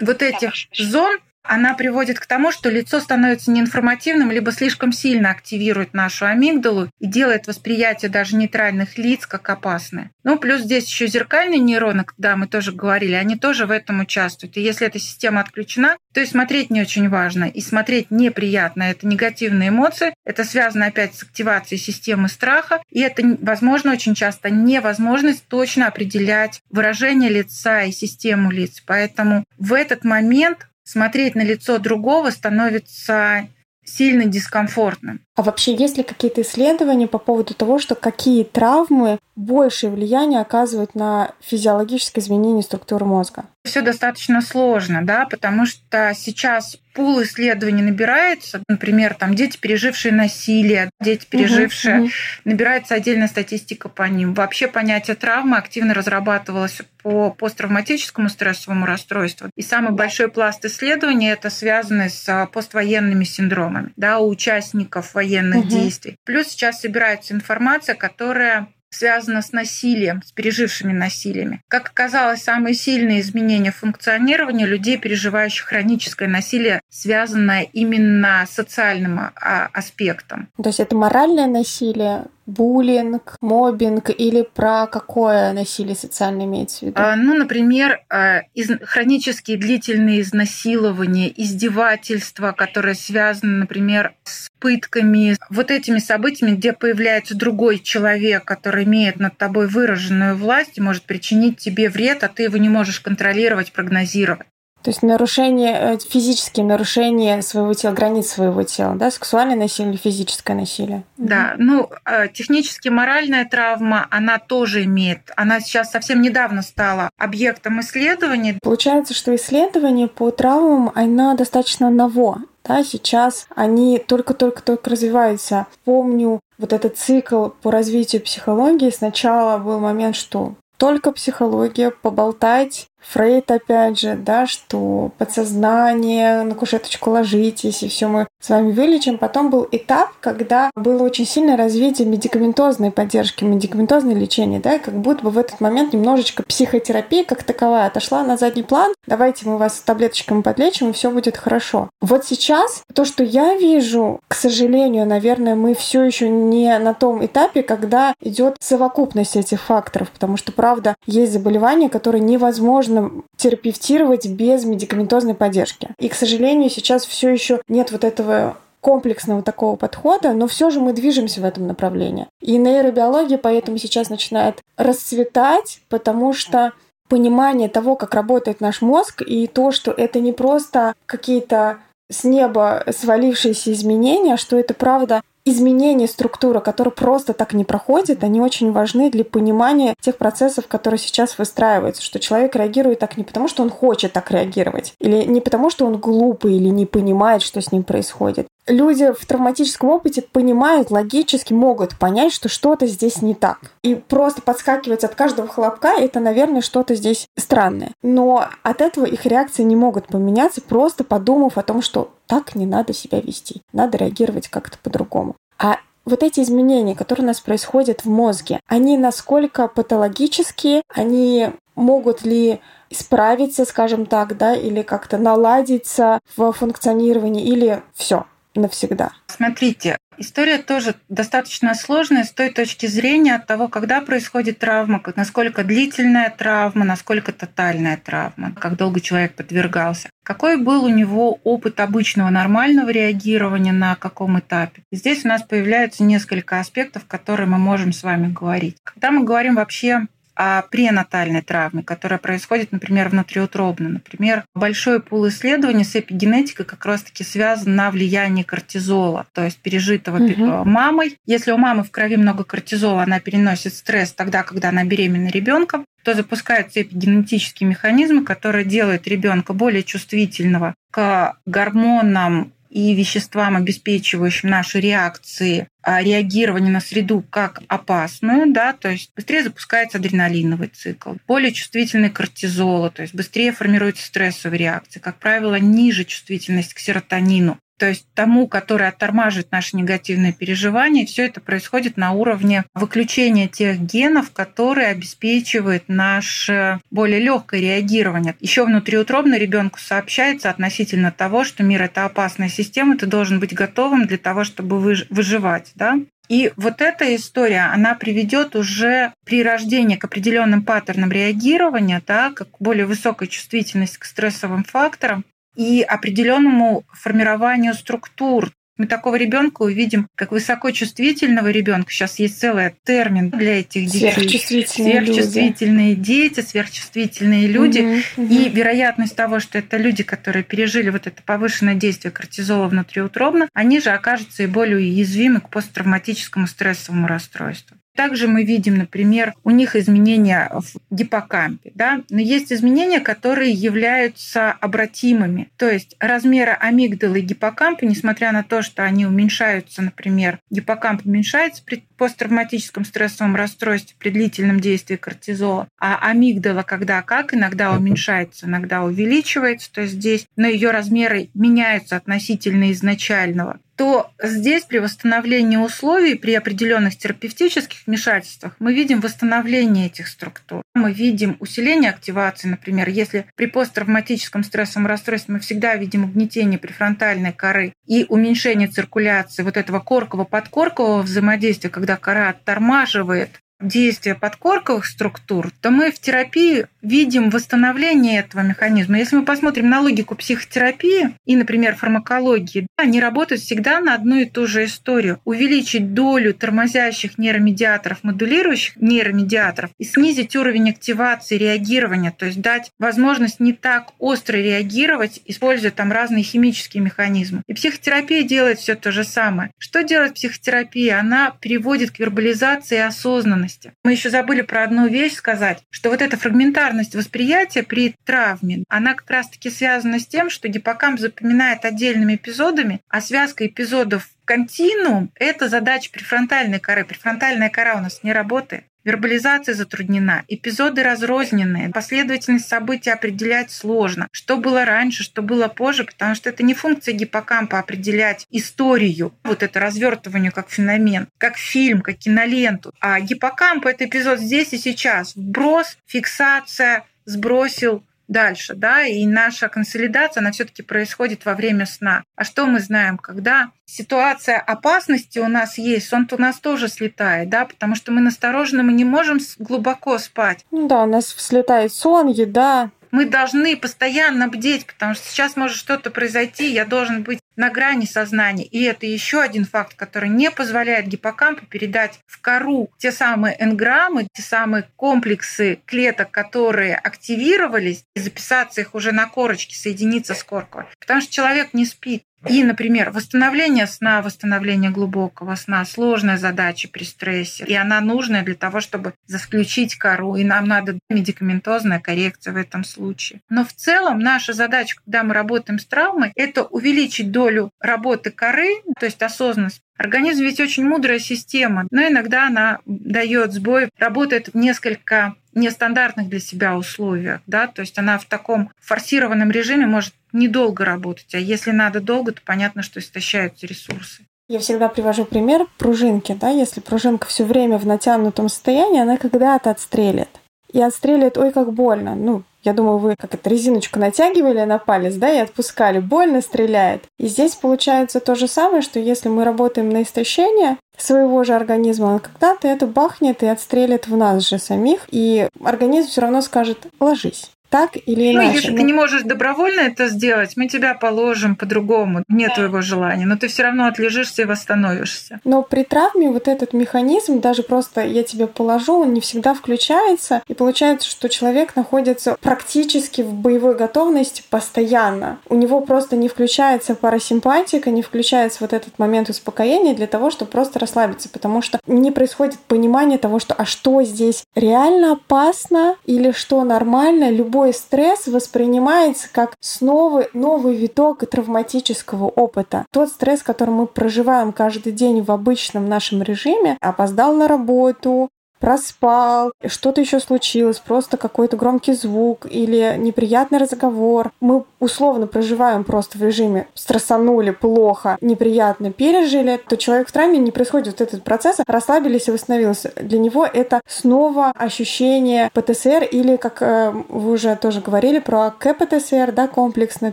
вот 0.00 0.22
этих 0.22 0.52
зон 0.76 1.18
она 1.44 1.74
приводит 1.74 2.18
к 2.18 2.26
тому, 2.26 2.50
что 2.50 2.70
лицо 2.70 3.00
становится 3.00 3.50
неинформативным, 3.50 4.30
либо 4.30 4.50
слишком 4.50 4.92
сильно 4.92 5.30
активирует 5.30 5.92
нашу 5.92 6.26
амигдалу 6.26 6.88
и 6.98 7.06
делает 7.06 7.46
восприятие 7.46 8.10
даже 8.10 8.36
нейтральных 8.36 8.96
лиц 8.96 9.26
как 9.26 9.48
опасное. 9.50 10.10
Ну, 10.24 10.38
плюс 10.38 10.62
здесь 10.62 10.88
еще 10.88 11.06
зеркальные 11.06 11.60
нейроны, 11.60 12.06
да, 12.16 12.36
мы 12.36 12.46
тоже 12.46 12.72
говорили, 12.72 13.12
они 13.12 13.36
тоже 13.36 13.66
в 13.66 13.70
этом 13.70 14.00
участвуют. 14.00 14.56
И 14.56 14.62
если 14.62 14.86
эта 14.86 14.98
система 14.98 15.42
отключена, 15.42 15.96
то 16.14 16.20
и 16.20 16.26
смотреть 16.26 16.70
не 16.70 16.80
очень 16.80 17.08
важно. 17.08 17.44
И 17.44 17.60
смотреть 17.60 18.10
неприятно. 18.10 18.84
Это 18.84 19.06
негативные 19.06 19.68
эмоции. 19.68 20.14
Это 20.24 20.44
связано 20.44 20.86
опять 20.86 21.14
с 21.14 21.24
активацией 21.24 21.78
системы 21.78 22.28
страха. 22.28 22.82
И 22.88 23.00
это, 23.00 23.22
возможно, 23.40 23.92
очень 23.92 24.14
часто 24.14 24.48
невозможность 24.48 25.46
точно 25.48 25.88
определять 25.88 26.60
выражение 26.70 27.30
лица 27.30 27.82
и 27.82 27.92
систему 27.92 28.50
лиц. 28.50 28.82
Поэтому 28.86 29.44
в 29.58 29.74
этот 29.74 30.04
момент 30.04 30.68
смотреть 30.84 31.34
на 31.34 31.42
лицо 31.42 31.78
другого 31.78 32.30
становится 32.30 33.48
сильно 33.84 34.24
дискомфортным. 34.24 35.20
А 35.36 35.42
вообще 35.42 35.74
есть 35.74 35.96
ли 35.96 36.02
какие-то 36.02 36.42
исследования 36.42 37.06
по 37.06 37.18
поводу 37.18 37.54
того, 37.54 37.78
что 37.78 37.94
какие 37.94 38.44
травмы 38.44 39.18
большее 39.36 39.90
влияние 39.90 40.40
оказывают 40.40 40.94
на 40.94 41.32
физиологическое 41.40 42.24
изменение 42.24 42.62
структуры 42.62 43.04
мозга? 43.04 43.44
Все 43.64 43.80
достаточно 43.80 44.42
сложно, 44.42 45.00
да, 45.02 45.24
потому 45.24 45.64
что 45.64 46.12
сейчас 46.14 46.76
пул 46.94 47.22
исследований 47.22 47.82
набирается, 47.82 48.62
например, 48.68 49.14
там 49.14 49.34
дети, 49.34 49.58
пережившие 49.58 50.12
насилие, 50.12 50.90
дети, 51.00 51.26
пережившие, 51.28 51.96
угу, 51.96 52.04
угу. 52.04 52.12
набирается 52.44 52.94
отдельная 52.94 53.26
статистика 53.26 53.88
по 53.88 54.04
ним. 54.04 54.34
Вообще 54.34 54.68
понятие 54.68 55.16
травмы 55.16 55.56
активно 55.56 55.94
разрабатывалось 55.94 56.82
по 57.02 57.30
посттравматическому 57.30 58.28
стрессовому 58.28 58.86
расстройству. 58.86 59.50
И 59.56 59.62
самый 59.62 59.92
большой 59.92 60.28
пласт 60.28 60.64
исследований 60.64 61.28
это 61.28 61.50
связано 61.50 62.08
с 62.08 62.48
поствоенными 62.52 63.24
синдромами, 63.24 63.92
да, 63.96 64.18
у 64.18 64.28
участников 64.28 65.14
военных 65.14 65.60
угу. 65.60 65.68
действий. 65.68 66.16
Плюс 66.24 66.48
сейчас 66.48 66.80
собирается 66.80 67.34
информация, 67.34 67.94
которая 67.94 68.68
связана 68.94 69.42
с 69.42 69.52
насилием, 69.52 70.22
с 70.22 70.32
пережившими 70.32 70.92
насилиями. 70.92 71.62
Как 71.68 71.88
оказалось, 71.88 72.42
самые 72.42 72.74
сильные 72.74 73.20
изменения 73.20 73.72
функционирования 73.72 74.66
людей, 74.66 74.96
переживающих 74.98 75.66
хроническое 75.66 76.28
насилие, 76.28 76.80
связано 76.88 77.62
именно 77.62 78.44
с 78.48 78.54
социальным 78.54 79.18
а, 79.18 79.68
аспектом. 79.72 80.48
То 80.62 80.68
есть 80.68 80.80
это 80.80 80.94
моральное 80.96 81.46
насилие, 81.46 82.24
буллинг, 82.46 83.36
мобинг 83.40 84.10
или 84.10 84.42
про 84.42 84.86
какое 84.86 85.52
насилие 85.52 85.94
социальное 85.94 86.46
имеется 86.46 86.78
в 86.78 86.82
виду? 86.82 86.94
А, 86.96 87.16
ну, 87.16 87.34
например, 87.34 88.00
а, 88.10 88.42
из, 88.54 88.70
хронические 88.82 89.56
длительные 89.56 90.20
изнасилования, 90.20 91.32
издевательства, 91.34 92.52
которые 92.52 92.94
связаны, 92.94 93.58
например, 93.58 94.14
с 94.24 94.50
пытками, 94.58 95.36
вот 95.50 95.70
этими 95.70 95.98
событиями, 95.98 96.56
где 96.56 96.72
появляется 96.72 97.36
другой 97.36 97.78
человек, 97.78 98.44
который 98.44 98.84
имеет 98.84 99.18
над 99.18 99.36
тобой 99.36 99.68
выраженную 99.68 100.36
власть 100.36 100.78
и 100.78 100.80
может 100.80 101.04
причинить 101.04 101.58
тебе 101.58 101.88
вред, 101.88 102.24
а 102.24 102.28
ты 102.28 102.44
его 102.44 102.56
не 102.56 102.68
можешь 102.68 103.00
контролировать, 103.00 103.72
прогнозировать. 103.72 104.46
То 104.84 104.90
есть 104.90 105.02
нарушение, 105.02 105.94
э, 105.94 105.98
физические 105.98 106.66
нарушения 106.66 107.40
своего 107.40 107.72
тела, 107.72 107.94
границ 107.94 108.28
своего 108.28 108.64
тела, 108.64 108.94
да, 108.96 109.10
сексуальное 109.10 109.56
насилие 109.56 109.92
или 109.92 109.98
физическое 109.98 110.54
насилие. 110.54 111.04
Да, 111.16 111.54
ну, 111.56 111.88
э, 112.04 112.28
технически 112.28 112.90
моральная 112.90 113.46
травма, 113.46 114.06
она 114.10 114.38
тоже 114.38 114.84
имеет, 114.84 115.32
она 115.36 115.60
сейчас 115.60 115.90
совсем 115.90 116.20
недавно 116.20 116.60
стала 116.60 117.08
объектом 117.16 117.80
исследований. 117.80 118.58
Получается, 118.62 119.14
что 119.14 119.34
исследование 119.34 120.06
по 120.06 120.30
травмам, 120.30 120.92
она 120.94 121.34
достаточно 121.34 121.88
ново. 121.88 122.42
Да, 122.62 122.84
сейчас 122.84 123.46
они 123.56 123.98
только-только-только 123.98 124.90
развиваются. 124.90 125.66
Помню 125.84 126.40
вот 126.58 126.74
этот 126.74 126.98
цикл 126.98 127.48
по 127.48 127.70
развитию 127.70 128.22
психологии. 128.22 128.90
Сначала 128.90 129.58
был 129.58 129.80
момент, 129.80 130.16
что 130.16 130.54
только 130.76 131.12
психология, 131.12 131.90
поболтать, 131.90 132.88
Фрейд, 133.10 133.50
опять 133.50 134.00
же, 134.00 134.16
да, 134.16 134.46
что 134.46 135.10
подсознание, 135.18 136.42
на 136.42 136.54
кушеточку 136.54 137.10
ложитесь, 137.10 137.82
и 137.82 137.88
все 137.88 138.08
мы 138.08 138.26
с 138.40 138.48
вами 138.48 138.72
вылечим. 138.72 139.18
Потом 139.18 139.50
был 139.50 139.68
этап, 139.70 140.10
когда 140.20 140.70
было 140.74 141.02
очень 141.02 141.26
сильное 141.26 141.56
развитие 141.56 142.08
медикаментозной 142.08 142.90
поддержки, 142.90 143.44
медикаментозное 143.44 144.14
лечение, 144.14 144.60
да, 144.60 144.74
и 144.74 144.78
как 144.78 144.94
будто 144.94 145.24
бы 145.24 145.30
в 145.30 145.38
этот 145.38 145.60
момент 145.60 145.92
немножечко 145.92 146.42
психотерапия 146.42 147.24
как 147.24 147.42
таковая 147.42 147.86
отошла 147.86 148.22
на 148.24 148.36
задний 148.36 148.62
план. 148.62 148.92
Давайте 149.06 149.48
мы 149.48 149.58
вас 149.58 149.80
таблеточками 149.80 150.42
подлечим, 150.42 150.90
и 150.90 150.92
все 150.92 151.10
будет 151.10 151.36
хорошо. 151.36 151.90
Вот 152.00 152.24
сейчас 152.24 152.82
то, 152.94 153.04
что 153.04 153.22
я 153.22 153.54
вижу, 153.54 154.20
к 154.28 154.34
сожалению, 154.34 155.06
наверное, 155.06 155.54
мы 155.54 155.74
все 155.74 156.02
еще 156.02 156.28
не 156.28 156.78
на 156.78 156.94
том 156.94 157.24
этапе, 157.24 157.62
когда 157.62 158.14
идет 158.20 158.56
совокупность 158.60 159.36
этих 159.36 159.60
факторов, 159.60 160.10
потому 160.10 160.36
что, 160.36 160.52
правда, 160.52 160.94
есть 161.06 161.32
заболевания, 161.32 161.88
которые 161.88 162.22
невозможно 162.22 162.93
можно 162.94 163.22
терапевтировать 163.36 164.26
без 164.26 164.64
медикаментозной 164.64 165.34
поддержки. 165.34 165.88
И, 165.98 166.08
к 166.08 166.14
сожалению, 166.14 166.70
сейчас 166.70 167.04
все 167.04 167.30
еще 167.30 167.60
нет 167.68 167.92
вот 167.92 168.04
этого 168.04 168.56
комплексного 168.80 169.42
такого 169.42 169.76
подхода, 169.76 170.34
но 170.34 170.46
все 170.46 170.68
же 170.70 170.78
мы 170.78 170.92
движемся 170.92 171.40
в 171.40 171.44
этом 171.44 171.66
направлении. 171.66 172.26
И 172.40 172.58
нейробиология 172.58 173.38
поэтому 173.38 173.78
сейчас 173.78 174.10
начинает 174.10 174.60
расцветать, 174.76 175.80
потому 175.88 176.34
что 176.34 176.72
понимание 177.08 177.68
того, 177.68 177.96
как 177.96 178.14
работает 178.14 178.60
наш 178.60 178.82
мозг, 178.82 179.22
и 179.22 179.46
то, 179.46 179.72
что 179.72 179.90
это 179.90 180.20
не 180.20 180.32
просто 180.32 180.94
какие-то 181.06 181.78
с 182.10 182.24
неба 182.24 182.84
свалившиеся 182.94 183.72
изменения, 183.72 184.36
что 184.36 184.58
это 184.58 184.74
правда 184.74 185.22
изменения 185.46 186.08
структуры, 186.08 186.60
которые 186.60 186.92
просто 186.92 187.34
так 187.34 187.52
не 187.52 187.64
проходят, 187.64 188.24
они 188.24 188.40
очень 188.40 188.72
важны 188.72 189.10
для 189.10 189.24
понимания 189.24 189.94
тех 190.00 190.16
процессов, 190.16 190.66
которые 190.66 190.98
сейчас 190.98 191.38
выстраиваются, 191.38 192.02
что 192.02 192.18
человек 192.18 192.56
реагирует 192.56 192.98
так 192.98 193.16
не 193.16 193.24
потому, 193.24 193.48
что 193.48 193.62
он 193.62 193.70
хочет 193.70 194.12
так 194.12 194.30
реагировать, 194.30 194.94
или 195.00 195.24
не 195.24 195.40
потому, 195.40 195.70
что 195.70 195.86
он 195.86 195.98
глупый 195.98 196.54
или 196.54 196.68
не 196.68 196.86
понимает, 196.86 197.42
что 197.42 197.60
с 197.60 197.72
ним 197.72 197.82
происходит. 197.82 198.46
Люди 198.66 199.12
в 199.12 199.26
травматическом 199.26 199.90
опыте 199.90 200.22
понимают, 200.22 200.90
логически 200.90 201.52
могут 201.52 201.98
понять, 201.98 202.32
что 202.32 202.48
что-то 202.48 202.86
здесь 202.86 203.20
не 203.20 203.34
так. 203.34 203.58
И 203.82 203.94
просто 203.94 204.40
подскакивать 204.40 205.04
от 205.04 205.14
каждого 205.14 205.48
хлопка— 205.48 205.92
это, 205.98 206.18
наверное, 206.18 206.62
что-то 206.62 206.94
здесь 206.94 207.26
странное. 207.38 207.92
Но 208.02 208.46
от 208.62 208.80
этого 208.80 209.04
их 209.04 209.26
реакции 209.26 209.62
не 209.62 209.76
могут 209.76 210.06
поменяться, 210.06 210.62
просто 210.62 211.04
подумав 211.04 211.58
о 211.58 211.62
том, 211.62 211.82
что 211.82 212.14
так 212.26 212.54
не 212.54 212.64
надо 212.64 212.94
себя 212.94 213.20
вести. 213.20 213.60
Надо 213.72 213.98
реагировать 213.98 214.48
как-то 214.48 214.78
по-другому. 214.78 215.36
А 215.58 215.76
вот 216.06 216.22
эти 216.22 216.40
изменения, 216.40 216.94
которые 216.94 217.24
у 217.24 217.28
нас 217.28 217.40
происходят 217.40 218.04
в 218.04 218.08
мозге, 218.08 218.60
они 218.66 218.96
насколько 218.96 219.68
патологические, 219.68 220.82
они 220.88 221.50
могут 221.74 222.24
ли 222.24 222.60
исправиться, 222.90 223.64
скажем 223.64 224.06
так, 224.06 224.36
да, 224.36 224.54
или 224.54 224.82
как-то 224.82 225.18
наладиться 225.18 226.20
в 226.36 226.52
функционировании, 226.52 227.44
или 227.44 227.82
все, 227.94 228.26
навсегда? 228.54 229.12
Смотрите, 229.26 229.96
история 230.16 230.58
тоже 230.58 230.94
достаточно 231.08 231.74
сложная 231.74 232.24
с 232.24 232.32
той 232.32 232.50
точки 232.50 232.86
зрения 232.86 233.34
от 233.34 233.46
того, 233.46 233.68
когда 233.68 234.00
происходит 234.00 234.58
травма, 234.58 235.02
насколько 235.16 235.64
длительная 235.64 236.30
травма, 236.30 236.84
насколько 236.84 237.32
тотальная 237.32 237.96
травма, 237.96 238.52
как 238.52 238.76
долго 238.76 239.00
человек 239.00 239.34
подвергался. 239.34 240.08
Какой 240.24 240.56
был 240.56 240.84
у 240.84 240.88
него 240.88 241.38
опыт 241.44 241.80
обычного 241.80 242.30
нормального 242.30 242.90
реагирования 242.90 243.72
на 243.72 243.94
каком 243.94 244.38
этапе? 244.38 244.82
Здесь 244.90 245.24
у 245.24 245.28
нас 245.28 245.42
появляются 245.42 246.02
несколько 246.02 246.60
аспектов, 246.60 247.04
которые 247.06 247.46
мы 247.46 247.58
можем 247.58 247.92
с 247.92 248.02
вами 248.02 248.32
говорить. 248.32 248.76
Когда 248.84 249.10
мы 249.10 249.24
говорим 249.24 249.56
вообще 249.56 250.06
о 250.34 250.62
пренатальной 250.62 251.42
травме, 251.42 251.82
которая 251.82 252.18
происходит, 252.18 252.72
например, 252.72 253.08
внутриутробно. 253.08 253.88
Например, 253.88 254.44
большой 254.54 255.00
пул 255.00 255.28
исследований 255.28 255.84
с 255.84 255.94
эпигенетикой 255.96 256.66
как 256.66 256.84
раз-таки 256.86 257.24
связан 257.24 257.76
на 257.76 257.90
влиянии 257.90 258.42
кортизола, 258.42 259.26
то 259.32 259.44
есть 259.44 259.58
пережитого 259.58 260.18
угу. 260.18 260.64
мамой. 260.64 261.18
Если 261.26 261.52
у 261.52 261.56
мамы 261.56 261.84
в 261.84 261.90
крови 261.90 262.16
много 262.16 262.44
кортизола, 262.44 263.02
она 263.02 263.20
переносит 263.20 263.74
стресс 263.74 264.12
тогда, 264.12 264.42
когда 264.42 264.70
она 264.70 264.84
беременна 264.84 265.28
ребенком, 265.28 265.84
то 266.04 266.14
запускаются 266.14 266.82
эпигенетические 266.82 267.68
механизмы, 267.68 268.24
которые 268.24 268.64
делают 268.64 269.08
ребенка 269.08 269.54
более 269.54 269.82
чувствительного 269.82 270.74
к 270.90 271.36
гормонам 271.46 272.52
и 272.74 272.92
веществам, 272.92 273.56
обеспечивающим 273.56 274.50
наши 274.50 274.80
реакции 274.80 275.68
а, 275.80 276.02
реагирование 276.02 276.72
на 276.72 276.80
среду 276.80 277.24
как 277.30 277.62
опасную, 277.68 278.52
да, 278.52 278.72
то 278.72 278.90
есть 278.90 279.12
быстрее 279.14 279.44
запускается 279.44 279.98
адреналиновый 279.98 280.68
цикл, 280.68 281.12
более 281.28 281.52
чувствительный 281.52 282.10
кортизола, 282.10 282.90
то 282.90 283.02
есть 283.02 283.14
быстрее 283.14 283.52
формируется 283.52 284.04
стрессовые 284.04 284.58
реакции, 284.58 284.98
как 284.98 285.20
правило, 285.20 285.54
ниже 285.54 286.04
чувствительность 286.04 286.74
к 286.74 286.80
серотонину, 286.80 287.60
то 287.78 287.86
есть 287.88 288.06
тому, 288.14 288.46
который 288.46 288.88
оттормаживает 288.88 289.50
наши 289.50 289.76
негативные 289.76 290.32
переживания, 290.32 291.06
все 291.06 291.26
это 291.26 291.40
происходит 291.40 291.96
на 291.96 292.12
уровне 292.12 292.64
выключения 292.74 293.48
тех 293.48 293.80
генов, 293.80 294.32
которые 294.32 294.88
обеспечивают 294.88 295.84
наше 295.88 296.80
более 296.90 297.20
легкое 297.20 297.60
реагирование. 297.60 298.36
Еще 298.40 298.64
внутриутробно 298.64 299.38
ребенку 299.38 299.78
сообщается 299.80 300.50
относительно 300.50 301.10
того, 301.10 301.44
что 301.44 301.62
мир 301.62 301.82
это 301.82 302.04
опасная 302.04 302.48
система, 302.48 302.96
ты 302.96 303.06
должен 303.06 303.40
быть 303.40 303.54
готовым 303.54 304.06
для 304.06 304.18
того, 304.18 304.44
чтобы 304.44 304.78
выживать. 305.10 305.72
Да? 305.74 305.98
И 306.28 306.52
вот 306.56 306.80
эта 306.80 307.14
история, 307.14 307.70
она 307.72 307.94
приведет 307.94 308.56
уже 308.56 309.12
при 309.24 309.42
рождении 309.42 309.96
к 309.96 310.04
определенным 310.04 310.62
паттернам 310.62 311.12
реагирования, 311.12 312.02
да, 312.06 312.30
как 312.30 312.48
более 312.60 312.86
высокой 312.86 313.28
чувствительности 313.28 313.98
к 313.98 314.04
стрессовым 314.04 314.64
факторам, 314.64 315.24
и 315.54 315.82
определенному 315.82 316.84
формированию 316.92 317.74
структур. 317.74 318.50
Мы 318.76 318.88
такого 318.88 319.14
ребенка 319.14 319.62
увидим, 319.62 320.08
как 320.16 320.32
высокочувствительного 320.32 321.48
ребенка. 321.48 321.92
Сейчас 321.92 322.18
есть 322.18 322.40
целый 322.40 322.72
термин 322.82 323.30
для 323.30 323.60
этих 323.60 323.86
детей. 323.86 324.12
Сверхчувствительные, 324.12 324.92
сверхчувствительные 325.04 325.90
люди. 325.90 326.02
дети, 326.02 326.40
сверхчувствительные 326.40 327.46
люди. 327.46 327.78
Угу, 327.78 328.24
угу. 328.24 328.34
И 328.34 328.48
вероятность 328.48 329.14
того, 329.14 329.38
что 329.38 329.58
это 329.58 329.76
люди, 329.76 330.02
которые 330.02 330.42
пережили 330.42 330.90
вот 330.90 331.06
это 331.06 331.22
повышенное 331.22 331.76
действие 331.76 332.10
кортизола 332.10 332.66
внутриутробно, 332.66 333.48
они 333.54 333.80
же 333.80 333.90
окажутся 333.90 334.42
и 334.42 334.46
более 334.46 334.78
уязвимы 334.78 335.40
к 335.40 335.50
посттравматическому 335.50 336.48
стрессовому 336.48 337.06
расстройству. 337.06 337.76
Также 337.94 338.26
мы 338.26 338.44
видим, 338.44 338.76
например, 338.76 339.34
у 339.44 339.50
них 339.50 339.76
изменения 339.76 340.50
в 340.52 340.94
гиппокампе, 340.94 341.72
да? 341.74 342.02
но 342.10 342.20
есть 342.20 342.52
изменения, 342.52 343.00
которые 343.00 343.52
являются 343.52 344.50
обратимыми. 344.50 345.50
То 345.56 345.70
есть 345.70 345.94
размеры 346.00 346.52
амигдалы 346.52 347.20
и 347.20 347.22
гиппокампа, 347.22 347.84
несмотря 347.84 348.32
на 348.32 348.42
то, 348.42 348.62
что 348.62 348.82
они 348.82 349.06
уменьшаются, 349.06 349.82
например, 349.82 350.40
гиппокамп 350.50 351.06
уменьшается 351.06 351.62
при 351.64 351.84
посттравматическом 351.96 352.84
стрессовом 352.84 353.36
расстройстве 353.36 353.96
при 353.98 354.10
длительном 354.10 354.60
действии 354.60 354.96
кортизола, 354.96 355.68
а 355.78 355.98
амигдала 356.10 356.62
когда 356.62 357.02
как, 357.02 357.34
иногда 357.34 357.72
уменьшается, 357.72 358.46
иногда 358.46 358.82
увеличивается, 358.82 359.72
то 359.72 359.82
есть 359.82 359.94
здесь, 359.94 360.26
но 360.36 360.46
ее 360.46 360.70
размеры 360.70 361.30
меняются 361.34 361.96
относительно 361.96 362.72
изначального 362.72 363.58
то 363.76 364.12
здесь 364.22 364.64
при 364.64 364.78
восстановлении 364.78 365.56
условий, 365.56 366.14
при 366.14 366.34
определенных 366.34 366.96
терапевтических 366.96 367.86
вмешательствах 367.86 368.54
мы 368.58 368.72
видим 368.72 369.00
восстановление 369.00 369.86
этих 369.86 370.08
структур. 370.08 370.62
Мы 370.74 370.92
видим 370.92 371.36
усиление 371.40 371.90
активации, 371.90 372.48
например, 372.48 372.88
если 372.88 373.26
при 373.34 373.46
посттравматическом 373.46 374.44
стрессовом 374.44 374.86
расстройстве 374.86 375.34
мы 375.34 375.40
всегда 375.40 375.74
видим 375.76 376.04
угнетение 376.04 376.58
префронтальной 376.58 377.32
коры 377.32 377.72
и 377.86 378.06
уменьшение 378.08 378.68
циркуляции 378.68 379.42
вот 379.42 379.56
этого 379.56 379.80
корково-подкоркового 379.80 381.02
взаимодействия, 381.02 381.70
когда 381.84 381.98
кора 381.98 382.30
оттормаживает 382.30 383.42
действия 383.66 384.14
подкорковых 384.14 384.86
структур, 384.86 385.50
то 385.60 385.70
мы 385.70 385.90
в 385.90 385.98
терапии 385.98 386.66
видим 386.82 387.30
восстановление 387.30 388.20
этого 388.20 388.42
механизма. 388.42 388.98
Если 388.98 389.16
мы 389.16 389.24
посмотрим 389.24 389.68
на 389.68 389.80
логику 389.80 390.14
психотерапии 390.14 391.10
и, 391.24 391.36
например, 391.36 391.74
фармакологии, 391.74 392.66
они 392.76 393.00
работают 393.00 393.40
всегда 393.42 393.80
на 393.80 393.94
одну 393.94 394.16
и 394.16 394.26
ту 394.26 394.46
же 394.46 394.64
историю. 394.64 395.20
Увеличить 395.24 395.94
долю 395.94 396.34
тормозящих 396.34 397.18
нейромедиаторов, 397.18 398.04
модулирующих 398.04 398.76
нейромедиаторов 398.76 399.70
и 399.78 399.84
снизить 399.84 400.36
уровень 400.36 400.70
активации, 400.70 401.36
реагирования, 401.36 402.14
то 402.16 402.26
есть 402.26 402.40
дать 402.40 402.70
возможность 402.78 403.40
не 403.40 403.52
так 403.52 403.92
остро 403.98 404.36
реагировать, 404.36 405.20
используя 405.24 405.70
там 405.70 405.90
разные 405.90 406.22
химические 406.22 406.82
механизмы. 406.82 407.42
И 407.46 407.54
психотерапия 407.54 408.22
делает 408.22 408.58
все 408.58 408.74
то 408.74 408.92
же 408.92 409.04
самое. 409.04 409.50
Что 409.58 409.82
делает 409.82 410.14
психотерапия? 410.14 411.00
Она 411.00 411.32
переводит 411.40 411.90
к 411.90 411.98
вербализации 411.98 412.78
осознанности 412.78 413.53
осознанности. 413.54 413.72
Мы 413.84 413.92
еще 413.92 414.10
забыли 414.10 414.42
про 414.42 414.64
одну 414.64 414.88
вещь 414.88 415.14
сказать, 415.14 415.62
что 415.70 415.90
вот 415.90 416.02
эта 416.02 416.16
фрагментарность 416.16 416.94
восприятия 416.94 417.62
при 417.62 417.94
травме, 418.04 418.64
она 418.68 418.94
как 418.94 419.10
раз-таки 419.10 419.50
связана 419.50 419.98
с 419.98 420.06
тем, 420.06 420.30
что 420.30 420.48
гиппокамп 420.48 420.98
запоминает 420.98 421.64
отдельными 421.64 422.16
эпизодами, 422.16 422.80
а 422.88 423.00
связка 423.00 423.46
эпизодов 423.46 424.08
континуум– 424.24 425.10
это 425.14 425.48
задача 425.48 425.90
префронтальной 425.90 426.60
коры. 426.60 426.84
Префронтальная 426.84 427.50
кора 427.50 427.76
у 427.76 427.80
нас 427.80 428.02
не 428.02 428.12
работает. 428.12 428.64
Вербализация 428.84 429.54
затруднена, 429.54 430.24
эпизоды 430.28 430.82
разрозненные, 430.82 431.70
последовательность 431.70 432.46
событий 432.46 432.90
определять 432.90 433.50
сложно. 433.50 434.08
Что 434.12 434.36
было 434.36 434.66
раньше, 434.66 435.02
что 435.02 435.22
было 435.22 435.48
позже, 435.48 435.84
потому 435.84 436.14
что 436.14 436.28
это 436.28 436.42
не 436.42 436.52
функция 436.52 436.92
гиппокампа 436.92 437.58
определять 437.58 438.26
историю, 438.30 439.14
вот 439.24 439.42
это 439.42 439.58
развертывание 439.58 440.30
как 440.30 440.50
феномен, 440.50 441.08
как 441.16 441.38
фильм, 441.38 441.80
как 441.80 441.96
киноленту. 441.96 442.74
А 442.78 443.00
гиппокамп— 443.00 443.64
это 443.66 443.86
эпизод 443.86 444.20
здесь 444.20 444.52
и 444.52 444.58
сейчас. 444.58 445.16
Вброс, 445.16 445.78
фиксация, 445.86 446.84
сбросил, 447.06 447.82
дальше, 448.08 448.54
да, 448.54 448.84
и 448.84 449.06
наша 449.06 449.48
консолидация, 449.48 450.20
она 450.20 450.32
все-таки 450.32 450.62
происходит 450.62 451.24
во 451.24 451.34
время 451.34 451.66
сна. 451.66 452.02
А 452.16 452.24
что 452.24 452.46
мы 452.46 452.60
знаем, 452.60 452.98
когда 452.98 453.50
ситуация 453.64 454.38
опасности 454.38 455.18
у 455.18 455.28
нас 455.28 455.58
есть, 455.58 455.88
сон 455.88 456.08
у 456.10 456.20
нас 456.20 456.38
тоже 456.38 456.68
слетает, 456.68 457.28
да, 457.28 457.46
потому 457.46 457.74
что 457.74 457.92
мы 457.92 458.00
насторожены, 458.00 458.62
мы 458.62 458.72
не 458.72 458.84
можем 458.84 459.18
глубоко 459.38 459.98
спать. 459.98 460.44
Да, 460.50 460.82
у 460.82 460.86
нас 460.86 461.06
слетает 461.06 461.72
сон, 461.72 462.08
еда, 462.08 462.70
мы 462.94 463.06
должны 463.06 463.56
постоянно 463.56 464.28
бдеть, 464.28 464.66
потому 464.66 464.94
что 464.94 465.04
сейчас 465.08 465.34
может 465.34 465.56
что-то 465.56 465.90
произойти, 465.90 466.52
я 466.52 466.64
должен 466.64 467.02
быть 467.02 467.18
на 467.34 467.50
грани 467.50 467.86
сознания. 467.86 468.44
И 468.44 468.62
это 468.62 468.86
еще 468.86 469.20
один 469.20 469.46
факт, 469.46 469.74
который 469.74 470.08
не 470.08 470.30
позволяет 470.30 470.86
гиппокампу 470.86 471.44
передать 471.46 471.98
в 472.06 472.20
кору 472.20 472.70
те 472.78 472.92
самые 472.92 473.34
энграммы, 473.42 474.06
те 474.12 474.22
самые 474.22 474.68
комплексы 474.76 475.58
клеток, 475.66 476.12
которые 476.12 476.76
активировались, 476.76 477.82
и 477.96 478.00
записаться 478.00 478.60
их 478.60 478.76
уже 478.76 478.92
на 478.92 479.06
корочке, 479.08 479.56
соединиться 479.56 480.14
с 480.14 480.22
корковой. 480.22 480.66
Потому 480.78 481.00
что 481.00 481.12
человек 481.12 481.52
не 481.52 481.66
спит. 481.66 482.04
И, 482.28 482.42
например, 482.42 482.90
восстановление 482.90 483.66
сна, 483.66 484.02
восстановление 484.02 484.70
глубокого 484.70 485.34
сна– 485.34 485.64
сложная 485.66 486.16
задача 486.16 486.68
при 486.68 486.84
стрессе. 486.84 487.44
И 487.44 487.54
она 487.54 487.80
нужная 487.80 488.22
для 488.22 488.34
того, 488.34 488.60
чтобы 488.60 488.94
засключить 489.06 489.76
кору. 489.76 490.16
И 490.16 490.24
нам 490.24 490.46
надо 490.46 490.78
медикаментозная 490.88 491.80
коррекция 491.80 492.32
в 492.32 492.36
этом 492.36 492.64
случае. 492.64 493.20
Но 493.28 493.44
в 493.44 493.52
целом 493.52 493.98
наша 493.98 494.32
задача, 494.32 494.76
когда 494.84 495.02
мы 495.02 495.14
работаем 495.14 495.58
с 495.58 495.66
травмой, 495.66 496.12
это 496.16 496.44
увеличить 496.44 497.10
долю 497.10 497.50
работы 497.60 498.10
коры, 498.10 498.62
то 498.78 498.86
есть 498.86 499.02
осознанность 499.02 499.60
Организм 499.76 500.22
ведь 500.22 500.38
очень 500.38 500.64
мудрая 500.64 501.00
система, 501.00 501.66
но 501.70 501.82
иногда 501.88 502.28
она 502.28 502.60
дает 502.64 503.32
сбой, 503.32 503.70
работает 503.76 504.28
в 504.28 504.36
несколько 504.36 505.16
нестандартных 505.34 506.08
для 506.08 506.20
себя 506.20 506.56
условиях, 506.56 507.20
да, 507.26 507.48
то 507.48 507.60
есть 507.60 507.76
она 507.76 507.98
в 507.98 508.04
таком 508.04 508.52
форсированном 508.60 509.32
режиме 509.32 509.66
может 509.66 509.92
недолго 510.14 510.64
работать, 510.64 511.14
а 511.14 511.18
если 511.18 511.50
надо 511.50 511.80
долго, 511.80 512.12
то 512.12 512.20
понятно, 512.24 512.62
что 512.62 512.80
истощаются 512.80 513.46
ресурсы. 513.46 514.06
Я 514.26 514.38
всегда 514.38 514.68
привожу 514.68 515.04
пример 515.04 515.46
пружинки, 515.58 516.16
да, 516.18 516.30
если 516.30 516.60
пружинка 516.60 517.06
все 517.06 517.24
время 517.24 517.58
в 517.58 517.66
натянутом 517.66 518.30
состоянии, 518.30 518.80
она 518.80 518.96
когда-то 518.96 519.50
отстрелит. 519.50 520.08
И 520.50 520.62
отстреливает, 520.62 521.18
ой, 521.18 521.32
как 521.32 521.52
больно. 521.52 521.94
Ну, 521.94 522.22
я 522.42 522.54
думаю, 522.54 522.78
вы 522.78 522.94
как 522.96 523.12
это 523.12 523.28
резиночку 523.28 523.78
натягивали 523.78 524.44
на 524.44 524.58
палец, 524.58 524.94
да, 524.94 525.12
и 525.12 525.18
отпускали. 525.18 525.80
Больно 525.80 526.22
стреляет. 526.22 526.84
И 526.98 527.08
здесь 527.08 527.34
получается 527.34 528.00
то 528.00 528.14
же 528.14 528.28
самое, 528.28 528.62
что 528.62 528.78
если 528.78 529.08
мы 529.08 529.24
работаем 529.24 529.68
на 529.68 529.82
истощение 529.82 530.56
своего 530.78 531.24
же 531.24 531.34
организма, 531.34 531.86
он 531.86 531.98
когда-то 531.98 532.48
это 532.48 532.66
бахнет 532.66 533.22
и 533.22 533.26
отстрелит 533.26 533.88
в 533.88 533.96
нас 533.96 534.26
же 534.26 534.38
самих, 534.38 534.86
и 534.90 535.28
организм 535.42 535.88
все 535.88 536.00
равно 536.02 536.22
скажет 536.22 536.66
«ложись» 536.80 537.33
так 537.50 537.76
или 537.76 538.12
иначе. 538.12 538.28
Ну, 538.28 538.34
если 538.34 538.50
ну, 538.50 538.56
ты 538.56 538.62
не 538.62 538.72
можешь 538.72 539.02
добровольно 539.02 539.60
это 539.60 539.88
сделать, 539.88 540.36
мы 540.36 540.48
тебя 540.48 540.74
положим 540.74 541.36
по-другому. 541.36 542.02
Нет 542.08 542.30
да. 542.30 542.34
твоего 542.34 542.60
желания, 542.60 543.06
но 543.06 543.16
ты 543.16 543.28
все 543.28 543.44
равно 543.44 543.66
отлежишься 543.66 544.22
и 544.22 544.24
восстановишься. 544.24 545.20
Но 545.24 545.42
при 545.42 545.62
травме 545.62 546.10
вот 546.10 546.28
этот 546.28 546.52
механизм, 546.52 547.20
даже 547.20 547.42
просто 547.42 547.82
я 547.82 548.02
тебя 548.02 548.26
положу, 548.26 548.80
он 548.80 548.92
не 548.92 549.00
всегда 549.00 549.34
включается, 549.34 550.22
и 550.26 550.34
получается, 550.34 550.88
что 550.88 551.08
человек 551.08 551.56
находится 551.56 552.16
практически 552.20 553.02
в 553.02 553.12
боевой 553.12 553.56
готовности 553.56 554.22
постоянно. 554.28 555.18
У 555.28 555.36
него 555.36 555.60
просто 555.60 555.96
не 555.96 556.08
включается 556.08 556.74
парасимпатика, 556.74 557.70
не 557.70 557.82
включается 557.82 558.38
вот 558.40 558.52
этот 558.52 558.78
момент 558.78 559.08
успокоения 559.10 559.74
для 559.74 559.86
того, 559.86 560.10
чтобы 560.10 560.30
просто 560.30 560.58
расслабиться, 560.58 561.08
потому 561.08 561.42
что 561.42 561.58
не 561.66 561.90
происходит 561.90 562.38
понимание 562.48 562.98
того, 562.98 563.18
что 563.18 563.34
а 563.34 563.44
что 563.44 563.82
здесь 563.82 564.24
реально 564.34 564.92
опасно 564.92 565.76
или 565.86 566.12
что 566.12 566.42
нормально, 566.44 567.10
любой 567.10 567.43
любой 567.44 567.52
стресс 567.52 568.06
воспринимается 568.06 569.08
как 569.12 569.34
снова 569.40 570.06
новый 570.14 570.56
виток 570.56 571.06
травматического 571.06 572.06
опыта. 572.06 572.64
Тот 572.72 572.88
стресс, 572.88 573.22
который 573.22 573.50
мы 573.50 573.66
проживаем 573.66 574.32
каждый 574.32 574.72
день 574.72 575.02
в 575.02 575.10
обычном 575.10 575.68
нашем 575.68 576.02
режиме, 576.02 576.56
опоздал 576.62 577.14
на 577.14 577.28
работу, 577.28 578.08
проспал, 578.38 579.32
что-то 579.46 579.80
еще 579.80 580.00
случилось, 580.00 580.58
просто 580.58 580.96
какой-то 580.96 581.36
громкий 581.36 581.72
звук 581.72 582.26
или 582.28 582.76
неприятный 582.78 583.38
разговор. 583.38 584.12
Мы 584.20 584.44
условно 584.60 585.06
проживаем 585.06 585.64
просто 585.64 585.98
в 585.98 586.02
режиме 586.02 586.48
стрессанули, 586.54 587.30
плохо, 587.30 587.96
неприятно 588.00 588.72
пережили, 588.72 589.40
то 589.48 589.56
человек 589.56 589.88
в 589.88 589.92
травме 589.92 590.18
не 590.18 590.30
происходит 590.30 590.68
вот 590.68 590.80
этот 590.80 591.04
процесс, 591.04 591.38
расслабились 591.46 592.08
и 592.08 592.10
восстановился. 592.10 592.72
Для 592.76 592.98
него 592.98 593.26
это 593.26 593.60
снова 593.66 594.32
ощущение 594.34 595.30
ПТСР 595.32 595.84
или, 595.90 596.16
как 596.16 596.42
э, 596.42 596.72
вы 596.88 597.12
уже 597.12 597.36
тоже 597.36 597.60
говорили, 597.60 597.98
про 597.98 598.30
КПТСР, 598.30 599.12
да, 599.12 599.28
комплексное 599.28 599.92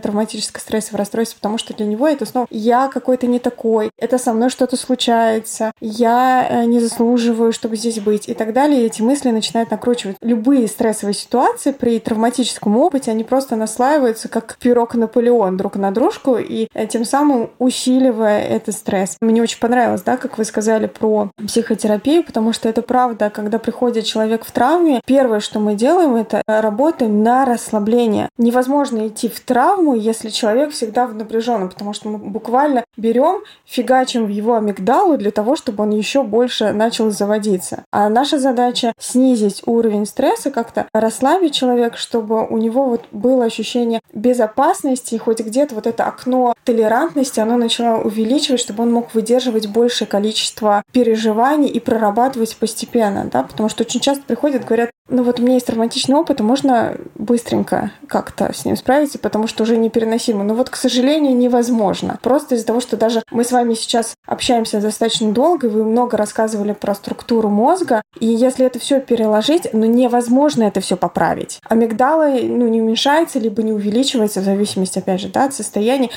травматическое 0.00 0.60
стрессовое 0.60 0.98
расстройство, 0.98 1.36
потому 1.36 1.58
что 1.58 1.74
для 1.74 1.86
него 1.86 2.06
это 2.08 2.26
снова 2.26 2.46
я 2.50 2.88
какой-то 2.88 3.26
не 3.26 3.38
такой, 3.38 3.90
это 3.98 4.18
со 4.18 4.32
мной 4.32 4.50
что-то 4.50 4.76
случается, 4.76 5.72
я 5.80 6.46
э, 6.48 6.64
не 6.64 6.80
заслуживаю, 6.80 7.52
чтобы 7.52 7.76
здесь 7.76 8.00
быть 8.00 8.28
и 8.32 8.34
так 8.34 8.52
далее. 8.52 8.82
И 8.82 8.86
эти 8.86 9.02
мысли 9.02 9.30
начинают 9.30 9.70
накручивать. 9.70 10.16
Любые 10.20 10.66
стрессовые 10.68 11.14
ситуации 11.14 11.72
при 11.72 11.98
травматическом 12.00 12.76
опыте, 12.76 13.10
они 13.10 13.24
просто 13.24 13.56
наслаиваются 13.56 14.28
как 14.28 14.56
пирог 14.58 14.94
Наполеон 14.94 15.56
друг 15.56 15.76
на 15.76 15.90
дружку 15.90 16.36
и 16.36 16.68
э, 16.74 16.86
тем 16.86 17.04
самым 17.04 17.50
усиливая 17.58 18.42
этот 18.44 18.74
стресс. 18.74 19.16
Мне 19.20 19.42
очень 19.42 19.60
понравилось, 19.60 20.02
да, 20.02 20.16
как 20.16 20.38
вы 20.38 20.44
сказали 20.44 20.86
про 20.86 21.30
психотерапию, 21.46 22.24
потому 22.24 22.52
что 22.52 22.68
это 22.68 22.82
правда, 22.82 23.30
когда 23.30 23.58
приходит 23.58 24.04
человек 24.04 24.44
в 24.44 24.50
травме, 24.50 25.00
первое, 25.06 25.40
что 25.40 25.60
мы 25.60 25.74
делаем, 25.74 26.16
это 26.16 26.42
работаем 26.46 27.22
на 27.22 27.44
расслабление. 27.44 28.28
Невозможно 28.38 29.08
идти 29.08 29.28
в 29.28 29.40
травму, 29.40 29.94
если 29.94 30.30
человек 30.30 30.72
всегда 30.72 31.06
в 31.06 31.14
напряженном, 31.14 31.68
потому 31.68 31.92
что 31.92 32.08
мы 32.08 32.18
буквально 32.18 32.84
берем, 32.96 33.42
фигачим 33.64 34.26
в 34.26 34.28
его 34.28 34.56
амигдалу 34.56 35.16
для 35.16 35.30
того, 35.30 35.56
чтобы 35.56 35.82
он 35.82 35.90
еще 35.90 36.22
больше 36.22 36.72
начал 36.72 37.10
заводиться. 37.10 37.84
А 37.90 38.08
наша 38.08 38.21
Наша 38.22 38.38
задача 38.38 38.92
снизить 39.00 39.64
уровень 39.66 40.06
стресса, 40.06 40.52
как-то 40.52 40.86
расслабить 40.94 41.56
человека, 41.56 41.96
чтобы 41.96 42.46
у 42.46 42.56
него 42.56 42.84
вот 42.84 43.02
было 43.10 43.46
ощущение 43.46 44.00
безопасности, 44.12 45.16
и 45.16 45.18
хоть 45.18 45.40
где-то 45.40 45.74
вот 45.74 45.88
это 45.88 46.04
окно 46.04 46.54
толерантности, 46.62 47.40
оно 47.40 47.56
начало 47.56 48.00
увеличивать, 48.00 48.60
чтобы 48.60 48.84
он 48.84 48.92
мог 48.92 49.12
выдерживать 49.12 49.66
большее 49.66 50.06
количество 50.06 50.84
переживаний 50.92 51.66
и 51.66 51.80
прорабатывать 51.80 52.56
постепенно, 52.58 53.24
да, 53.24 53.42
потому 53.42 53.68
что 53.68 53.82
очень 53.82 53.98
часто 53.98 54.22
приходят, 54.22 54.64
говорят, 54.64 54.90
ну 55.12 55.22
вот 55.22 55.38
у 55.38 55.42
меня 55.42 55.54
есть 55.54 55.66
травматичный 55.66 56.16
опыт, 56.16 56.40
и 56.40 56.42
можно 56.42 56.96
быстренько 57.14 57.92
как-то 58.08 58.52
с 58.52 58.64
ним 58.64 58.76
справиться, 58.76 59.18
потому 59.18 59.46
что 59.46 59.62
уже 59.62 59.76
непереносимо. 59.76 60.42
Но 60.42 60.54
вот, 60.54 60.70
к 60.70 60.76
сожалению, 60.76 61.36
невозможно. 61.36 62.18
Просто 62.22 62.54
из-за 62.54 62.66
того, 62.66 62.80
что 62.80 62.96
даже 62.96 63.22
мы 63.30 63.44
с 63.44 63.52
вами 63.52 63.74
сейчас 63.74 64.14
общаемся 64.26 64.80
достаточно 64.80 65.30
долго, 65.30 65.66
и 65.66 65.70
вы 65.70 65.84
много 65.84 66.16
рассказывали 66.16 66.72
про 66.72 66.94
структуру 66.94 67.50
мозга, 67.50 68.02
и 68.18 68.26
если 68.26 68.64
это 68.64 68.78
все 68.78 69.00
переложить, 69.00 69.68
ну 69.72 69.84
невозможно 69.84 70.64
это 70.64 70.80
все 70.80 70.96
поправить. 70.96 71.60
Амигдала 71.68 72.30
ну, 72.30 72.68
не 72.68 72.80
уменьшается, 72.80 73.38
либо 73.38 73.62
не 73.62 73.72
увеличивается, 73.72 74.40
в 74.40 74.44
зависимости, 74.44 74.98
опять 74.98 75.20
же, 75.20 75.28
да, 75.28 75.44
от 75.44 75.54
состояния. 75.54 76.08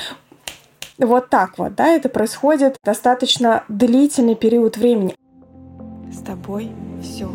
Вот 0.98 1.28
так 1.28 1.58
вот, 1.58 1.74
да, 1.74 1.88
это 1.88 2.08
происходит 2.08 2.78
достаточно 2.82 3.64
длительный 3.68 4.34
период 4.34 4.78
времени. 4.78 5.14
С 6.10 6.22
тобой 6.22 6.70
все 7.02 7.28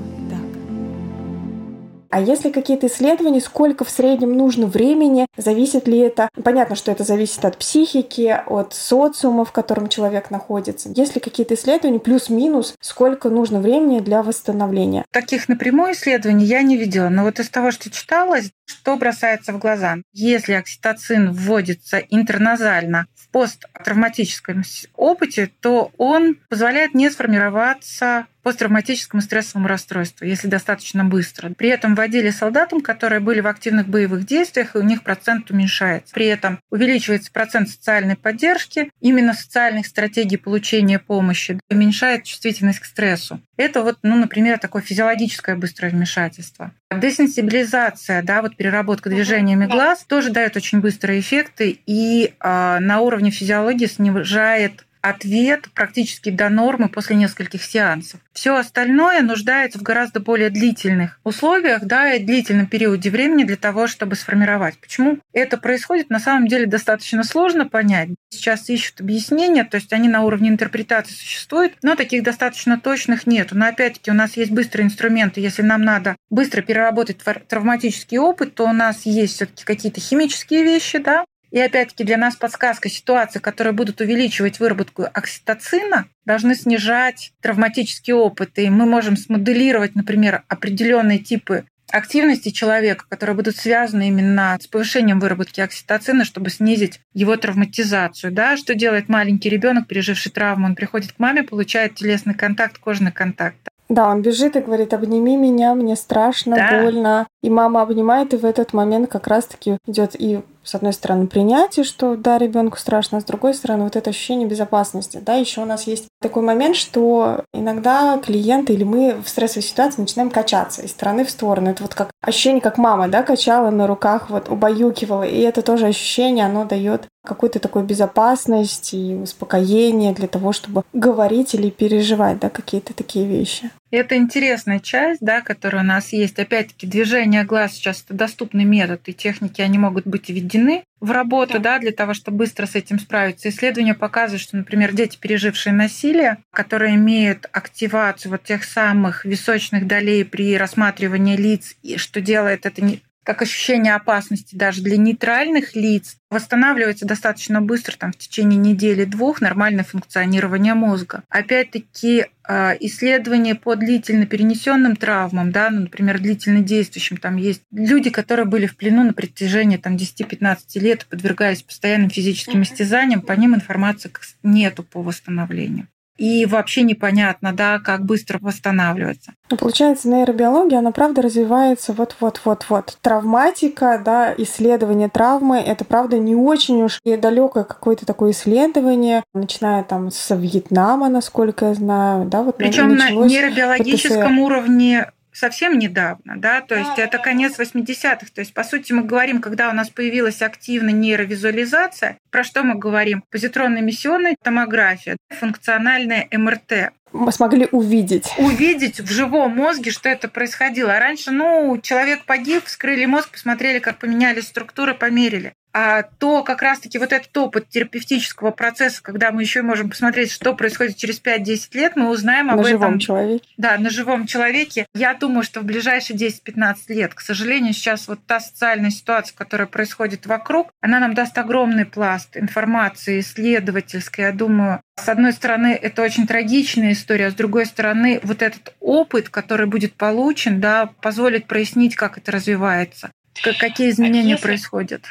а 2.12 2.20
есть 2.20 2.44
ли 2.44 2.52
какие-то 2.52 2.88
исследования, 2.88 3.42
сколько 3.42 3.86
в 3.86 3.90
среднем 3.90 4.34
нужно 4.34 4.68
времени, 4.68 5.28
зависит 5.38 5.88
ли 5.88 5.98
это? 5.98 6.30
Понятно, 6.44 6.76
что 6.76 6.92
это 6.92 7.04
зависит 7.04 7.44
от 7.46 7.58
психики, 7.58 8.38
от 8.46 8.74
социума, 8.74 9.46
в 9.46 9.52
котором 9.52 9.88
человек 9.88 10.30
находится. 10.30 10.90
Есть 10.94 11.16
ли 11.16 11.22
какие-то 11.22 11.56
исследования, 11.56 12.00
плюс-минус, 12.00 12.76
сколько 12.82 13.30
нужно 13.30 13.62
времени 13.62 14.00
для 14.00 14.24
восстановления? 14.24 15.06
Таких 15.12 15.48
напрямую 15.48 15.94
исследований 15.94 16.46
я 16.46 16.62
не 16.62 16.78
видела, 16.78 17.10
но 17.10 17.24
вот 17.24 17.40
из 17.40 17.50
того, 17.50 17.72
что 17.72 17.90
читалось, 17.90 18.52
что 18.72 18.98
бросается 18.98 19.54
в 19.54 19.60
глаза? 19.60 19.98
Если 20.14 20.54
окситоцин 20.54 21.32
вводится 21.32 21.98
интерназально 21.98 23.06
в 23.16 23.30
посттравматическом 23.30 24.64
опыте, 24.96 25.52
то 25.60 25.92
он 25.98 26.38
позволяет 26.50 26.94
не 26.94 27.10
сформироваться 27.10 28.28
посттравматическому 28.44 29.22
стрессовому 29.22 29.68
расстройству, 29.68 30.26
если 30.26 30.48
достаточно 30.48 31.06
быстро. 31.06 31.52
При 31.52 31.70
этом 31.70 31.96
вводили 31.96 32.30
солдатам, 32.32 32.82
которые 32.82 33.20
были 33.20 33.40
в 33.40 33.48
активных 33.48 33.88
боевых 33.88 34.26
действиях, 34.26 34.76
и 34.76 34.80
у 34.80 34.84
них 34.84 35.04
процент 35.04 35.52
уменьшается. 35.52 36.14
При 36.14 36.26
этом 36.26 36.60
увеличивается 36.72 37.32
процент 37.32 37.70
социальной 37.70 38.16
поддержки, 38.16 38.90
именно 39.00 39.34
социальных 39.34 39.86
стратегий 39.86 40.38
получения 40.38 41.00
помощи, 41.00 41.60
уменьшает 41.70 42.24
чувствительность 42.24 42.80
к 42.80 42.86
стрессу. 42.86 43.42
Это 43.58 43.84
вот, 43.84 44.00
ну, 44.02 44.16
например, 44.16 44.58
такое 44.58 44.82
физиологическое 44.82 45.56
быстрое 45.56 45.92
вмешательство. 45.92 46.72
Десенсибилизация, 47.00 48.22
да, 48.22 48.42
вот 48.42 48.56
переработка 48.56 49.10
движениями 49.10 49.66
глаз 49.66 50.04
тоже 50.04 50.32
дает 50.32 50.58
очень 50.58 50.82
быстрые 50.82 51.22
эффекты 51.22 51.80
и 51.86 52.34
э, 52.40 52.80
на 52.80 53.00
уровне 53.00 53.32
физиологии 53.32 53.86
снижает 53.86 54.86
ответ 55.02 55.70
практически 55.74 56.30
до 56.30 56.50
нормы 56.50 56.90
после 56.90 57.16
нескольких 57.16 57.64
сеансов. 57.64 58.20
Все 58.34 58.56
остальное 58.56 59.22
нуждается 59.22 59.80
в 59.80 59.84
гораздо 59.84 60.20
более 60.20 60.50
длительных 60.50 61.20
условиях, 61.24 61.84
да, 61.84 62.14
и 62.14 62.24
длительном 62.24 62.68
периоде 62.68 63.10
времени 63.10 63.44
для 63.44 63.58
того, 63.58 63.88
чтобы 63.88 64.16
сформировать. 64.16 64.78
Почему 64.80 65.20
это 65.34 65.58
происходит, 65.58 66.10
на 66.10 66.20
самом 66.20 66.48
деле 66.48 66.66
достаточно 66.66 67.24
сложно 67.24 67.68
понять. 67.68 68.10
Сейчас 68.30 68.70
ищут 68.70 69.02
объяснения, 69.02 69.64
то 69.64 69.76
есть 69.76 69.92
они 69.92 70.08
на 70.08 70.24
уровне 70.24 70.50
интерпретации 70.50 71.14
существуют, 71.14 71.74
но 71.82 71.96
таких 71.96 72.24
достаточно 72.24 72.80
точных 72.80 73.28
нет. 73.28 73.50
Но 73.52 73.68
опять-таки 73.68 74.12
у 74.12 74.14
нас 74.14 74.38
есть 74.38 74.52
быстрые 74.52 74.86
инструменты. 74.86 75.42
Если 75.42 75.62
нам 75.62 75.84
надо 75.84 76.16
быстро 76.30 76.62
переработать 76.62 77.18
травматический 77.48 78.18
опыт, 78.18 78.56
то 78.56 78.66
у 78.66 78.74
нас 78.74 79.06
есть 79.06 79.36
все-таки 79.36 79.66
какие-то 79.66 80.00
химические 80.00 80.64
вещи, 80.64 81.00
да, 81.00 81.26
и 81.52 81.60
опять-таки 81.60 82.04
для 82.04 82.18
нас 82.18 82.36
подсказка 82.36 82.90
ситуации, 82.90 83.40
которые 83.40 83.74
будут 83.74 84.02
увеличивать 84.02 84.60
выработку 84.60 85.04
окситоцина, 85.14 86.08
должны 86.26 86.56
снижать 86.56 87.34
травматический 87.42 88.14
опыт. 88.14 88.58
И 88.58 88.70
мы 88.70 88.86
можем 88.86 89.18
смоделировать, 89.18 89.96
например, 89.96 90.44
определенные 90.48 91.20
типы 91.20 91.66
активности 91.92 92.50
человека, 92.50 93.06
которые 93.10 93.36
будут 93.36 93.58
связаны 93.58 94.08
именно 94.08 94.58
с 94.62 94.68
повышением 94.68 95.20
выработки 95.20 95.60
окситоцина, 95.60 96.24
чтобы 96.24 96.50
снизить 96.50 97.02
его 97.14 97.36
травматизацию. 97.36 98.32
Да? 98.32 98.56
Что 98.56 98.74
делает 98.74 99.10
маленький 99.10 99.50
ребенок, 99.50 99.88
переживший 99.88 100.32
травму? 100.32 100.68
Он 100.68 100.76
приходит 100.76 101.12
к 101.12 101.20
маме, 101.20 101.44
получает 101.44 101.96
телесный 101.96 102.34
контакт, 102.34 102.78
кожный 102.78 103.12
контакт. 103.12 103.58
Да, 103.90 104.08
он 104.08 104.22
бежит 104.22 104.56
и 104.56 104.62
говорит, 104.62 104.94
обними 104.94 105.36
меня, 105.36 105.76
мне 105.76 105.98
страшно, 105.98 106.56
да. 106.56 106.82
больно. 106.82 107.28
И 107.44 107.50
мама 107.50 107.82
обнимает, 107.82 108.34
и 108.34 108.38
в 108.38 108.46
этот 108.46 108.72
момент 108.72 109.10
как 109.10 109.28
раз-таки 109.28 109.78
идет 109.86 110.16
и 110.18 110.40
с 110.64 110.76
одной 110.76 110.94
стороны, 110.94 111.28
принятие, 111.28 111.84
что 111.84 112.16
да, 112.16 112.38
ребенку 112.38 112.78
страшно, 112.78 113.18
а 113.18 113.22
с 113.22 113.26
другой 113.26 113.54
стороны, 113.54 113.84
вот 113.84 113.96
это 113.96 114.10
ощущение 114.12 114.48
безопасности. 114.48 115.22
Да, 115.24 115.36
еще 115.36 115.62
у 115.62 115.66
нас 115.66 115.88
есть 115.88 116.08
такой 116.22 116.44
момент, 116.44 116.76
что 116.76 117.44
иногда 117.54 118.20
клиенты 118.20 118.74
или 118.74 118.84
мы 118.84 119.16
в 119.24 119.30
стрессовой 119.30 119.64
ситуации 119.64 120.02
начинаем 120.02 120.30
качаться 120.30 120.82
из 120.82 120.92
стороны 120.92 121.26
в 121.26 121.32
сторону. 121.32 121.70
Это 121.70 121.84
вот 121.84 121.96
как 121.96 122.12
ощущение, 122.22 122.62
как 122.62 122.78
мама, 122.78 123.08
да, 123.08 123.24
качала 123.24 123.70
на 123.72 123.88
руках, 123.88 124.30
вот 124.30 124.50
убаюкивала. 124.50 125.24
И 125.24 125.40
это 125.42 125.62
тоже 125.62 125.88
ощущение, 125.88 126.46
оно 126.46 126.66
дает 126.66 127.08
какую-то 127.26 127.60
такую 127.60 127.86
безопасность 127.86 128.94
и 128.94 129.16
успокоение 129.16 130.14
для 130.14 130.28
того, 130.28 130.54
чтобы 130.54 130.84
говорить 130.94 131.54
или 131.54 131.70
переживать, 131.70 132.40
да, 132.40 132.50
какие-то 132.50 132.94
такие 132.94 133.26
вещи. 133.26 133.72
Это 133.92 134.16
интересная 134.16 134.80
часть, 134.80 135.22
да, 135.22 135.42
которая 135.42 135.84
у 135.84 135.86
нас 135.86 136.14
есть. 136.14 136.40
Опять-таки, 136.40 136.88
движение 136.88 137.44
глаз 137.44 137.74
сейчас 137.74 138.04
это 138.04 138.14
доступный 138.14 138.64
метод, 138.64 139.02
и 139.06 139.14
техники, 139.14 139.62
они 139.62 139.78
могут 139.78 140.08
быть 140.08 140.30
введены 140.30 140.84
в 141.02 141.12
работу, 141.12 141.54
да. 141.54 141.60
да, 141.60 141.80
для 141.80 141.92
того, 141.92 142.14
чтобы 142.14 142.38
быстро 142.38 142.66
с 142.66 142.76
этим 142.76 143.00
справиться. 143.00 143.50
Исследования 143.50 143.94
показывают, 143.94 144.42
что, 144.42 144.56
например, 144.56 144.94
дети, 144.94 145.18
пережившие 145.20 145.74
насилие, 145.74 146.38
которые 146.52 146.96
имеют 146.96 147.50
активацию 147.52 148.32
вот 148.32 148.44
тех 148.44 148.64
самых 148.64 149.26
височных 149.26 149.88
долей 149.88 150.24
при 150.24 150.58
рассматривании 150.58 151.36
лиц, 151.36 151.76
и 151.84 151.98
что 151.98 152.22
делает 152.22 152.66
это 152.66 152.82
не 152.84 153.02
как 153.32 153.44
ощущение 153.44 153.96
опасности 153.96 154.56
даже 154.56 154.82
для 154.82 154.98
нейтральных 154.98 155.74
лиц, 155.74 156.18
восстанавливается 156.30 157.06
достаточно 157.06 157.62
быстро, 157.62 157.96
там, 157.98 158.12
в 158.12 158.18
течение 158.18 158.60
недели-двух, 158.60 159.40
нормальное 159.40 159.86
функционирование 159.86 160.74
мозга. 160.74 161.24
Опять-таки, 161.30 162.26
а, 162.44 162.76
исследования 162.78 163.56
по 163.56 163.76
длительно 163.76 164.26
перенесенным 164.26 164.98
травмам, 164.98 165.54
да, 165.54 165.70
ну, 165.70 165.84
например, 165.84 166.20
длительно 166.20 166.60
действующим, 166.60 167.16
там 167.16 167.38
есть 167.38 167.62
люди, 167.72 168.10
которые 168.10 168.46
были 168.46 168.66
в 168.66 168.76
плену 168.76 169.06
на 169.06 169.14
протяжении 169.14 169.78
там, 169.78 169.96
10-15 169.96 170.78
лет, 170.82 171.06
подвергаясь 171.10 171.64
постоянным 171.64 172.10
физическим 172.10 172.64
истязаниям, 172.64 173.22
по 173.22 173.32
ним 173.32 173.56
информации 173.56 174.12
нету 174.44 174.84
по 174.84 175.02
восстановлению. 175.02 175.88
И 176.22 176.46
вообще 176.46 176.84
непонятно, 176.84 177.52
да, 177.52 177.80
как 177.80 178.06
быстро 178.06 178.38
восстанавливаться. 178.40 179.34
Ну, 179.50 179.58
получается, 179.58 180.08
нейробиология, 180.08 180.78
она 180.78 180.92
правда 180.92 181.24
развивается 181.24 181.94
вот-вот-вот-вот. 181.94 183.00
Травматика, 183.02 184.00
да, 184.06 184.32
исследование 184.38 185.10
травмы, 185.10 185.58
это 185.58 185.84
правда 185.84 186.20
не 186.20 186.36
очень 186.36 186.84
уж 186.84 187.00
и 187.04 187.18
далекое 187.18 187.64
какое-то 187.64 188.06
такое 188.06 188.32
исследование, 188.32 189.24
начиная 189.34 189.84
там 189.84 190.12
с 190.12 190.36
Вьетнама, 190.36 191.10
насколько 191.10 191.66
я 191.66 191.74
знаю, 191.74 192.26
да, 192.26 192.44
вот 192.44 192.58
Причем 192.58 192.96
на 192.96 193.10
нейробиологическом 193.10 194.38
уровне 194.38 195.08
совсем 195.34 195.78
недавно, 195.78 196.38
да, 196.38 196.62
то 196.62 196.76
есть 196.76 196.98
это 196.98 197.18
конец 197.18 197.60
80-х, 197.60 198.28
то 198.34 198.42
есть 198.42 198.54
по 198.54 198.64
сути 198.64 198.94
мы 198.94 199.04
говорим, 199.04 199.42
когда 199.42 199.70
у 199.70 199.74
нас 199.74 199.90
появилась 199.90 200.42
активная 200.42 200.94
нейровизуализация, 200.94 202.18
про 202.30 202.44
что 202.44 202.64
мы 202.64 202.76
говорим? 202.76 203.24
Позитронно-эмиссионная 203.32 204.36
томография, 204.42 205.18
функциональная 205.30 206.28
МРТ. 206.32 206.94
Мы 207.12 207.32
смогли 207.32 207.68
увидеть. 207.72 208.32
Увидеть 208.38 209.02
в 209.02 209.12
живом 209.12 209.52
мозге, 209.52 209.92
что 209.92 210.08
это 210.08 210.30
происходило. 210.30 210.96
А 210.96 211.00
раньше, 211.00 211.32
ну, 211.32 211.78
человек 211.82 212.24
погиб, 212.24 212.64
вскрыли 212.66 213.06
мозг, 213.06 213.32
посмотрели, 213.32 213.80
как 213.80 213.98
поменялись 213.98 214.48
структуры, 214.48 214.94
померили 214.94 215.54
то 215.74 216.44
как 216.44 216.62
раз-таки 216.62 216.98
вот 216.98 217.14
этот 217.14 217.36
опыт 217.38 217.70
терапевтического 217.70 218.52
процесса, 218.52 219.02
когда 219.02 219.32
мы 219.32 219.42
еще 219.42 219.62
можем 219.62 219.90
посмотреть, 219.90 220.32
что 220.32 220.54
происходит 220.54 220.98
через 220.98 221.22
5-10 221.22 221.70
лет, 221.74 221.96
мы 221.96 222.10
узнаем 222.10 222.50
об 222.50 222.58
на 222.58 222.62
этом. 222.62 222.72
На 222.72 222.78
живом 222.80 223.00
человеке. 223.00 223.46
Да, 223.58 223.78
на 223.78 223.90
живом 223.90 224.28
человеке. 224.28 224.86
Я 224.94 225.14
думаю, 225.14 225.44
что 225.44 225.62
в 225.62 225.64
ближайшие 225.64 226.18
10-15 226.18 226.76
лет, 226.90 227.14
к 227.14 227.22
сожалению, 227.22 227.74
сейчас 227.74 228.08
вот 228.08 228.20
та 228.26 228.40
социальная 228.40 228.92
ситуация, 228.92 229.36
которая 229.36 229.68
происходит 229.68 230.26
вокруг, 230.26 230.72
она 230.82 231.00
нам 231.00 231.14
даст 231.14 231.38
огромный 231.38 231.86
пласт 231.86 232.36
информации 232.36 233.20
исследовательской. 233.20 234.26
Я 234.26 234.32
думаю, 234.32 234.82
с 234.96 235.10
одной 235.10 235.34
стороны, 235.34 235.78
это 235.82 236.02
очень 236.02 236.28
трагичная 236.28 236.92
история, 236.94 237.28
а 237.28 237.32
с 237.32 237.36
другой 237.36 237.66
стороны, 237.66 238.20
вот 238.24 238.42
этот 238.42 238.76
опыт, 238.80 239.30
который 239.30 239.66
будет 239.66 239.94
получен, 239.94 240.60
да, 240.60 240.88
позволит 241.02 241.48
прояснить, 241.48 241.96
как 241.96 242.18
это 242.18 242.32
развивается, 242.32 243.12
какие 243.34 243.90
изменения 243.90 244.34
а 244.34 244.36
если... 244.36 244.44
происходят. 244.44 245.06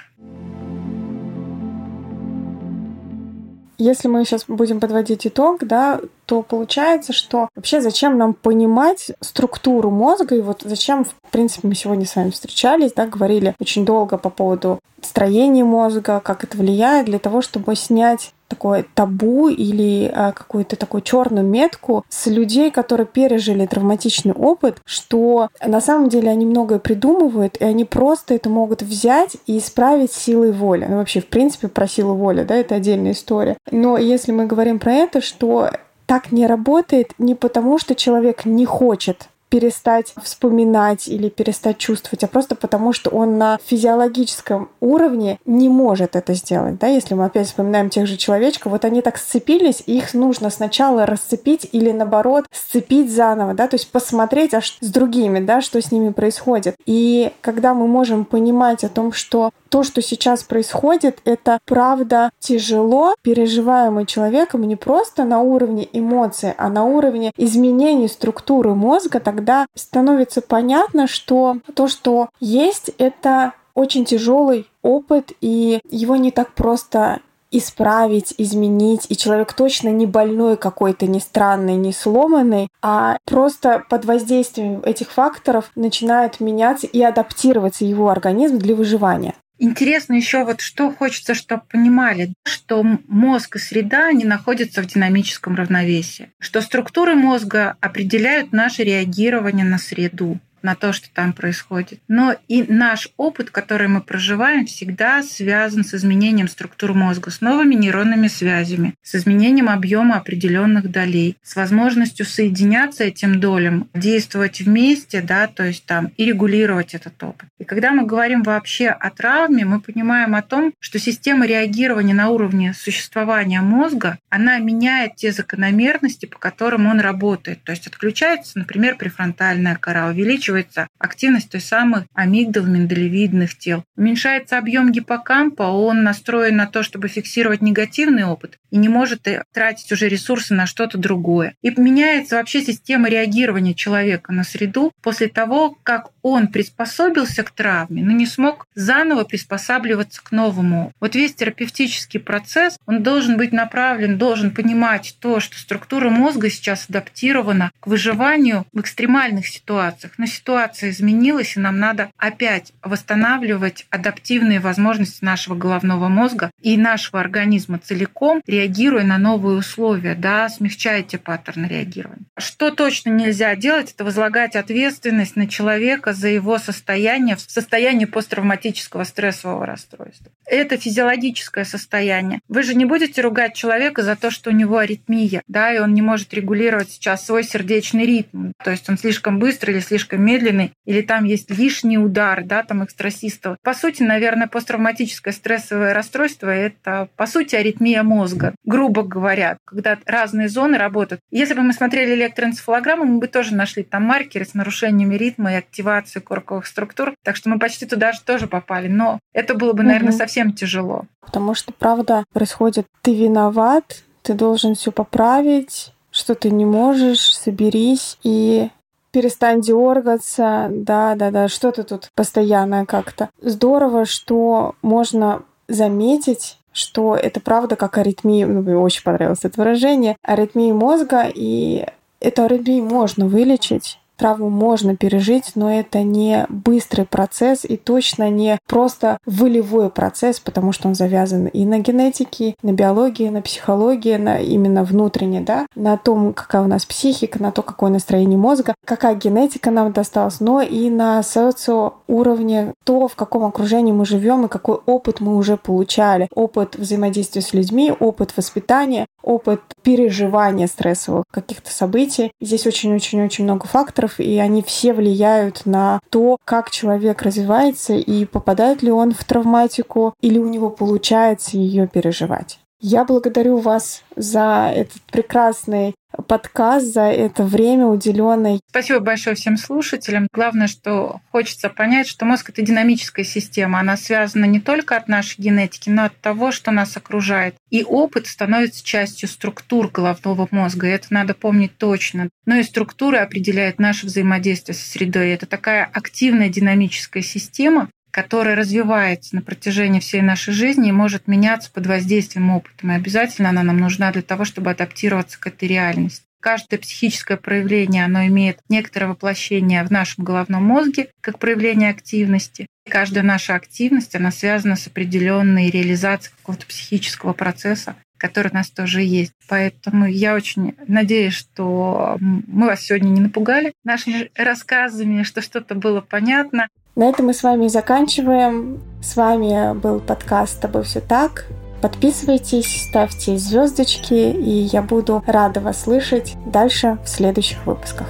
Если 3.80 4.08
мы 4.08 4.26
сейчас 4.26 4.44
будем 4.46 4.78
подводить 4.78 5.26
итог, 5.26 5.64
да, 5.66 6.00
то 6.26 6.42
получается, 6.42 7.14
что 7.14 7.48
вообще 7.56 7.80
зачем 7.80 8.18
нам 8.18 8.34
понимать 8.34 9.10
структуру 9.22 9.90
мозга, 9.90 10.36
и 10.36 10.42
вот 10.42 10.60
зачем, 10.66 11.06
в 11.06 11.14
принципе, 11.30 11.66
мы 11.66 11.74
сегодня 11.74 12.04
с 12.04 12.14
вами 12.14 12.28
встречались, 12.28 12.92
да, 12.92 13.06
говорили 13.06 13.54
очень 13.58 13.86
долго 13.86 14.18
по 14.18 14.28
поводу 14.28 14.80
строения 15.00 15.64
мозга, 15.64 16.20
как 16.22 16.44
это 16.44 16.58
влияет, 16.58 17.06
для 17.06 17.18
того, 17.18 17.40
чтобы 17.40 17.74
снять 17.74 18.34
такое 18.50 18.84
табу 18.94 19.48
или 19.48 20.10
а, 20.12 20.32
какую-то 20.32 20.76
такую 20.76 21.00
черную 21.00 21.46
метку 21.46 22.04
с 22.08 22.26
людей, 22.26 22.70
которые 22.70 23.06
пережили 23.06 23.64
травматичный 23.64 24.32
опыт, 24.32 24.78
что 24.84 25.48
на 25.64 25.80
самом 25.80 26.08
деле 26.08 26.30
они 26.30 26.44
многое 26.44 26.80
придумывают, 26.80 27.56
и 27.56 27.64
они 27.64 27.84
просто 27.84 28.34
это 28.34 28.50
могут 28.50 28.82
взять 28.82 29.36
и 29.46 29.58
исправить 29.58 30.12
силой 30.12 30.52
воли. 30.52 30.86
Ну, 30.88 30.96
вообще, 30.96 31.20
в 31.20 31.26
принципе, 31.26 31.68
про 31.68 31.86
силу 31.86 32.14
воли, 32.14 32.42
да, 32.42 32.56
это 32.56 32.74
отдельная 32.74 33.12
история. 33.12 33.56
Но 33.70 33.96
если 33.96 34.32
мы 34.32 34.46
говорим 34.46 34.78
про 34.80 34.92
это, 34.92 35.20
что 35.20 35.70
так 36.06 36.32
не 36.32 36.48
работает 36.48 37.12
не 37.18 37.36
потому, 37.36 37.78
что 37.78 37.94
человек 37.94 38.44
не 38.44 38.66
хочет 38.66 39.28
перестать 39.50 40.14
вспоминать 40.22 41.08
или 41.08 41.28
перестать 41.28 41.76
чувствовать, 41.76 42.24
а 42.24 42.28
просто 42.28 42.54
потому, 42.54 42.92
что 42.92 43.10
он 43.10 43.36
на 43.36 43.58
физиологическом 43.64 44.70
уровне 44.80 45.38
не 45.44 45.68
может 45.68 46.16
это 46.16 46.34
сделать. 46.34 46.78
Да? 46.78 46.86
Если 46.86 47.14
мы 47.14 47.26
опять 47.26 47.48
вспоминаем 47.48 47.90
тех 47.90 48.06
же 48.06 48.16
человечков, 48.16 48.72
вот 48.72 48.84
они 48.84 49.02
так 49.02 49.18
сцепились, 49.18 49.82
их 49.86 50.14
нужно 50.14 50.50
сначала 50.50 51.04
расцепить 51.04 51.68
или 51.72 51.90
наоборот 51.90 52.46
сцепить 52.52 53.12
заново, 53.12 53.54
да, 53.54 53.66
то 53.66 53.74
есть 53.74 53.90
посмотреть 53.90 54.54
а 54.54 54.60
с 54.62 54.88
другими, 54.88 55.40
да, 55.40 55.60
что 55.60 55.82
с 55.82 55.90
ними 55.90 56.10
происходит. 56.10 56.76
И 56.86 57.32
когда 57.40 57.74
мы 57.74 57.88
можем 57.88 58.24
понимать 58.24 58.84
о 58.84 58.88
том, 58.88 59.12
что 59.12 59.50
то, 59.68 59.82
что 59.84 60.02
сейчас 60.02 60.42
происходит, 60.42 61.20
это 61.24 61.58
правда 61.64 62.30
тяжело 62.40 63.14
переживаемый 63.22 64.04
человеком 64.04 64.62
не 64.62 64.76
просто 64.76 65.24
на 65.24 65.40
уровне 65.40 65.88
эмоций, 65.92 66.52
а 66.56 66.68
на 66.68 66.84
уровне 66.84 67.32
изменений 67.36 68.08
структуры 68.08 68.74
мозга, 68.74 69.20
тогда 69.20 69.39
становится 69.74 70.40
понятно, 70.42 71.06
что 71.06 71.58
то, 71.74 71.88
что 71.88 72.28
есть, 72.40 72.90
это 72.98 73.54
очень 73.74 74.04
тяжелый 74.04 74.66
опыт, 74.82 75.32
и 75.40 75.80
его 75.90 76.16
не 76.16 76.30
так 76.30 76.52
просто 76.52 77.20
исправить, 77.50 78.34
изменить, 78.38 79.06
и 79.08 79.16
человек 79.16 79.52
точно 79.52 79.88
не 79.88 80.06
больной 80.06 80.56
какой-то, 80.56 81.06
не 81.06 81.20
странный, 81.20 81.76
не 81.76 81.92
сломанный, 81.92 82.68
а 82.82 83.18
просто 83.24 83.84
под 83.88 84.04
воздействием 84.04 84.80
этих 84.84 85.10
факторов 85.10 85.70
начинает 85.74 86.40
меняться 86.40 86.86
и 86.86 87.02
адаптироваться 87.02 87.84
его 87.84 88.08
организм 88.08 88.58
для 88.58 88.74
выживания. 88.74 89.34
Интересно 89.62 90.14
еще 90.14 90.44
вот 90.44 90.62
что 90.62 90.90
хочется, 90.90 91.34
чтобы 91.34 91.64
понимали, 91.70 92.32
что 92.44 92.82
мозг 92.82 93.56
и 93.56 93.58
среда, 93.58 94.06
они 94.06 94.24
находятся 94.24 94.82
в 94.82 94.86
динамическом 94.86 95.54
равновесии, 95.54 96.30
что 96.38 96.62
структуры 96.62 97.14
мозга 97.14 97.76
определяют 97.82 98.52
наше 98.52 98.84
реагирование 98.84 99.66
на 99.66 99.76
среду 99.76 100.40
на 100.62 100.74
то, 100.74 100.92
что 100.92 101.08
там 101.12 101.32
происходит. 101.32 102.00
Но 102.08 102.36
и 102.48 102.62
наш 102.62 103.08
опыт, 103.16 103.50
который 103.50 103.88
мы 103.88 104.00
проживаем, 104.00 104.66
всегда 104.66 105.22
связан 105.22 105.84
с 105.84 105.94
изменением 105.94 106.48
структур 106.48 106.94
мозга, 106.94 107.30
с 107.30 107.40
новыми 107.40 107.74
нейронными 107.74 108.28
связями, 108.28 108.94
с 109.02 109.14
изменением 109.14 109.68
объема 109.68 110.16
определенных 110.16 110.90
долей, 110.90 111.36
с 111.42 111.56
возможностью 111.56 112.26
соединяться 112.26 113.04
этим 113.04 113.40
долям, 113.40 113.88
действовать 113.94 114.60
вместе, 114.60 115.22
да, 115.22 115.46
то 115.46 115.64
есть 115.64 115.86
там 115.86 116.10
и 116.16 116.24
регулировать 116.24 116.94
этот 116.94 117.22
опыт. 117.22 117.48
И 117.58 117.64
когда 117.64 117.92
мы 117.92 118.04
говорим 118.04 118.42
вообще 118.42 118.88
о 118.88 119.10
травме, 119.10 119.64
мы 119.64 119.80
понимаем 119.80 120.34
о 120.34 120.42
том, 120.42 120.72
что 120.78 120.98
система 120.98 121.46
реагирования 121.46 122.14
на 122.14 122.28
уровне 122.28 122.74
существования 122.74 123.60
мозга, 123.60 124.18
она 124.28 124.58
меняет 124.58 125.16
те 125.16 125.32
закономерности, 125.32 126.26
по 126.26 126.38
которым 126.38 126.86
он 126.86 127.00
работает. 127.00 127.62
То 127.64 127.72
есть 127.72 127.86
отключается, 127.86 128.58
например, 128.58 128.96
префронтальная 128.96 129.76
кора, 129.76 130.08
увеличивается 130.08 130.49
увеличивается 130.50 130.88
активность 130.98 131.50
той 131.50 131.60
самой 131.60 132.04
амигдал 132.14 132.64
миндалевидных 132.64 133.56
тел. 133.56 133.84
Уменьшается 133.96 134.58
объем 134.58 134.92
гиппокампа, 134.92 135.62
он 135.62 136.02
настроен 136.02 136.56
на 136.56 136.66
то, 136.66 136.82
чтобы 136.82 137.08
фиксировать 137.08 137.62
негативный 137.62 138.24
опыт 138.24 138.58
и 138.70 138.76
не 138.76 138.88
может 138.88 139.26
тратить 139.52 139.90
уже 139.92 140.08
ресурсы 140.08 140.54
на 140.54 140.66
что-то 140.66 140.98
другое. 140.98 141.54
И 141.62 141.70
меняется 141.70 142.36
вообще 142.36 142.62
система 142.62 143.08
реагирования 143.08 143.74
человека 143.74 144.32
на 144.32 144.44
среду 144.44 144.92
после 145.02 145.28
того, 145.28 145.76
как 145.82 146.10
он 146.22 146.48
приспособился 146.48 147.42
к 147.42 147.50
травме, 147.50 148.02
но 148.02 148.12
не 148.12 148.26
смог 148.26 148.66
заново 148.74 149.24
приспосабливаться 149.24 150.22
к 150.22 150.32
новому. 150.32 150.92
Вот 151.00 151.14
весь 151.14 151.34
терапевтический 151.34 152.20
процесс, 152.20 152.78
он 152.86 153.02
должен 153.02 153.36
быть 153.36 153.52
направлен, 153.52 154.18
должен 154.18 154.50
понимать 154.50 155.16
то, 155.20 155.40
что 155.40 155.58
структура 155.58 156.10
мозга 156.10 156.50
сейчас 156.50 156.86
адаптирована 156.88 157.70
к 157.80 157.86
выживанию 157.86 158.66
в 158.72 158.80
экстремальных 158.80 159.46
ситуациях. 159.46 160.14
Но 160.18 160.26
ситуация 160.40 160.90
изменилась, 160.90 161.56
и 161.56 161.60
нам 161.60 161.78
надо 161.78 162.10
опять 162.16 162.72
восстанавливать 162.82 163.86
адаптивные 163.90 164.60
возможности 164.60 165.24
нашего 165.24 165.54
головного 165.54 166.08
мозга 166.08 166.50
и 166.62 166.76
нашего 166.76 167.20
организма 167.20 167.78
целиком, 167.78 168.40
реагируя 168.46 169.04
на 169.04 169.18
новые 169.18 169.58
условия, 169.58 170.14
да, 170.14 170.48
смягчая 170.48 171.02
те 171.02 171.18
паттерны 171.18 171.66
реагирования. 171.66 172.24
Что 172.38 172.70
точно 172.70 173.10
нельзя 173.10 173.54
делать, 173.54 173.92
это 173.92 174.04
возлагать 174.04 174.56
ответственность 174.56 175.36
на 175.36 175.46
человека 175.46 176.12
за 176.12 176.28
его 176.28 176.58
состояние 176.58 177.36
в 177.36 177.40
состоянии 177.40 178.06
посттравматического 178.06 179.04
стрессового 179.04 179.66
расстройства. 179.66 180.32
Это 180.46 180.78
физиологическое 180.78 181.64
состояние. 181.64 182.40
Вы 182.48 182.62
же 182.62 182.74
не 182.74 182.86
будете 182.86 183.20
ругать 183.20 183.54
человека 183.54 184.02
за 184.02 184.16
то, 184.16 184.30
что 184.30 184.50
у 184.50 184.52
него 184.52 184.78
аритмия, 184.78 185.42
да, 185.48 185.72
и 185.74 185.78
он 185.78 185.92
не 185.92 186.02
может 186.02 186.32
регулировать 186.32 186.90
сейчас 186.90 187.26
свой 187.26 187.44
сердечный 187.44 188.06
ритм, 188.06 188.52
то 188.64 188.70
есть 188.70 188.88
он 188.88 188.96
слишком 188.96 189.38
быстрый 189.38 189.72
или 189.72 189.80
слишком 189.80 190.22
медленный, 190.30 190.72
или 190.84 191.02
там 191.02 191.24
есть 191.24 191.50
лишний 191.50 191.98
удар, 191.98 192.44
да, 192.44 192.62
там 192.62 192.84
экстрасистол. 192.84 193.56
По 193.62 193.74
сути, 193.74 194.02
наверное, 194.02 194.46
посттравматическое 194.46 195.32
стрессовое 195.32 195.94
расстройство– 195.94 196.48
это, 196.48 197.08
по 197.16 197.26
сути, 197.26 197.56
аритмия 197.56 198.02
мозга, 198.02 198.54
грубо 198.64 199.02
говоря, 199.02 199.58
когда 199.64 199.98
разные 200.06 200.48
зоны 200.48 200.78
работают. 200.78 201.20
Если 201.30 201.54
бы 201.54 201.62
мы 201.62 201.72
смотрели 201.72 202.14
электроэнцефалограмму, 202.14 203.04
мы 203.04 203.18
бы 203.18 203.28
тоже 203.28 203.54
нашли 203.54 203.82
там 203.82 204.04
маркеры 204.04 204.44
с 204.44 204.54
нарушениями 204.54 205.14
ритма 205.14 205.52
и 205.52 205.56
активацией 205.56 206.22
корковых 206.22 206.66
структур, 206.66 207.14
так 207.24 207.36
что 207.36 207.48
мы 207.48 207.58
почти 207.58 207.86
туда 207.86 208.12
же 208.12 208.20
тоже 208.24 208.46
попали. 208.46 208.88
Но 208.88 209.18
это 209.32 209.54
было 209.54 209.72
бы, 209.72 209.82
наверное, 209.82 210.10
угу. 210.10 210.18
совсем 210.18 210.52
тяжело. 210.52 211.06
Потому 211.20 211.54
что, 211.54 211.72
правда, 211.72 212.24
происходит, 212.32 212.86
ты 213.02 213.14
виноват, 213.14 214.02
ты 214.22 214.34
должен 214.34 214.74
все 214.74 214.92
поправить, 214.92 215.92
что 216.10 216.34
ты 216.34 216.50
не 216.50 216.64
можешь, 216.64 217.20
соберись 217.20 218.18
и 218.22 218.68
перестань 219.10 219.60
дергаться, 219.60 220.68
да, 220.70 221.14
да, 221.14 221.30
да, 221.30 221.48
что-то 221.48 221.84
тут 221.84 222.10
постоянное 222.14 222.84
как-то. 222.84 223.30
Здорово, 223.40 224.04
что 224.04 224.74
можно 224.82 225.42
заметить 225.68 226.56
что 226.72 227.16
это 227.16 227.40
правда 227.40 227.76
как 227.76 227.98
аритмия, 227.98 228.46
ну, 228.46 228.62
мне 228.62 228.76
очень 228.76 229.02
понравилось 229.02 229.40
это 229.42 229.60
выражение, 229.60 230.16
аритмия 230.22 230.72
мозга, 230.72 231.26
и 231.32 231.86
эту 232.20 232.44
аритмию 232.44 232.84
можно 232.84 233.26
вылечить, 233.26 233.98
Травму 234.20 234.50
можно 234.50 234.96
пережить, 234.96 235.52
но 235.54 235.72
это 235.72 236.02
не 236.02 236.44
быстрый 236.50 237.06
процесс 237.06 237.64
и 237.64 237.78
точно 237.78 238.28
не 238.28 238.58
просто 238.68 239.16
волевой 239.24 239.88
процесс, 239.88 240.40
потому 240.40 240.72
что 240.72 240.88
он 240.88 240.94
завязан 240.94 241.46
и 241.46 241.64
на 241.64 241.78
генетике, 241.78 242.54
на 242.62 242.74
биологии, 242.74 243.30
на 243.30 243.40
психологии, 243.40 244.16
на 244.16 244.38
именно 244.38 244.84
внутренне, 244.84 245.40
да, 245.40 245.64
на 245.74 245.96
том, 245.96 246.34
какая 246.34 246.60
у 246.60 246.66
нас 246.66 246.84
психика, 246.84 247.42
на 247.42 247.50
то, 247.50 247.62
какое 247.62 247.90
настроение 247.90 248.36
мозга, 248.36 248.74
какая 248.84 249.14
генетика 249.14 249.70
нам 249.70 249.90
досталась, 249.90 250.40
но 250.40 250.60
и 250.60 250.90
на 250.90 251.22
социоуровне, 251.22 252.74
то, 252.84 253.08
в 253.08 253.14
каком 253.14 253.44
окружении 253.44 253.92
мы 253.92 254.04
живем 254.04 254.44
и 254.44 254.48
какой 254.48 254.80
опыт 254.84 255.20
мы 255.20 255.34
уже 255.34 255.56
получали. 255.56 256.28
Опыт 256.34 256.76
взаимодействия 256.76 257.40
с 257.40 257.54
людьми, 257.54 257.90
опыт 257.98 258.36
воспитания, 258.36 259.06
опыт 259.22 259.60
переживания 259.82 260.66
стрессовых 260.66 261.24
каких-то 261.30 261.72
событий. 261.72 262.32
Здесь 262.40 262.66
очень-очень-очень 262.66 263.44
много 263.44 263.66
факторов, 263.66 264.09
и 264.18 264.38
они 264.38 264.62
все 264.62 264.92
влияют 264.92 265.66
на 265.66 266.00
то, 266.10 266.38
как 266.44 266.70
человек 266.70 267.22
развивается 267.22 267.94
и 267.94 268.24
попадает 268.24 268.82
ли 268.82 268.90
он 268.90 269.12
в 269.12 269.24
травматику 269.24 270.14
или 270.20 270.38
у 270.38 270.48
него 270.48 270.70
получается 270.70 271.56
ее 271.56 271.86
переживать. 271.86 272.58
Я 272.80 273.04
благодарю 273.04 273.58
вас 273.58 274.02
за 274.16 274.72
этот 274.74 275.02
прекрасный 275.12 275.94
подкаст, 276.22 276.86
за 276.86 277.02
это 277.02 277.44
время 277.44 277.86
уделенное. 277.86 278.60
Спасибо 278.68 279.00
большое 279.00 279.36
всем 279.36 279.56
слушателям. 279.56 280.26
Главное, 280.32 280.66
что 280.66 281.20
хочется 281.30 281.68
понять, 281.68 282.06
что 282.08 282.24
мозг— 282.24 282.48
это 282.50 282.62
динамическая 282.62 283.24
система. 283.24 283.80
Она 283.80 283.96
связана 283.96 284.44
не 284.44 284.60
только 284.60 284.96
от 284.96 285.08
нашей 285.08 285.40
генетики, 285.40 285.90
но 285.90 286.04
от 286.04 286.16
того, 286.20 286.52
что 286.52 286.70
нас 286.70 286.96
окружает. 286.96 287.54
И 287.70 287.84
опыт 287.84 288.26
становится 288.26 288.84
частью 288.84 289.28
структур 289.28 289.90
головного 289.90 290.48
мозга, 290.50 290.88
и 290.88 290.90
это 290.90 291.08
надо 291.10 291.34
помнить 291.34 291.76
точно. 291.78 292.28
Но 292.46 292.56
и 292.56 292.62
структуры 292.62 293.18
определяют 293.18 293.78
наше 293.78 294.06
взаимодействие 294.06 294.74
со 294.74 294.88
средой. 294.88 295.30
Это 295.30 295.46
такая 295.46 295.84
активная 295.84 296.48
динамическая 296.48 297.22
система, 297.22 297.88
которая 298.10 298.56
развивается 298.56 299.36
на 299.36 299.42
протяжении 299.42 300.00
всей 300.00 300.22
нашей 300.22 300.52
жизни 300.52 300.88
и 300.88 300.92
может 300.92 301.28
меняться 301.28 301.70
под 301.70 301.86
воздействием 301.86 302.50
опыта. 302.50 302.86
И 302.86 302.90
обязательно 302.90 303.50
она 303.50 303.62
нам 303.62 303.78
нужна 303.78 304.12
для 304.12 304.22
того, 304.22 304.44
чтобы 304.44 304.70
адаптироваться 304.70 305.40
к 305.40 305.46
этой 305.46 305.68
реальности. 305.68 306.24
Каждое 306.40 306.78
психическое 306.78 307.36
проявление, 307.36 308.04
оно 308.04 308.26
имеет 308.26 308.60
некоторое 308.70 309.08
воплощение 309.08 309.84
в 309.84 309.90
нашем 309.90 310.24
головном 310.24 310.64
мозге, 310.64 311.08
как 311.20 311.38
проявление 311.38 311.90
активности. 311.90 312.66
Каждая 312.88 313.22
наша 313.22 313.54
активность, 313.54 314.16
она 314.16 314.30
связана 314.30 314.76
с 314.76 314.86
определенной 314.86 315.68
реализацией 315.68 316.34
какого-то 316.38 316.64
психического 316.64 317.34
процесса, 317.34 317.94
который 318.16 318.50
у 318.50 318.54
нас 318.54 318.70
тоже 318.70 319.02
есть. 319.02 319.32
Поэтому 319.48 320.06
я 320.06 320.34
очень 320.34 320.74
надеюсь, 320.86 321.34
что 321.34 322.16
мы 322.18 322.66
вас 322.66 322.82
сегодня 322.82 323.10
не 323.10 323.20
напугали 323.20 323.72
нашими 323.84 324.30
рассказами, 324.34 325.24
что 325.24 325.42
что-то 325.42 325.74
было 325.74 326.00
понятно. 326.00 326.68
На 327.00 327.08
этом 327.08 327.28
мы 327.28 327.32
с 327.32 327.42
вами 327.42 327.66
заканчиваем. 327.68 328.78
С 329.02 329.16
вами 329.16 329.72
был 329.72 330.00
подкаст 330.00 330.56
«С 330.56 330.56
тобой 330.56 330.82
все 330.82 331.00
так». 331.00 331.46
Подписывайтесь, 331.80 332.88
ставьте 332.90 333.38
звездочки, 333.38 334.12
и 334.12 334.68
я 334.70 334.82
буду 334.82 335.24
рада 335.26 335.60
вас 335.60 335.84
слышать 335.84 336.34
дальше 336.44 336.98
в 337.02 337.08
следующих 337.08 337.64
выпусках. 337.64 338.06